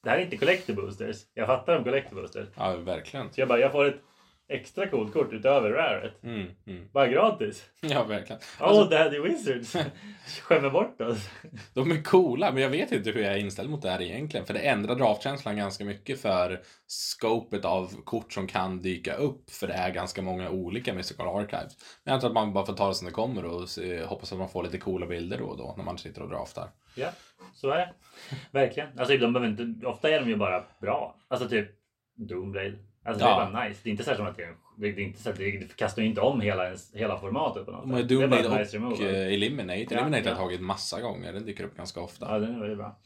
[0.05, 1.17] Det här är inte Collector Boosters.
[1.35, 2.49] Jag fattar om Collector Boosters.
[2.57, 3.33] Ja, verkligen.
[3.33, 4.01] Så jag bara, jag får ett
[4.49, 6.25] extra coolt kort utöver Raret.
[6.25, 6.89] Mm, mm.
[6.93, 7.65] Bara gratis.
[7.81, 8.43] Ja, verkligen.
[8.59, 9.77] Alltså, oh, Daddy Wizards.
[10.43, 11.31] Skämmer bort oss.
[11.75, 14.47] de är coola, men jag vet inte hur jag är inställd mot det här egentligen.
[14.47, 19.51] För det ändrar draftkänslan ganska mycket för scopet av kort som kan dyka upp.
[19.51, 21.77] För det är ganska många olika Mystical Archives.
[22.05, 24.33] Men jag tror att man bara får ta det som det kommer och se, hoppas
[24.33, 26.69] att man får lite coola bilder då och då när man sitter och draftar.
[26.95, 27.09] Ja,
[27.55, 27.95] så är det.
[28.51, 28.99] Verkligen.
[28.99, 31.17] Alltså, de behöver inte, ofta är de ju bara bra.
[31.29, 31.69] Alltså typ
[32.15, 32.79] Doomblade.
[33.09, 33.43] Alltså det Ja.
[33.47, 33.81] är bara nice.
[33.83, 36.03] Det är inte så att det är, det är inte så att det, det kastar
[36.03, 36.63] ju inte om hela,
[36.95, 38.09] hela formatet på något sätt.
[38.09, 39.07] Det är Doomblade nice och removal.
[39.15, 39.87] eh, Eliminate.
[39.91, 40.29] Ja, Eliminate har ja.
[40.31, 41.33] jag tagit massa gånger.
[41.33, 42.27] Den dyker upp ganska ofta.
[42.31, 42.97] Ja, den är väldigt bra.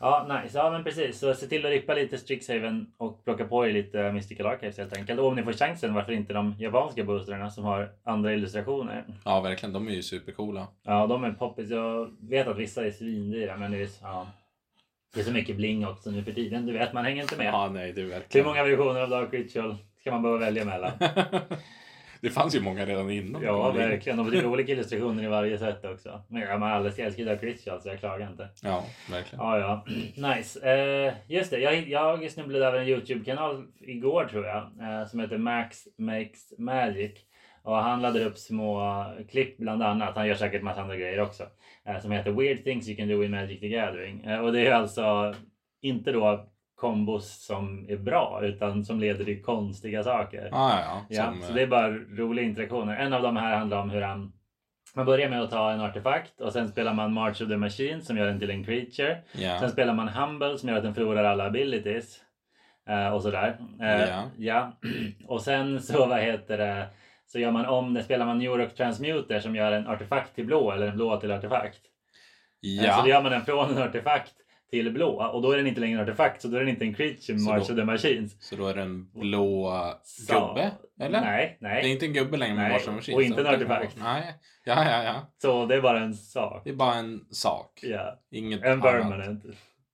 [0.00, 0.58] Ja, nice.
[0.58, 1.18] Ja, men precis.
[1.18, 4.96] Så se till att rippa lite Strixhaven och plocka på er lite Mystical Archives helt
[4.96, 5.20] enkelt.
[5.20, 9.04] Och om ni får chansen, varför inte de japanska boostrarna som har andra illustrationer?
[9.24, 9.72] Ja, verkligen.
[9.72, 10.66] De är ju supercoola.
[10.82, 11.70] Ja, de är poppis.
[11.70, 14.26] Jag vet att vissa är svindyra, men det är, ja,
[15.14, 16.66] det är så mycket bling också nu för tiden.
[16.66, 17.46] Du vet, man hänger inte med.
[17.46, 20.90] Ja, nej, det är Hur många versioner av Dark Ritual ska man behöva välja mellan?
[22.20, 23.42] det fanns ju många redan innan.
[23.42, 24.18] Ja, verkligen.
[24.20, 26.22] Och det är olika illustrationer i varje sätt också.
[26.28, 28.48] Men ja, man alldeles älskar Dark Ritual så jag klagar inte.
[28.62, 29.44] Ja, verkligen.
[29.44, 29.84] Ja, ja.
[30.36, 30.72] Nice.
[30.72, 34.62] Eh, just det, jag, jag snubblade över en Youtube-kanal igår tror jag.
[34.62, 37.12] Eh, som heter Max Makes Magic.
[37.64, 40.16] Och han laddar upp små klipp bland annat.
[40.16, 41.42] Han gör säkert massa andra grejer också.
[41.88, 44.24] Eh, som heter Weird Things You Can Do in Magic the Gathering.
[44.24, 45.34] Eh, och det är alltså
[45.82, 50.48] inte då kombos som är bra utan som leder till konstiga saker.
[50.50, 51.02] Ja, ja, ja.
[51.08, 52.96] Ja, Som, så det är bara roliga interaktioner.
[52.96, 54.32] En av de här handlar om hur han
[54.94, 58.02] man börjar med att ta en artefakt och sen spelar man March of the Machine
[58.02, 59.18] som gör den till en creature.
[59.32, 59.58] ja.
[59.60, 62.20] Sen spelar man Humble som gör att den förlorar alla abilities.
[62.88, 63.56] Eh, och sådär.
[63.80, 64.22] Eh, Ja.
[64.38, 64.72] ja.
[65.26, 66.86] Och sen så vad heter det.
[67.32, 70.46] Så gör man om det spelar man New Rock Transmuter som gör en artefakt till
[70.46, 71.78] blå eller en blå till artefakt.
[72.80, 73.14] Eh, Så då ja.
[73.14, 74.32] gör man den från en artefakt
[74.70, 76.84] till blå och då är den inte längre en artefakt så då är den inte
[76.84, 78.42] en creature Så March då- of the Machines.
[78.48, 79.72] Så då är det en blå
[80.02, 80.70] Så- gubbe?
[81.00, 81.20] Eller?
[81.20, 81.92] Nej, Det är nej.
[81.92, 83.14] inte en gubbe längre med Nej, varsin maskin.
[83.14, 83.96] och inte en artefakt.
[84.00, 84.34] Nej.
[84.64, 85.32] Ja, ja, ja.
[85.42, 86.60] Så det är bara en sak.
[86.64, 87.80] Det är bara en sak.
[87.82, 89.44] Ja, Inget en permanent.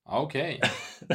[0.07, 0.61] Ja, Okej.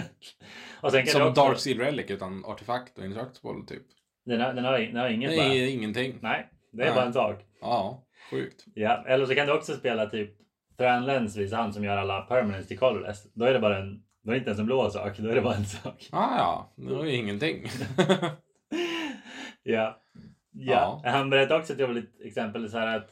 [0.82, 3.84] kan Som också, Dark Seal Relic utan artefakt och indestructible typ.
[4.26, 5.46] Den har, den har, den har inget Det bara.
[5.48, 6.18] är ingenting.
[6.22, 6.96] Nej, det är Nej.
[6.96, 7.46] bara en sak.
[7.62, 8.66] Ja, sjukt.
[8.76, 10.32] Ja, eller så kan du också spela typ
[10.78, 13.34] Thran Lens visar han som gör alla permanents till colorless.
[13.34, 15.36] Då är det bara en, då är det inte ens en blå sak, då är
[15.36, 16.10] det bara en sak.
[16.12, 17.66] Ah, ja, det var ju ingenting.
[19.66, 20.02] Ja.
[20.52, 21.02] Ja.
[21.06, 23.10] Han berättade också ett roligt exempel så här att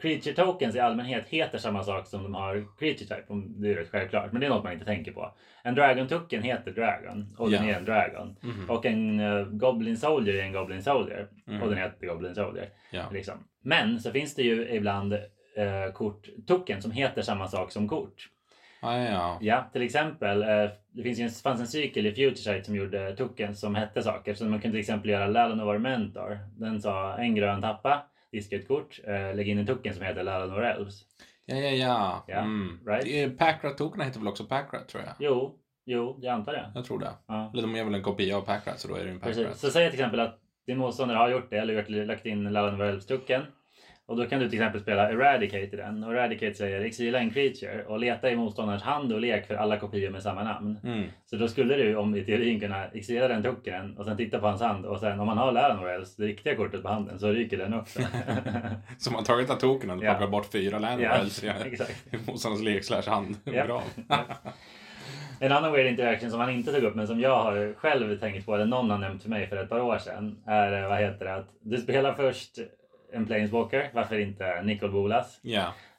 [0.00, 3.22] creature tokens i allmänhet heter samma sak som de har creature type.
[3.28, 5.34] om Det är rätt självklart, men det är något man inte tänker på.
[5.62, 7.72] En dragon token heter dragon och den Ja.
[7.74, 8.36] är en dragon.
[8.42, 8.70] Mhm.
[8.70, 11.62] Och en eh, goblin soldier är en goblin soldier Mhm.
[11.62, 12.68] och den heter goblin soldier.
[12.90, 13.02] Ja.
[13.12, 13.34] Liksom.
[13.62, 18.28] Men så finns det ju ibland eh, kort token som heter samma sak som kort.
[18.82, 19.38] Ah, ja.
[19.40, 20.42] Ja, till exempel.
[20.42, 24.34] Eh, det finns en, fanns en cykel i Futuresight som gjorde tokens som hette saker.
[24.34, 26.38] Så man kunde till exempel göra Lalanor Mentor.
[26.58, 28.02] Den sa en grön tappa,
[28.36, 30.94] diska ett kort, eh, lägg in en token som heter Lalanor Elves.
[31.46, 32.24] Ja, ja, ja.
[32.26, 32.80] Ja, Mm.
[32.86, 33.04] right.
[33.04, 35.12] Det är Packrat token heter väl också Packrat tror jag.
[35.18, 36.72] Jo, jo, jag antar det.
[36.74, 37.10] Jag tror det.
[37.28, 39.36] Ja, Eller de är väl en kopia av Packrat så då är det en precis.
[39.42, 39.58] Packrat.
[39.58, 43.06] Så säg till exempel att din motståndare har gjort det eller lagt in Lalanor Elves
[43.06, 43.42] token.
[44.08, 46.04] Och då kan du till exempel spela Eradicate i den.
[46.04, 49.78] Och Eradicate säger exila en creature och leta i motståndarens hand och lek för alla
[49.78, 50.78] kopior med samma namn.
[50.84, 51.04] Mm.
[51.24, 54.46] Så då skulle du om i teorin kunna exilera den tokenen och sen titta på
[54.46, 57.28] hans hand och sen om han har Laranor Elves, det riktiga kortet på handen, så
[57.28, 58.00] ryker den också.
[58.98, 60.10] Så man tagit av tokenen och Ja.
[60.14, 61.50] plockat bort fyra ja, landwells i
[62.26, 63.36] motståndarens lek slash hand.
[63.44, 63.64] Ja.
[63.66, 63.82] Bra.
[65.40, 68.46] En annan weird interaction som han inte tog upp men som jag har själv tänkt
[68.46, 70.98] på, eller någon har nämnt för mig för ett par år sedan, är eh, vad
[70.98, 71.34] heter det?
[71.34, 72.58] Att du spelar först
[73.16, 75.40] en Planeswalker, varför inte Nicol Bolas?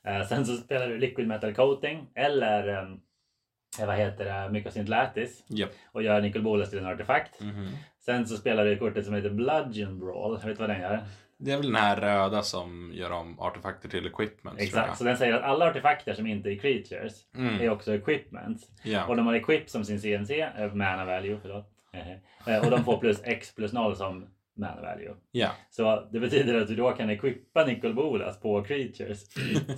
[0.04, 5.44] Eh, sen så spelar du Liquid Metal Coating eller eh, vad heter det, Mycosint Latis
[5.48, 5.70] Japp.
[5.92, 7.42] och gör Nicol Bolas till en artefakt.
[7.42, 7.70] Mhm.
[8.06, 11.00] Sen så spelar du kortet som heter Bludgeon Brawl, vet du vad den gör?
[11.40, 14.60] Det är väl den här röda som gör om artefakter till equipment.
[14.62, 17.62] Exakt, så den säger att alla artefakter som inte är creatures Mm.
[17.62, 18.64] är också equipments.
[18.84, 19.06] Ja.
[19.06, 21.74] Och de har equip som sin CNC, eh, mana value, förlåt.
[22.48, 24.26] Eh, och de får plus X plus 0 som
[24.58, 25.14] mana value.
[25.32, 25.50] ja.
[25.70, 29.24] Så det betyder att du då kan equippa Nicol Bolas på creatures.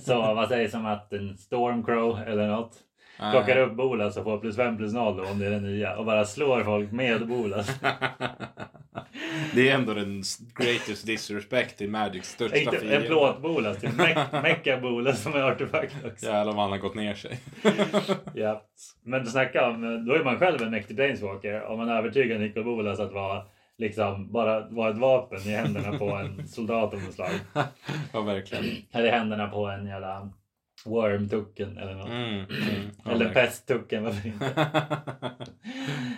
[0.04, 2.72] Så vad sägs om att en Stormcrow eller något
[3.32, 5.96] plockar upp Bolas och får plus 5 plus 0 då, om det är den nya
[5.96, 7.80] och bara slår folk med Bolas.
[9.54, 10.22] det är ändå den
[10.54, 13.06] greatest disrespect i Magics största Inte en fiende.
[13.06, 16.26] plåtbolas, typ Me- Mecca-bolas som är artefakt också.
[16.26, 17.38] Jävlar vad han har gått ner sig.
[18.34, 18.62] Ja.
[19.02, 23.00] Men snacka om, då är man själv en mäktig planeswalker om man övertygar Nicol Bolas
[23.00, 23.42] att vara
[23.80, 27.30] liksom bara vara ett vapen i händerna på en soldat av något slag.
[28.12, 28.64] ja, verkligen.
[28.92, 30.30] Eller i händerna på en jävla
[30.84, 32.08] worm-tucken eller något.
[32.08, 32.46] Mm, mm.
[33.04, 34.50] Ja, Eller pesttucken, varför inte?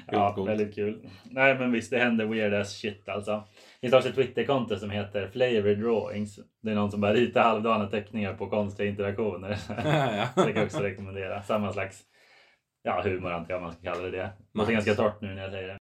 [0.07, 0.51] Ja, coolt.
[0.51, 1.09] väldigt kul.
[1.25, 3.33] Nej men visst, det händer weird as shit alltså.
[3.81, 6.39] Det finns också ett Twitterkonto som heter Flavor Drawings.
[6.63, 9.59] Det är någon som bara ritar halvdana teckningar på konstiga interaktioner.
[9.69, 10.29] ja.
[10.45, 11.43] Det kan jag också rekommendera.
[11.43, 12.03] Samma slags
[12.83, 14.11] ja, humor antar jag man ska kalla det.
[14.11, 15.77] Det låter ganska torrt nu när jag säger det.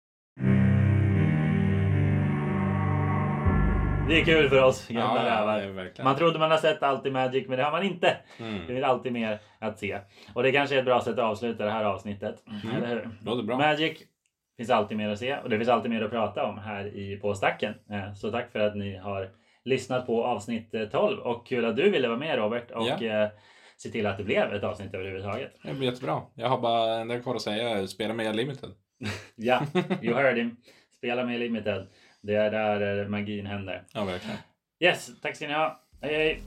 [4.10, 5.84] Det är kul för oss gamla Ja, rävar.
[5.96, 6.04] det.
[6.04, 8.18] Man trodde man har sett allt i Magic men det har man inte.
[8.38, 8.68] Det Mm.
[8.68, 10.00] finns alltid mer att se.
[10.34, 12.44] Och det kanske är ett bra sätt att avsluta det här avsnittet.
[12.64, 12.76] Mm.
[12.76, 13.10] Eller hur?
[13.26, 13.58] Låter bra.
[13.58, 13.98] Magic
[14.58, 17.18] finns alltid mer att se och det finns alltid mer att prata om här i
[17.22, 17.74] På stacken.
[17.92, 19.30] Eh, Så tack för att ni har
[19.66, 23.30] lyssnat på avsnitt eh, 12 och kul att du ville vara med Robert och eh,
[23.78, 25.52] se till att det blev ett avsnitt överhuvudtaget.
[25.64, 26.22] Det blir jättebra.
[26.36, 27.88] Jag har bara en del kvar att säga.
[27.88, 28.70] Spela med Limited.
[29.36, 29.62] Ja,
[30.02, 30.56] you heard him.
[30.98, 31.88] Spela med Limited.
[32.22, 33.84] Det är där eh, magin händer.
[33.94, 34.38] Ja, verkligen.
[34.80, 35.82] Yes, tack ska ni ha.
[36.02, 36.42] Hej hej!